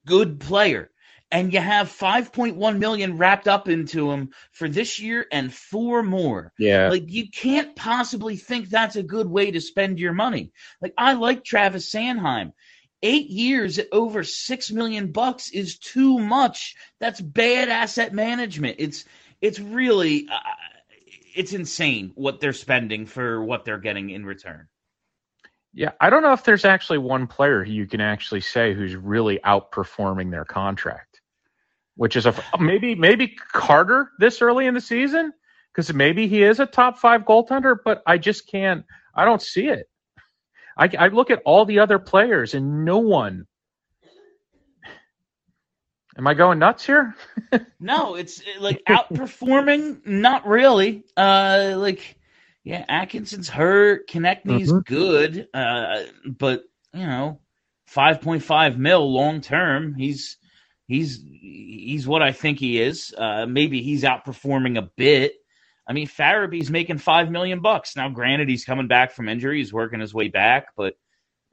good 0.05 0.39
player. 0.39 0.91
And 1.31 1.53
you 1.53 1.59
have 1.59 1.89
5.1 1.89 2.79
million 2.79 3.17
wrapped 3.17 3.47
up 3.47 3.69
into 3.69 4.11
him 4.11 4.31
for 4.51 4.67
this 4.67 4.99
year 4.99 5.27
and 5.31 5.53
four 5.53 6.01
more. 6.01 6.51
yeah 6.57 6.89
Like 6.89 7.03
you 7.07 7.29
can't 7.29 7.75
possibly 7.75 8.35
think 8.35 8.69
that's 8.69 8.95
a 8.95 9.03
good 9.03 9.27
way 9.27 9.51
to 9.51 9.61
spend 9.61 9.99
your 9.99 10.13
money. 10.13 10.51
Like 10.81 10.93
I 10.97 11.13
like 11.13 11.43
Travis 11.43 11.91
Sanheim. 11.91 12.53
Eight 13.01 13.29
years 13.29 13.79
at 13.79 13.87
over 13.93 14.23
six 14.23 14.71
million 14.71 15.11
bucks 15.11 15.51
is 15.51 15.77
too 15.77 16.19
much. 16.19 16.75
That's 16.99 17.21
bad 17.21 17.69
asset 17.69 18.13
management. 18.13 18.75
It's 18.79 19.05
it's 19.41 19.59
really 19.59 20.27
uh, 20.29 20.39
it's 21.35 21.53
insane 21.53 22.11
what 22.15 22.39
they're 22.39 22.53
spending 22.53 23.05
for 23.05 23.41
what 23.43 23.63
they're 23.63 23.77
getting 23.77 24.09
in 24.09 24.25
return. 24.25 24.67
Yeah, 25.73 25.91
I 26.01 26.09
don't 26.09 26.23
know 26.23 26.33
if 26.33 26.43
there's 26.43 26.65
actually 26.65 26.97
one 26.97 27.27
player 27.27 27.63
who 27.63 27.71
you 27.71 27.85
can 27.85 28.01
actually 28.01 28.41
say 28.41 28.73
who's 28.73 28.95
really 28.95 29.39
outperforming 29.45 30.31
their 30.31 30.45
contract, 30.45 31.08
which 31.99 32.15
is 32.15 32.25
a 32.25 32.33
maybe 32.57 32.95
maybe 32.95 33.27
Carter 33.51 34.09
this 34.19 34.41
early 34.41 34.67
in 34.67 34.73
the 34.73 34.79
season 34.79 35.33
because 35.69 35.93
maybe 35.93 36.29
he 36.29 36.41
is 36.43 36.61
a 36.61 36.65
top 36.65 36.97
five 36.97 37.23
goaltender, 37.23 37.75
but 37.83 38.01
I 38.07 38.17
just 38.17 38.47
can't. 38.47 38.85
I 39.13 39.25
don't 39.25 39.41
see 39.41 39.67
it. 39.67 39.89
I, 40.77 40.89
I 40.97 41.07
look 41.09 41.29
at 41.29 41.41
all 41.43 41.65
the 41.65 41.79
other 41.79 41.99
players 41.99 42.53
and 42.53 42.85
no 42.85 42.99
one. 42.99 43.47
Am 46.17 46.25
I 46.25 46.33
going 46.33 46.57
nuts 46.59 46.85
here? 46.85 47.15
No, 47.81 48.15
it's 48.15 48.41
like 48.59 48.81
outperforming. 48.87 50.05
Not 50.05 50.45
really. 50.47 51.03
Uh, 51.17 51.75
like 51.77 52.15
yeah, 52.63 52.85
Atkinson's 52.87 53.49
hurt. 53.49 54.07
Konecny's 54.07 54.71
Mhm. 54.71 54.85
good. 54.85 55.47
Uh, 55.53 56.03
but 56.25 56.63
you 56.93 57.05
know, 57.05 57.39
five 57.87 58.21
point 58.21 58.43
five 58.43 58.77
mil 58.77 59.11
long 59.11 59.41
term. 59.41 59.95
He's 59.95 60.37
he's 60.89 61.23
he's 61.23 62.05
what 62.05 62.21
I 62.21 62.33
think 62.33 62.59
he 62.59 62.81
is. 62.81 63.13
Uh, 63.17 63.45
maybe 63.45 63.81
he's 63.81 64.03
outperforming 64.03 64.77
a 64.77 64.89
bit. 64.97 65.35
I 65.87 65.93
mean, 65.93 66.07
Farabee's 66.07 66.69
making 66.69 66.97
five 66.97 67.31
million 67.31 67.61
bucks 67.61 67.95
now. 67.95 68.09
Granted, 68.09 68.49
he's 68.49 68.65
coming 68.65 68.87
back 68.87 69.13
from 69.13 69.29
injury. 69.29 69.59
He's 69.59 69.71
working 69.73 70.01
his 70.01 70.13
way 70.13 70.27
back, 70.27 70.67
but 70.75 70.95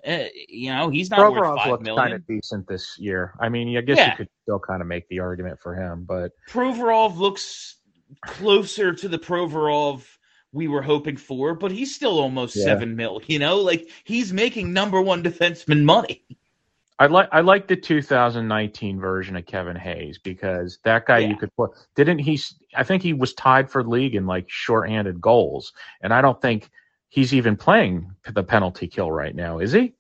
uh, 0.07 0.25
you 0.49 0.73
know, 0.75 0.89
he's 0.91 1.11
not 1.11 1.21
worth 1.33 1.43
Provorov's 1.43 1.59
five 1.63 1.71
looked 1.71 1.83
million. 1.85 2.03
kind 2.03 2.15
of 2.15 2.27
decent 2.27 2.67
this 2.69 2.97
year. 2.99 3.35
I 3.41 3.49
mean, 3.49 3.77
I 3.77 3.81
guess 3.81 3.97
Yeah. 3.99 4.11
you 4.11 4.17
could 4.17 4.29
still 4.43 4.59
kind 4.59 4.83
of 4.83 4.89
make 4.89 5.09
the 5.09 5.21
argument 5.21 5.59
for 5.61 5.75
him, 5.75 6.05
but 6.07 6.33
Provorov 6.49 7.17
looks 7.17 7.77
closer 8.25 8.93
to 8.93 9.09
the 9.09 9.19
Provorov 9.19 10.05
we 10.53 10.69
were 10.69 10.83
hoping 10.83 11.17
for, 11.17 11.55
but 11.55 11.73
he's 11.73 11.95
still 11.95 12.19
almost 12.21 12.57
Yeah. 12.57 12.65
seven 12.65 12.95
mil. 12.97 13.21
You 13.27 13.39
know, 13.39 13.57
like 13.61 13.89
he's 14.05 14.33
making 14.33 14.73
number 14.73 15.01
one 15.01 15.23
defenseman 15.23 15.83
money. 15.85 16.25
I 16.99 17.07
like 17.07 17.29
I 17.33 17.41
like 17.43 17.67
the 17.69 17.77
2019 17.77 18.99
version 19.01 19.37
of 19.37 19.45
Kevin 19.47 19.77
Hayes 19.77 20.19
because 20.19 20.79
that 20.85 21.07
guy 21.07 21.19
Yeah. 21.19 21.29
you 21.29 21.37
could 21.37 21.55
put 21.55 21.73
didn't 21.95 22.21
he 22.21 22.41
I 22.75 22.85
think 22.85 23.03
he 23.03 23.13
was 23.13 23.35
tied 23.35 23.71
for 23.71 23.85
league 23.85 24.15
in 24.15 24.27
like 24.27 24.47
shorthanded 24.49 25.21
goals 25.21 25.73
and 26.01 26.13
I 26.15 26.21
don't 26.23 26.41
think 26.41 26.71
he's 27.09 27.35
even 27.35 27.57
playing 27.57 28.13
the 28.27 28.43
penalty 28.43 28.89
kill 28.89 29.11
right 29.11 29.35
now 29.35 29.59
is 29.59 29.73
he 29.73 29.93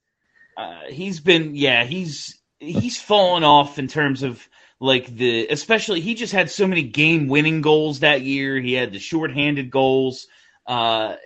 Uh, 0.56 0.80
he's 0.88 1.20
been, 1.20 1.54
yeah, 1.54 1.84
he's 1.84 2.38
he's 2.60 2.98
fallen 3.00 3.44
off 3.44 3.78
in 3.78 3.88
terms 3.88 4.22
of 4.22 4.48
like 4.80 5.06
the, 5.14 5.46
especially 5.48 6.00
he 6.00 6.14
just 6.14 6.32
had 6.32 6.50
so 6.50 6.66
many 6.66 6.82
game 6.82 7.28
winning 7.28 7.60
goals 7.60 8.00
that 8.00 8.22
year. 8.22 8.58
He 8.58 8.72
had 8.72 8.92
the 8.92 8.98
shorthanded 8.98 9.70
goals. 9.70 10.26
Uh, 10.66 11.16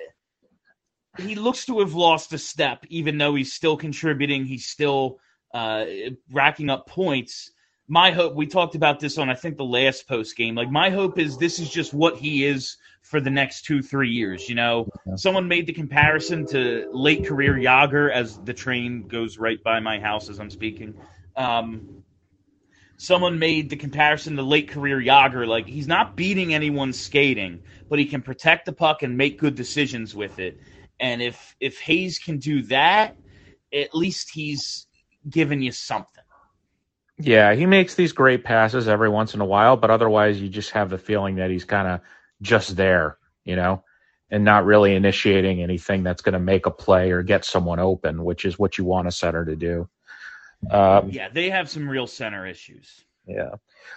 he 1.18 1.34
looks 1.36 1.66
to 1.66 1.78
have 1.80 1.94
lost 1.94 2.32
a 2.32 2.38
step, 2.38 2.84
even 2.88 3.18
though 3.18 3.34
he's 3.36 3.52
still 3.52 3.76
contributing. 3.76 4.44
He's 4.46 4.66
still 4.66 5.18
uh, 5.52 5.84
racking 6.32 6.70
up 6.70 6.86
points. 6.86 7.52
My 7.88 8.12
hope, 8.12 8.34
we 8.34 8.46
talked 8.46 8.76
about 8.76 9.00
this 9.00 9.18
on, 9.18 9.28
I 9.28 9.34
think, 9.34 9.56
the 9.56 9.64
last 9.64 10.06
post 10.06 10.36
game. 10.36 10.54
Like, 10.54 10.70
my 10.70 10.90
hope 10.90 11.18
is 11.18 11.36
this 11.36 11.58
is 11.58 11.68
just 11.68 11.92
what 11.92 12.16
he 12.16 12.44
is 12.44 12.76
for 13.02 13.20
the 13.20 13.30
next 13.30 13.64
two, 13.64 13.82
three 13.82 14.10
years. 14.10 14.48
You 14.48 14.54
know, 14.54 14.88
someone 15.16 15.48
made 15.48 15.66
the 15.66 15.72
comparison 15.72 16.46
to 16.48 16.88
late 16.92 17.26
career 17.26 17.54
Jagr 17.54 18.12
as 18.12 18.38
the 18.42 18.54
train 18.54 19.08
goes 19.08 19.38
right 19.38 19.60
by 19.64 19.80
my 19.80 19.98
house 19.98 20.30
as 20.30 20.38
I'm 20.38 20.50
speaking. 20.50 20.94
Um, 21.34 22.04
someone 22.96 23.38
made 23.38 23.70
the 23.70 23.76
comparison 23.76 24.36
to 24.36 24.42
late 24.42 24.68
career 24.68 25.00
Jagr. 25.00 25.48
Like, 25.48 25.66
he's 25.66 25.88
not 25.88 26.14
beating 26.14 26.54
anyone 26.54 26.92
skating, 26.92 27.60
but 27.88 27.98
he 27.98 28.04
can 28.04 28.22
protect 28.22 28.66
the 28.66 28.72
puck 28.72 29.02
and 29.02 29.16
make 29.16 29.36
good 29.36 29.56
decisions 29.56 30.14
with 30.14 30.38
it. 30.38 30.60
And 31.00 31.20
if 31.20 31.56
if 31.58 31.80
Hayes 31.80 32.20
can 32.20 32.38
do 32.38 32.62
that, 32.64 33.16
at 33.72 33.94
least 33.94 34.30
he's 34.30 34.86
giving 35.28 35.62
you 35.62 35.72
something. 35.72 36.24
Yeah, 37.18 37.54
he 37.54 37.66
makes 37.66 37.94
these 37.94 38.12
great 38.12 38.44
passes 38.44 38.88
every 38.88 39.10
once 39.10 39.34
in 39.34 39.40
a 39.40 39.44
while, 39.46 39.76
but 39.76 39.90
otherwise 39.90 40.40
you 40.40 40.48
just 40.48 40.70
have 40.70 40.88
the 40.88 40.98
feeling 40.98 41.36
that 41.36 41.50
he's 41.50 41.66
kind 41.66 41.86
of 41.86 42.00
just 42.40 42.76
there, 42.76 43.18
you 43.44 43.56
know, 43.56 43.84
and 44.30 44.44
not 44.44 44.64
really 44.64 44.94
initiating 44.94 45.62
anything 45.62 46.02
that's 46.02 46.22
going 46.22 46.32
to 46.32 46.38
make 46.38 46.64
a 46.64 46.70
play 46.70 47.10
or 47.10 47.22
get 47.22 47.44
someone 47.44 47.78
open, 47.78 48.24
which 48.24 48.46
is 48.46 48.58
what 48.58 48.78
you 48.78 48.84
want 48.84 49.06
a 49.06 49.12
center 49.12 49.44
to 49.44 49.56
do. 49.56 49.88
Um, 50.70 51.10
Yeah, 51.10 51.28
they 51.28 51.50
have 51.50 51.68
some 51.68 51.88
real 51.88 52.06
center 52.06 52.46
issues. 52.46 53.04
Yeah. 53.26 53.56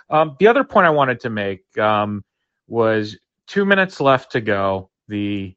Um, 0.10 0.36
the 0.40 0.48
other 0.48 0.64
point 0.64 0.88
I 0.88 0.92
wanted 0.92 1.22
to 1.22 1.30
make 1.30 1.78
um, 1.78 2.24
was 2.68 3.18
two 3.48 3.66
minutes 3.66 4.02
left 4.02 4.34
to 4.34 4.42
go. 4.42 4.90
The 5.08 5.56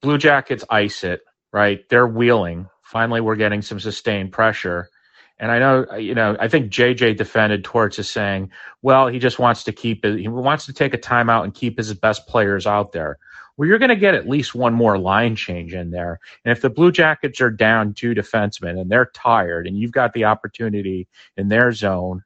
Blue 0.00 0.18
Jackets 0.18 0.64
ice 0.68 1.04
it, 1.04 1.20
right? 1.52 1.88
They're 1.88 2.06
wheeling. 2.06 2.68
Finally, 2.92 3.22
we're 3.22 3.36
getting 3.36 3.62
some 3.62 3.80
sustained 3.80 4.30
pressure. 4.32 4.90
And 5.38 5.50
I 5.50 5.58
know, 5.58 5.94
you 5.96 6.14
know, 6.14 6.36
I 6.38 6.46
think 6.46 6.70
JJ 6.70 7.16
defended 7.16 7.64
Torts 7.64 7.98
as 7.98 8.10
saying, 8.10 8.50
well, 8.82 9.06
he 9.06 9.18
just 9.18 9.38
wants 9.38 9.64
to 9.64 9.72
keep 9.72 10.04
it. 10.04 10.18
He 10.18 10.28
wants 10.28 10.66
to 10.66 10.74
take 10.74 10.92
a 10.92 10.98
timeout 10.98 11.44
and 11.44 11.54
keep 11.54 11.78
his 11.78 11.94
best 11.94 12.26
players 12.26 12.66
out 12.66 12.92
there. 12.92 13.18
Well, 13.56 13.66
you're 13.66 13.78
going 13.78 13.88
to 13.88 13.96
get 13.96 14.14
at 14.14 14.28
least 14.28 14.54
one 14.54 14.74
more 14.74 14.98
line 14.98 15.36
change 15.36 15.72
in 15.72 15.90
there. 15.90 16.20
And 16.44 16.52
if 16.52 16.60
the 16.60 16.68
Blue 16.68 16.92
Jackets 16.92 17.40
are 17.40 17.50
down 17.50 17.94
two 17.94 18.12
defensemen 18.12 18.78
and 18.78 18.90
they're 18.90 19.10
tired 19.14 19.66
and 19.66 19.78
you've 19.78 19.92
got 19.92 20.12
the 20.12 20.26
opportunity 20.26 21.08
in 21.38 21.48
their 21.48 21.72
zone 21.72 22.22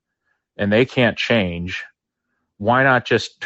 and 0.57 0.73
they 0.73 0.85
can't 0.85 1.17
change, 1.17 1.85
why 2.59 2.83
not 2.83 3.05
just, 3.05 3.45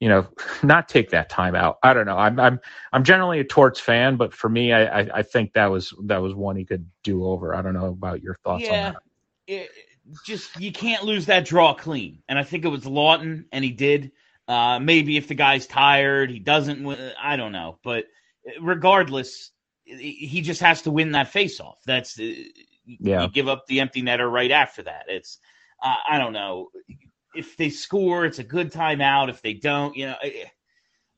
you 0.00 0.08
know, 0.08 0.26
not 0.62 0.88
take 0.88 1.10
that 1.10 1.28
time 1.30 1.54
out? 1.54 1.78
I 1.82 1.94
don't 1.94 2.06
know. 2.06 2.18
I'm 2.18 2.38
I'm 2.40 2.60
I'm 2.92 3.04
generally 3.04 3.40
a 3.40 3.44
Torts 3.44 3.80
fan, 3.80 4.16
but 4.16 4.32
for 4.34 4.48
me, 4.48 4.72
I 4.72 5.00
I, 5.02 5.08
I 5.16 5.22
think 5.22 5.54
that 5.54 5.70
was 5.70 5.94
that 6.04 6.18
was 6.22 6.34
one 6.34 6.56
he 6.56 6.64
could 6.64 6.86
do 7.02 7.24
over. 7.24 7.54
I 7.54 7.62
don't 7.62 7.74
know 7.74 7.86
about 7.86 8.22
your 8.22 8.36
thoughts 8.44 8.68
yeah, 8.68 8.70
on 8.70 8.92
that. 8.94 9.02
it, 9.46 9.70
just 10.24 10.60
you 10.60 10.72
can't 10.72 11.04
lose 11.04 11.26
that 11.26 11.44
draw 11.44 11.74
clean. 11.74 12.22
And 12.28 12.38
I 12.38 12.44
think 12.44 12.64
it 12.64 12.68
was 12.68 12.84
Laughton, 12.84 13.44
and 13.52 13.64
he 13.64 13.70
did. 13.70 14.12
Uh, 14.46 14.78
maybe 14.78 15.16
if 15.16 15.28
the 15.28 15.34
guy's 15.34 15.66
tired, 15.66 16.30
he 16.30 16.38
doesn't. 16.38 16.82
win- 16.84 17.12
I 17.20 17.36
don't 17.36 17.52
know, 17.52 17.78
but 17.82 18.04
regardless, 18.60 19.50
he 19.84 20.40
just 20.42 20.60
has 20.60 20.82
to 20.82 20.90
win 20.90 21.12
that 21.12 21.32
faceoff. 21.32 21.76
That's 21.86 22.18
uh, 22.18 22.24
Yeah. 23.00 23.22
you 23.22 23.28
give 23.28 23.48
up 23.48 23.66
the 23.66 23.80
empty 23.80 24.02
netter 24.02 24.30
right 24.30 24.50
after 24.50 24.82
that. 24.82 25.04
It's 25.08 25.38
uh, 25.82 25.96
I 26.08 26.18
don't 26.18 26.32
know 26.32 26.68
if 27.34 27.56
they 27.56 27.70
score, 27.70 28.24
it's 28.24 28.38
a 28.38 28.44
good 28.44 28.72
timeout. 28.72 29.28
If 29.28 29.42
they 29.42 29.54
don't, 29.54 29.96
you 29.96 30.06
know. 30.06 30.16
I, 30.22 30.50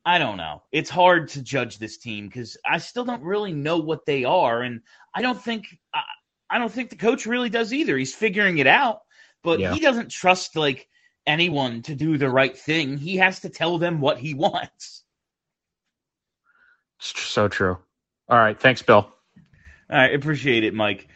I 0.05 0.19
don't 0.19 0.37
know. 0.37 0.63
It's 0.71 0.89
hard 0.89 1.27
to 1.29 1.41
judge 1.41 1.79
this 1.79 1.97
team 1.97 2.27
because 2.27 2.55
I 2.65 2.77
still 2.77 3.03
don't 3.03 3.23
really 3.23 3.51
know 3.51 3.77
what 3.77 4.05
they 4.05 4.23
are, 4.23 4.61
and 4.61 4.81
I 5.13 5.21
don't 5.21 5.41
think 5.41 5.77
I, 5.93 6.01
I 6.49 6.59
don't 6.59 6.71
think 6.71 6.89
the 6.89 6.95
coach 6.95 7.25
really 7.25 7.49
does 7.49 7.73
either. 7.73 7.97
He's 7.97 8.15
figuring 8.15 8.59
it 8.59 8.67
out, 8.67 9.01
but 9.43 9.59
Yeah. 9.59 9.73
he 9.73 9.81
doesn't 9.81 10.09
trust 10.09 10.55
like 10.55 10.87
anyone 11.25 11.81
to 11.81 11.93
do 11.93 12.17
the 12.17 12.29
right 12.29 12.57
thing. 12.57 12.97
He 12.97 13.17
has 13.17 13.41
to 13.41 13.49
tell 13.49 13.77
them 13.77 13.99
what 13.99 14.17
he 14.17 14.33
wants. 14.45 15.03
It's 16.99 17.19
so 17.21 17.49
true. 17.49 17.77
All 18.29 18.37
right, 18.37 18.57
thanks, 18.59 18.81
Bill. 18.81 19.11
I 19.89 20.09
appreciate 20.09 20.63
it, 20.63 20.73
Mike. 20.73 21.07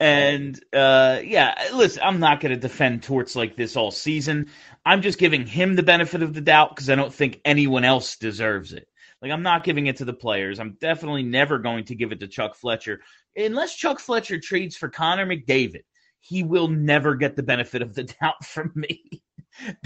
And 0.00 0.58
uh, 0.72 1.20
yeah, 1.22 1.54
listen, 1.74 2.02
I'm 2.02 2.20
not 2.20 2.40
going 2.40 2.54
to 2.54 2.60
defend 2.60 3.02
Torts 3.02 3.36
like 3.36 3.54
this 3.54 3.76
all 3.76 3.90
season. 3.90 4.48
I'm 4.84 5.02
just 5.02 5.18
giving 5.18 5.46
him 5.46 5.76
the 5.76 5.82
benefit 5.82 6.22
of 6.22 6.32
the 6.32 6.40
doubt 6.40 6.74
because 6.74 6.88
I 6.88 6.94
don't 6.94 7.12
think 7.12 7.40
anyone 7.44 7.84
else 7.84 8.16
deserves 8.16 8.72
it. 8.72 8.88
Like, 9.20 9.30
I'm 9.30 9.42
not 9.42 9.64
giving 9.64 9.86
it 9.86 9.98
to 9.98 10.06
the 10.06 10.14
players. 10.14 10.58
I'm 10.58 10.78
definitely 10.80 11.22
never 11.22 11.58
going 11.58 11.84
to 11.84 11.94
give 11.94 12.12
it 12.12 12.20
to 12.20 12.28
Chuck 12.28 12.54
Fletcher. 12.54 13.00
Unless 13.36 13.76
Chuck 13.76 14.00
Fletcher 14.00 14.40
trades 14.40 14.74
for 14.74 14.88
Connor 14.88 15.26
McDavid, 15.26 15.82
he 16.20 16.42
will 16.42 16.68
never 16.68 17.14
get 17.14 17.36
the 17.36 17.42
benefit 17.42 17.82
of 17.82 17.94
the 17.94 18.04
doubt 18.20 18.42
from 18.42 18.72
me. 18.74 19.22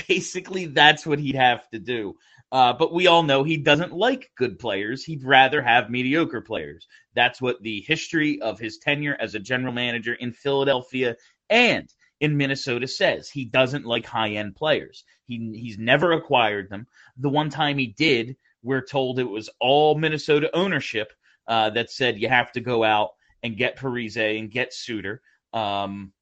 Basically, 0.07 0.67
that's 0.67 1.05
what 1.05 1.19
he'd 1.19 1.35
have 1.35 1.69
to 1.71 1.81
do. 1.81 2.15
Uh, 2.55 2.73
but 2.73 2.93
we 2.93 3.09
all 3.09 3.25
know 3.25 3.43
he 3.43 3.57
doesn't 3.57 3.93
like 3.93 4.31
good 4.37 4.61
players. 4.61 5.03
He'd 5.03 5.25
rather 5.25 5.61
have 5.61 5.91
mediocre 5.91 6.41
players. 6.41 6.87
That's 7.13 7.43
what 7.43 7.61
the 7.63 7.81
history 7.81 8.41
of 8.41 8.61
his 8.61 8.79
tenure 8.79 9.17
as 9.19 9.35
a 9.35 9.41
general 9.41 9.73
manager 9.73 10.15
in 10.15 10.33
Philadelphia 10.33 11.17
and 11.51 11.93
in 12.21 12.37
Minnesota 12.37 12.87
says. 12.87 13.29
He 13.29 13.45
doesn't 13.45 13.87
like 13.87 14.07
high 14.07 14.31
end 14.31 14.55
players. 14.55 15.03
He 15.27 15.51
he's 15.61 15.79
never 15.79 16.13
acquired 16.13 16.71
them. 16.71 16.87
The 17.17 17.29
one 17.29 17.51
time 17.51 17.77
he 17.77 17.89
did, 17.89 18.37
we're 18.63 18.87
told 18.87 19.19
it 19.19 19.25
was 19.25 19.51
all 19.59 19.97
Minnesota 19.97 20.49
ownership 20.55 21.13
uh, 21.49 21.71
that 21.71 21.91
said 21.91 22.21
you 22.21 22.29
have 22.29 22.53
to 22.53 22.61
go 22.61 22.85
out 22.85 23.11
and 23.43 23.57
get 23.57 23.77
Parise 23.77 24.39
and 24.39 24.49
get 24.49 24.73
Suter. 24.73 25.23
Um, 25.53 26.13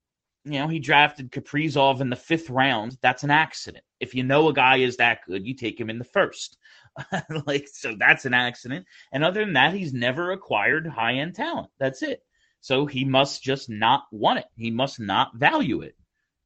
you 0.45 0.59
know, 0.59 0.69
he 0.69 0.79
drafted 0.79 1.31
Kaprizov 1.31 2.01
in 2.01 2.11
the 2.11 2.17
fifth 2.17 2.51
round. 2.51 2.97
That's 3.01 3.23
an 3.23 3.31
accident. 3.31 3.85
If 4.01 4.15
you 4.15 4.25
know 4.25 4.49
a 4.49 4.53
guy 4.53 4.79
is 4.79 4.97
that 4.97 5.21
good, 5.27 5.47
you 5.47 5.55
take 5.55 5.79
him 5.79 5.89
in 5.89 5.99
the 5.99 6.05
first. 6.05 6.59
like, 7.47 7.69
so 7.73 7.95
that's 7.99 8.25
an 8.25 8.35
accident. 8.35 8.87
And 9.13 9.25
other 9.25 9.45
than 9.45 9.55
that, 9.55 9.75
he's 9.75 9.93
never 9.93 10.33
acquired 10.33 10.87
high 10.87 11.15
end 11.15 11.37
talent. 11.37 11.71
That's 11.79 12.03
it. 12.03 12.23
So 12.61 12.87
he 12.87 13.05
must 13.05 13.43
just 13.43 13.71
not 13.71 14.05
want 14.11 14.41
it. 14.41 14.47
He 14.57 14.71
must 14.71 15.01
not 15.01 15.37
value 15.37 15.83
it 15.83 15.97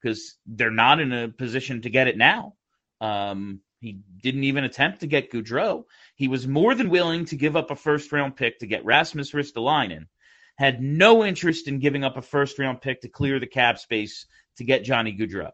because 0.00 0.36
they're 0.46 0.70
not 0.70 1.00
in 1.00 1.12
a 1.12 1.28
position 1.28 1.82
to 1.82 1.90
get 1.90 2.08
it 2.08 2.16
now. 2.16 2.54
Um, 3.00 3.60
he 3.80 4.00
didn't 4.22 4.44
even 4.44 4.64
attempt 4.64 5.00
to 5.00 5.06
get 5.06 5.30
Gaudreau. 5.30 5.84
He 6.16 6.28
was 6.28 6.46
more 6.46 6.74
than 6.74 6.90
willing 6.90 7.26
to 7.26 7.36
give 7.36 7.56
up 7.56 7.70
a 7.70 7.76
first 7.76 8.12
round 8.12 8.36
pick 8.36 8.58
to 8.60 8.66
get 8.66 8.84
Rasmus 8.84 9.32
Ristolainen 9.32 10.06
had 10.56 10.82
no 10.82 11.24
interest 11.24 11.68
in 11.68 11.78
giving 11.78 12.04
up 12.04 12.16
a 12.16 12.22
first 12.22 12.58
round 12.58 12.80
pick 12.80 13.02
to 13.02 13.08
clear 13.08 13.38
the 13.38 13.46
cap 13.46 13.78
space 13.78 14.26
to 14.56 14.64
get 14.64 14.84
Johnny 14.84 15.16
Gaudreau. 15.16 15.50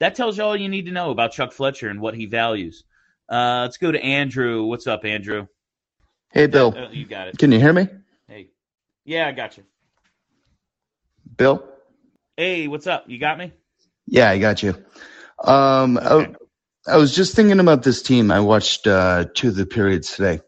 That 0.00 0.14
tells 0.14 0.38
you 0.38 0.44
all 0.44 0.56
you 0.56 0.68
need 0.68 0.86
to 0.86 0.92
know 0.92 1.10
about 1.10 1.32
Chuck 1.32 1.52
Fletcher 1.52 1.88
and 1.88 2.00
what 2.00 2.14
he 2.14 2.26
values. 2.26 2.84
Uh, 3.28 3.62
let's 3.62 3.78
go 3.78 3.90
to 3.90 4.02
Andrew. 4.02 4.64
What's 4.64 4.86
up, 4.86 5.04
Andrew? 5.04 5.46
Hey, 6.32 6.46
Bill. 6.46 6.74
Uh, 6.76 6.90
you 6.90 7.06
got 7.06 7.28
it. 7.28 7.38
Can 7.38 7.52
you 7.52 7.60
hear 7.60 7.72
me? 7.72 7.88
Hey. 8.28 8.48
Yeah, 9.04 9.26
I 9.26 9.32
got 9.32 9.56
you. 9.56 9.64
Bill? 11.36 11.64
Hey, 12.36 12.68
what's 12.68 12.86
up? 12.86 13.04
You 13.08 13.18
got 13.18 13.38
me? 13.38 13.52
Yeah, 14.06 14.30
I 14.30 14.38
got 14.38 14.62
you. 14.62 14.74
Um, 15.42 15.98
I, 15.98 16.34
I 16.86 16.96
was 16.96 17.14
just 17.14 17.34
thinking 17.34 17.60
about 17.60 17.82
this 17.82 18.02
team. 18.02 18.30
I 18.30 18.40
watched 18.40 18.86
uh, 18.86 19.26
two 19.34 19.48
of 19.48 19.56
the 19.56 19.66
periods 19.66 20.14
today, 20.14 20.40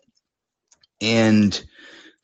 and 1.01 1.65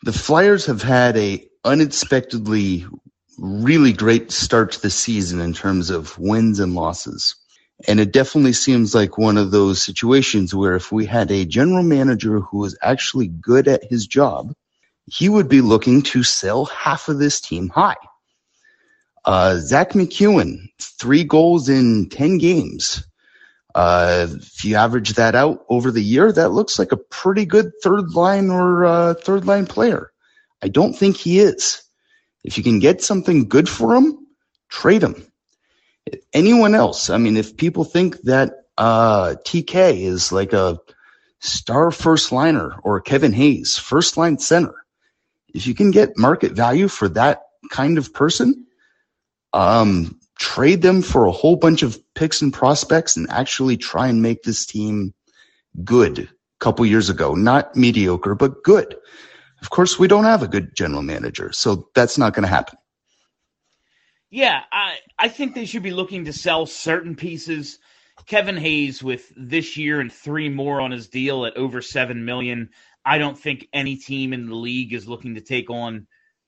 the 0.02 0.12
Flyers 0.12 0.66
have 0.66 0.82
had 0.82 1.16
a 1.16 1.46
unexpectedly 1.64 2.86
really 3.38 3.92
great 3.92 4.30
start 4.30 4.72
to 4.72 4.82
the 4.82 4.90
season 4.90 5.40
in 5.40 5.52
terms 5.52 5.90
of 5.90 6.18
wins 6.18 6.60
and 6.60 6.74
losses. 6.74 7.36
And 7.88 7.98
it 7.98 8.12
definitely 8.12 8.52
seems 8.52 8.94
like 8.94 9.18
one 9.18 9.36
of 9.36 9.50
those 9.50 9.82
situations 9.82 10.54
where 10.54 10.76
if 10.76 10.92
we 10.92 11.06
had 11.06 11.30
a 11.30 11.44
general 11.44 11.82
manager 11.82 12.40
who 12.40 12.58
was 12.58 12.78
actually 12.82 13.28
good 13.28 13.66
at 13.66 13.84
his 13.84 14.06
job, 14.06 14.54
he 15.06 15.28
would 15.28 15.48
be 15.48 15.60
looking 15.60 16.02
to 16.02 16.22
sell 16.22 16.66
half 16.66 17.08
of 17.08 17.18
this 17.18 17.40
team 17.40 17.68
high. 17.68 17.96
Uh, 19.24 19.56
Zach 19.56 19.90
MacEwen, 19.92 20.68
three 20.80 21.24
goals 21.24 21.68
in 21.68 22.08
10 22.08 22.38
games. 22.38 23.04
Uh, 23.74 24.28
if 24.30 24.64
you 24.64 24.76
average 24.76 25.14
that 25.14 25.34
out 25.34 25.64
over 25.68 25.90
the 25.90 26.02
year, 26.02 26.30
that 26.30 26.50
looks 26.50 26.78
like 26.78 26.92
a 26.92 26.96
pretty 26.96 27.46
good 27.46 27.72
third 27.82 28.10
line 28.14 28.50
or 28.50 28.84
uh, 28.84 29.14
third 29.14 29.46
line 29.46 29.66
player. 29.66 30.11
I 30.62 30.68
don't 30.68 30.94
think 30.94 31.16
he 31.16 31.40
is. 31.40 31.82
If 32.44 32.56
you 32.56 32.64
can 32.64 32.78
get 32.78 33.02
something 33.02 33.48
good 33.48 33.68
for 33.68 33.94
him, 33.94 34.26
trade 34.68 35.02
him. 35.02 35.26
Anyone 36.32 36.74
else? 36.74 37.10
I 37.10 37.18
mean, 37.18 37.36
if 37.36 37.56
people 37.56 37.84
think 37.84 38.20
that 38.22 38.64
uh, 38.78 39.34
TK 39.44 40.02
is 40.02 40.32
like 40.32 40.52
a 40.52 40.78
star 41.40 41.90
first 41.90 42.32
liner 42.32 42.76
or 42.82 43.00
Kevin 43.00 43.32
Hayes, 43.32 43.78
first 43.78 44.16
line 44.16 44.38
center, 44.38 44.74
if 45.54 45.66
you 45.66 45.74
can 45.74 45.90
get 45.90 46.16
market 46.16 46.52
value 46.52 46.88
for 46.88 47.08
that 47.10 47.42
kind 47.70 47.98
of 47.98 48.12
person, 48.12 48.66
um, 49.52 50.18
trade 50.38 50.82
them 50.82 51.02
for 51.02 51.26
a 51.26 51.32
whole 51.32 51.56
bunch 51.56 51.82
of 51.82 51.98
picks 52.14 52.42
and 52.42 52.52
prospects 52.52 53.16
and 53.16 53.30
actually 53.30 53.76
try 53.76 54.08
and 54.08 54.22
make 54.22 54.42
this 54.42 54.66
team 54.66 55.14
good 55.84 56.18
a 56.18 56.28
couple 56.58 56.84
years 56.86 57.08
ago. 57.08 57.34
Not 57.34 57.76
mediocre, 57.76 58.34
but 58.34 58.62
good. 58.64 58.96
Of 59.62 59.70
course, 59.70 59.98
we 59.98 60.08
don't 60.08 60.24
have 60.24 60.42
a 60.42 60.48
good 60.48 60.74
general 60.74 61.02
manager, 61.02 61.52
so 61.52 61.88
that's 61.94 62.18
not 62.18 62.34
going 62.34 62.42
to 62.42 62.48
happen. 62.48 62.78
Yeah, 64.30 64.62
I, 64.72 64.96
I 65.18 65.28
think 65.28 65.54
they 65.54 65.66
should 65.66 65.82
be 65.82 65.90
looking 65.92 66.24
to 66.24 66.32
sell 66.32 66.66
certain 66.66 67.14
pieces. 67.16 67.78
Kevin 68.26 68.56
Hayes 68.56 69.02
with 69.02 69.30
this 69.36 69.76
year 69.76 70.00
and 70.00 70.12
three 70.12 70.48
more 70.48 70.80
on 70.80 70.90
his 70.90 71.08
deal 71.08 71.44
at 71.46 71.56
over 71.56 71.82
seven 71.82 72.24
million. 72.24 72.70
I 73.04 73.18
don't 73.18 73.38
think 73.38 73.68
any 73.72 73.96
team 73.96 74.32
in 74.32 74.46
the 74.48 74.54
league 74.54 74.92
is 74.94 75.08
looking 75.08 75.34
to 75.34 75.40
take 75.40 75.70
on 75.70 76.06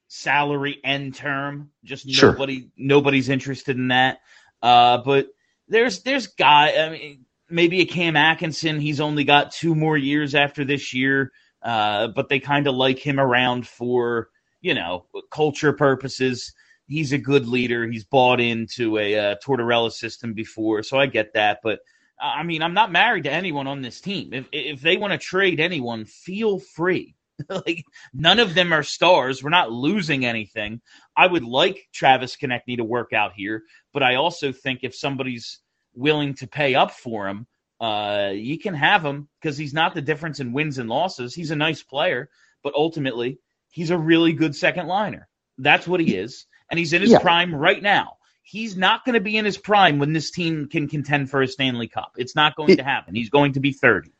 salary 0.08 0.78
and 0.84 1.14
term. 1.14 1.70
Just 1.84 2.10
Sure. 2.10 2.32
nobody 2.32 2.70
nobody's 2.76 3.28
interested 3.28 3.76
in 3.76 3.88
that. 3.88 4.20
Uh, 4.62 4.98
but 4.98 5.28
there's 5.68 6.02
there's 6.02 6.28
guy. 6.28 6.74
I 6.78 6.90
mean, 6.90 7.24
maybe 7.50 7.80
a 7.80 7.86
Cam 7.86 8.16
Atkinson. 8.16 8.80
He's 8.80 9.00
only 9.00 9.24
got 9.24 9.52
two 9.52 9.74
more 9.74 9.96
years 9.96 10.34
after 10.34 10.64
this 10.64 10.94
year. 10.94 11.32
Uh, 11.64 12.08
but 12.08 12.28
they 12.28 12.38
kind 12.38 12.66
of 12.66 12.74
like 12.74 12.98
him 12.98 13.18
around 13.18 13.66
for 13.66 14.28
you 14.60 14.74
know 14.74 15.06
culture 15.30 15.72
purposes. 15.72 16.52
He's 16.86 17.12
a 17.12 17.18
good 17.18 17.48
leader. 17.48 17.86
He's 17.86 18.04
bought 18.04 18.40
into 18.40 18.98
a 18.98 19.18
uh, 19.18 19.36
Tortorella 19.44 19.90
system 19.90 20.34
before, 20.34 20.82
so 20.82 20.98
I 20.98 21.06
get 21.06 21.32
that. 21.32 21.60
But 21.62 21.80
uh, 22.20 22.32
I 22.36 22.42
mean, 22.42 22.62
I'm 22.62 22.74
not 22.74 22.92
married 22.92 23.24
to 23.24 23.32
anyone 23.32 23.66
on 23.66 23.80
this 23.80 24.00
team. 24.00 24.32
If 24.32 24.48
if 24.52 24.80
they 24.82 24.96
want 24.96 25.12
to 25.12 25.18
trade 25.18 25.60
anyone, 25.60 26.04
feel 26.04 26.58
free. 26.58 27.14
like 27.48 27.84
none 28.12 28.38
of 28.38 28.54
them 28.54 28.72
are 28.72 28.82
stars. 28.82 29.42
We're 29.42 29.50
not 29.50 29.72
losing 29.72 30.24
anything. 30.24 30.80
I 31.16 31.26
would 31.26 31.44
like 31.44 31.88
Travis 31.92 32.36
Konecny 32.36 32.76
to 32.76 32.84
work 32.84 33.12
out 33.12 33.32
here, 33.34 33.64
but 33.92 34.02
I 34.02 34.16
also 34.16 34.52
think 34.52 34.80
if 34.82 34.94
somebody's 34.94 35.60
willing 35.94 36.34
to 36.34 36.46
pay 36.46 36.74
up 36.74 36.92
for 36.92 37.28
him, 37.28 37.46
uh, 37.84 38.30
you 38.34 38.56
can 38.58 38.74
have 38.74 39.04
him 39.04 39.28
because 39.40 39.56
he's 39.58 39.74
not 39.74 39.94
the 39.94 40.02
difference 40.10 40.40
in 40.40 40.52
wins 40.52 40.78
and 40.78 40.88
losses. 40.88 41.34
He's 41.34 41.50
a 41.50 41.56
nice 41.56 41.82
player, 41.82 42.30
but 42.62 42.74
ultimately 42.74 43.38
he's 43.70 43.90
a 43.90 43.98
really 43.98 44.32
good 44.32 44.54
second 44.56 44.86
liner. 44.86 45.28
That's 45.58 45.86
what 45.86 46.00
he 46.00 46.14
is. 46.16 46.46
and 46.70 46.78
he's 46.78 46.94
in 46.94 47.02
his 47.02 47.10
Yeah. 47.12 47.18
prime 47.18 47.54
right 47.54 47.82
now. 47.82 48.16
He's 48.42 48.74
not 48.74 49.04
going 49.04 49.14
to 49.14 49.20
be 49.20 49.36
in 49.36 49.44
his 49.44 49.58
prime 49.58 49.98
when 49.98 50.12
this 50.14 50.30
team 50.30 50.66
can 50.68 50.88
contend 50.88 51.28
for 51.30 51.42
a 51.42 51.46
Stanley 51.46 51.88
Cup. 51.88 52.12
It's 52.16 52.34
not 52.34 52.56
going 52.56 52.70
It- 52.70 52.76
to 52.76 52.82
happen. 52.84 53.14
He's 53.14 53.28
going 53.28 53.52
to 53.52 53.60
be 53.60 53.72
30. 53.72 54.10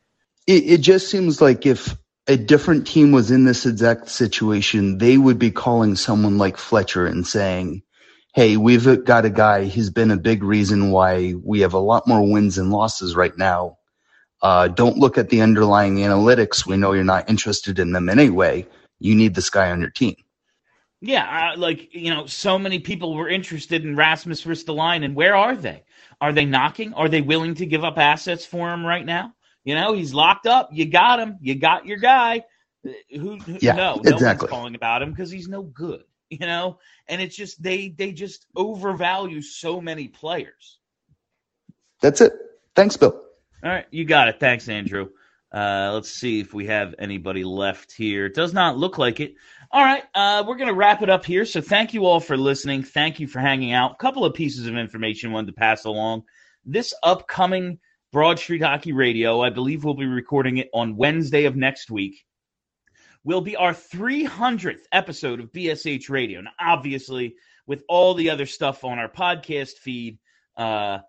It, 0.45 0.63
it 0.73 0.81
just 0.81 1.09
seems 1.09 1.41
like 1.41 1.65
if 1.65 1.97
a 2.27 2.37
different 2.37 2.85
team 2.87 3.11
was 3.11 3.31
in 3.31 3.45
this 3.45 3.65
exact 3.65 4.09
situation, 4.09 4.99
they 4.99 5.17
would 5.17 5.39
be 5.39 5.49
calling 5.51 5.95
someone 5.95 6.37
like 6.37 6.57
Fletcher 6.57 7.07
and 7.07 7.25
saying, 7.25 7.81
Hey, 8.35 8.57
we've 8.57 9.05
got 9.05 9.23
a 9.23 9.29
guy. 9.29 9.63
He's 9.63 9.89
been 9.89 10.11
a 10.11 10.17
big 10.17 10.43
reason 10.43 10.91
why 10.91 11.35
we 11.41 11.61
have 11.61 11.73
a 11.73 11.79
lot 11.79 12.05
more 12.05 12.21
wins 12.29 12.57
and 12.57 12.69
losses 12.69 13.15
right 13.15 13.35
now. 13.37 13.77
Uh, 14.41 14.67
don't 14.67 14.97
look 14.97 15.17
at 15.17 15.29
the 15.29 15.39
underlying 15.39 15.95
analytics. 15.99 16.65
We 16.65 16.75
know 16.75 16.91
you're 16.91 17.05
not 17.05 17.29
interested 17.29 17.79
in 17.79 17.93
them 17.93 18.09
anyway. 18.09 18.67
You 18.99 19.15
need 19.15 19.35
this 19.35 19.49
guy 19.49 19.71
on 19.71 19.79
your 19.79 19.89
team. 19.89 20.17
Yeah, 20.99 21.53
uh, 21.53 21.57
like 21.57 21.95
you 21.95 22.13
know, 22.13 22.25
so 22.25 22.59
many 22.59 22.79
people 22.79 23.15
were 23.15 23.29
interested 23.29 23.85
in 23.85 23.95
Rasmus 23.95 24.43
Ristolainen. 24.43 25.05
And 25.05 25.15
where 25.15 25.37
are 25.37 25.55
they? 25.55 25.85
Are 26.19 26.33
they 26.33 26.43
knocking? 26.43 26.93
Are 26.93 27.07
they 27.07 27.21
willing 27.21 27.55
to 27.55 27.65
give 27.65 27.85
up 27.85 27.97
assets 27.97 28.45
for 28.45 28.73
him 28.73 28.85
right 28.85 29.05
now? 29.05 29.33
You 29.63 29.75
know, 29.75 29.93
he's 29.93 30.13
locked 30.13 30.45
up. 30.45 30.71
You 30.73 30.83
got 30.83 31.21
him. 31.21 31.37
You 31.39 31.55
got 31.55 31.85
your 31.85 31.99
guy. 31.99 32.43
Who? 32.83 33.37
who 33.37 33.59
Yeah, 33.61 33.75
no, 33.75 34.01
no 34.03 34.11
exactly. 34.11 34.47
one's 34.47 34.51
calling 34.51 34.75
about 34.75 35.03
him 35.03 35.11
because 35.11 35.31
he's 35.31 35.47
no 35.47 35.63
good. 35.63 36.03
You 36.29 36.39
know, 36.39 36.79
and 37.07 37.21
it's 37.21 37.35
just 37.35 37.61
they 37.61 37.89
they 37.89 38.11
just 38.11 38.47
overvalue 38.55 39.41
so 39.41 39.79
many 39.79 40.07
players. 40.07 40.79
That's 42.01 42.19
it. 42.19 42.33
Thanks, 42.75 42.97
Bill. 42.97 43.21
All 43.63 43.71
right, 43.71 43.85
you 43.91 44.05
got 44.05 44.27
it. 44.27 44.39
Thanks, 44.39 44.67
Andrew. 44.67 45.09
Uh, 45.53 45.91
let's 45.93 46.11
see 46.11 46.41
if 46.41 46.53
we 46.53 46.65
have 46.65 46.95
anybody 46.99 47.43
left 47.43 47.93
here. 47.93 48.27
Does 48.27 48.53
not 48.53 48.77
look 48.77 48.97
like 48.97 49.19
it. 49.19 49.35
All 49.71 49.83
right, 49.83 50.03
uh, 50.13 50.43
we're 50.45 50.57
going 50.57 50.67
to 50.67 50.73
wrap 50.73 51.01
it 51.01 51.09
up 51.09 51.25
here. 51.25 51.45
So 51.45 51.61
thank 51.61 51.93
you 51.93 52.05
all 52.05 52.19
for 52.19 52.35
listening. 52.35 52.83
Thank 52.83 53.19
you 53.19 53.27
for 53.27 53.39
hanging 53.39 53.71
out. 53.71 53.93
A 53.93 53.95
couple 53.95 54.25
of 54.25 54.33
pieces 54.33 54.67
of 54.67 54.75
information 54.75 55.31
wanted 55.31 55.47
to 55.47 55.53
pass 55.53 55.85
along. 55.85 56.23
This 56.65 56.93
upcoming 57.03 57.79
Broad 58.11 58.39
Street 58.39 58.63
Hockey 58.63 58.91
Radio, 58.91 59.41
I 59.41 59.49
believe 59.49 59.83
we'll 59.83 59.93
be 59.93 60.05
recording 60.05 60.57
it 60.57 60.69
on 60.73 60.97
Wednesday 60.97 61.45
of 61.45 61.55
next 61.55 61.89
week, 61.89 62.24
will 63.25 63.41
be 63.41 63.57
our 63.57 63.73
300th 63.73 64.83
episode 64.93 65.41
of 65.41 65.51
BSH 65.51 66.09
Radio. 66.09 66.39
Now, 66.41 66.51
obviously, 66.59 67.35
with 67.67 67.83
all 67.89 68.13
the 68.13 68.29
other 68.29 68.45
stuff 68.45 68.85
on 68.85 68.99
our 68.99 69.09
podcast 69.09 69.79
feed, 69.79 70.19
uh, 70.55 70.99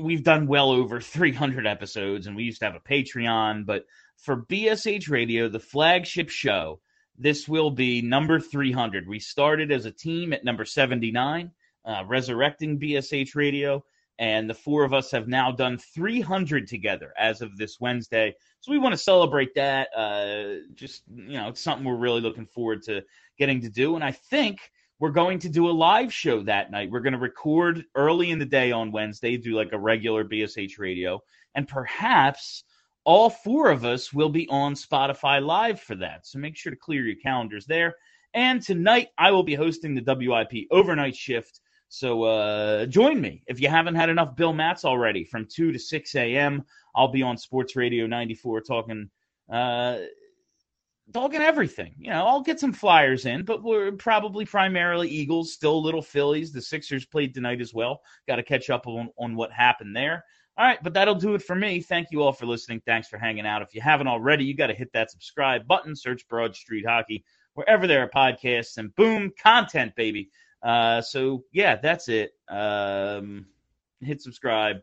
we've 0.00 0.24
done 0.24 0.46
well 0.46 0.70
over 0.70 1.00
300 1.00 1.66
episodes 1.66 2.26
and 2.26 2.34
we 2.34 2.44
used 2.44 2.60
to 2.60 2.64
have 2.64 2.74
a 2.74 2.80
patreon 2.80 3.66
but 3.66 3.84
for 4.16 4.44
bsh 4.44 5.10
radio 5.10 5.48
the 5.48 5.60
flagship 5.60 6.30
show 6.30 6.80
this 7.18 7.46
will 7.46 7.70
be 7.70 8.00
number 8.00 8.40
300 8.40 9.06
we 9.06 9.18
started 9.18 9.70
as 9.70 9.84
a 9.84 9.90
team 9.90 10.32
at 10.32 10.44
number 10.44 10.64
79 10.64 11.50
uh, 11.84 12.02
resurrecting 12.06 12.80
bsh 12.80 13.34
radio 13.34 13.84
and 14.18 14.48
the 14.48 14.54
four 14.54 14.84
of 14.84 14.92
us 14.92 15.10
have 15.10 15.28
now 15.28 15.50
done 15.50 15.78
300 15.78 16.66
together 16.66 17.12
as 17.18 17.40
of 17.40 17.56
this 17.56 17.78
wednesday 17.80 18.34
so 18.60 18.72
we 18.72 18.78
want 18.78 18.92
to 18.92 18.98
celebrate 18.98 19.54
that 19.54 19.88
uh, 19.96 20.64
just 20.74 21.02
you 21.14 21.34
know 21.34 21.48
it's 21.48 21.60
something 21.60 21.84
we're 21.84 21.96
really 21.96 22.20
looking 22.20 22.46
forward 22.46 22.82
to 22.82 23.02
getting 23.38 23.60
to 23.60 23.68
do 23.70 23.94
and 23.94 24.04
i 24.04 24.12
think 24.12 24.70
we're 25.00 25.10
going 25.10 25.38
to 25.40 25.48
do 25.48 25.68
a 25.68 25.70
live 25.70 26.12
show 26.12 26.42
that 26.42 26.70
night. 26.70 26.90
We're 26.90 27.00
going 27.00 27.12
to 27.12 27.18
record 27.18 27.84
early 27.94 28.30
in 28.30 28.38
the 28.38 28.44
day 28.44 28.72
on 28.72 28.90
Wednesday, 28.90 29.36
do 29.36 29.54
like 29.54 29.72
a 29.72 29.78
regular 29.78 30.24
BSH 30.24 30.78
radio, 30.78 31.22
and 31.54 31.68
perhaps 31.68 32.64
all 33.04 33.30
four 33.30 33.70
of 33.70 33.84
us 33.84 34.12
will 34.12 34.28
be 34.28 34.48
on 34.48 34.74
Spotify 34.74 35.44
Live 35.44 35.80
for 35.80 35.94
that. 35.96 36.26
So 36.26 36.38
make 36.38 36.56
sure 36.56 36.70
to 36.70 36.76
clear 36.76 37.04
your 37.04 37.16
calendars 37.22 37.64
there. 37.64 37.94
And 38.34 38.60
tonight, 38.60 39.08
I 39.16 39.30
will 39.30 39.44
be 39.44 39.54
hosting 39.54 39.94
the 39.94 40.02
WIP 40.02 40.66
overnight 40.70 41.16
shift. 41.16 41.60
So 41.88 42.24
uh, 42.24 42.86
join 42.86 43.20
me 43.20 43.42
if 43.46 43.60
you 43.60 43.68
haven't 43.68 43.94
had 43.94 44.10
enough 44.10 44.36
Bill 44.36 44.52
Matz 44.52 44.84
already. 44.84 45.24
From 45.24 45.46
2 45.46 45.72
to 45.72 45.78
6 45.78 46.14
a.m., 46.14 46.64
I'll 46.94 47.08
be 47.08 47.22
on 47.22 47.36
Sports 47.36 47.76
Radio 47.76 48.06
94 48.06 48.60
talking. 48.62 49.10
Uh, 49.50 49.98
talking 51.12 51.40
everything. 51.40 51.94
You 51.98 52.10
know, 52.10 52.26
I'll 52.26 52.42
get 52.42 52.60
some 52.60 52.72
Flyers 52.72 53.24
in, 53.24 53.44
but 53.44 53.62
we're 53.62 53.92
probably 53.92 54.44
primarily 54.44 55.08
Eagles, 55.08 55.52
still 55.52 55.82
little 55.82 56.02
Phillies. 56.02 56.52
The 56.52 56.60
Sixers 56.60 57.06
played 57.06 57.34
tonight 57.34 57.60
as 57.60 57.72
well. 57.72 58.02
Got 58.26 58.36
to 58.36 58.42
catch 58.42 58.68
up 58.68 58.86
on, 58.86 59.08
on 59.18 59.34
what 59.34 59.50
happened 59.50 59.96
there. 59.96 60.24
All 60.58 60.66
right, 60.66 60.82
but 60.82 60.92
that'll 60.92 61.14
do 61.14 61.34
it 61.34 61.42
for 61.42 61.54
me. 61.54 61.80
Thank 61.80 62.08
you 62.10 62.20
all 62.20 62.32
for 62.32 62.44
listening. 62.44 62.82
Thanks 62.84 63.08
for 63.08 63.16
hanging 63.16 63.46
out. 63.46 63.62
If 63.62 63.74
you 63.74 63.80
haven't 63.80 64.08
already, 64.08 64.44
you 64.44 64.54
got 64.54 64.66
to 64.66 64.74
hit 64.74 64.92
that 64.92 65.10
subscribe 65.10 65.66
button, 65.68 65.94
search 65.94 66.26
Broad 66.28 66.54
Street 66.56 66.84
Hockey 66.84 67.24
wherever 67.58 67.88
there 67.88 68.04
are 68.04 68.08
podcasts, 68.08 68.78
and 68.78 68.94
boom, 68.94 69.32
content, 69.42 69.92
baby. 69.96 70.30
Uh, 70.62 71.00
so 71.00 71.44
yeah, 71.52 71.76
that's 71.76 72.08
it. 72.08 72.32
Um, 72.48 73.46
hit 74.00 74.20
subscribe 74.22 74.76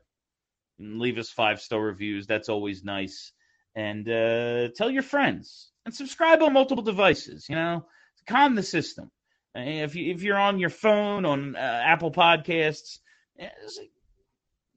and 0.80 1.00
leave 1.00 1.18
us 1.18 1.30
five 1.30 1.62
star 1.62 1.82
reviews. 1.82 2.28
That's 2.28 2.50
always 2.50 2.84
nice. 2.84 3.32
And 3.76 4.08
uh, 4.10 4.70
tell 4.76 4.90
your 4.90 5.04
friends 5.04 5.72
and 5.86 5.94
subscribe 5.94 6.42
on 6.42 6.54
multiple 6.54 6.84
devices. 6.84 7.48
You 7.50 7.56
know, 7.56 7.86
calm 8.28 8.56
the 8.56 8.64
system. 8.64 9.12
If 9.54 9.96
you 9.96 10.14
if 10.14 10.24
you're 10.24 10.38
on 10.38 10.60
your 10.60 10.70
phone 10.70 11.26
on 11.26 11.56
uh, 11.56 11.82
Apple 11.84 12.12
Podcasts, 12.12 13.00
eh, 13.40 13.50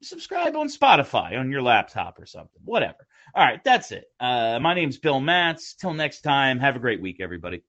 subscribe 0.01 0.55
on 0.55 0.69
Spotify 0.69 1.37
on 1.37 1.51
your 1.51 1.61
laptop 1.61 2.19
or 2.19 2.25
something. 2.25 2.61
Whatever. 2.63 3.07
All 3.35 3.45
right, 3.45 3.63
that's 3.63 3.91
it. 3.91 4.05
Uh, 4.19 4.59
my 4.61 4.73
name's 4.73 4.97
Bill 4.97 5.19
Matz. 5.19 5.75
Till 5.75 5.93
next 5.93 6.21
time, 6.21 6.59
have 6.59 6.75
a 6.75 6.79
great 6.79 7.01
week, 7.01 7.17
everybody. 7.19 7.61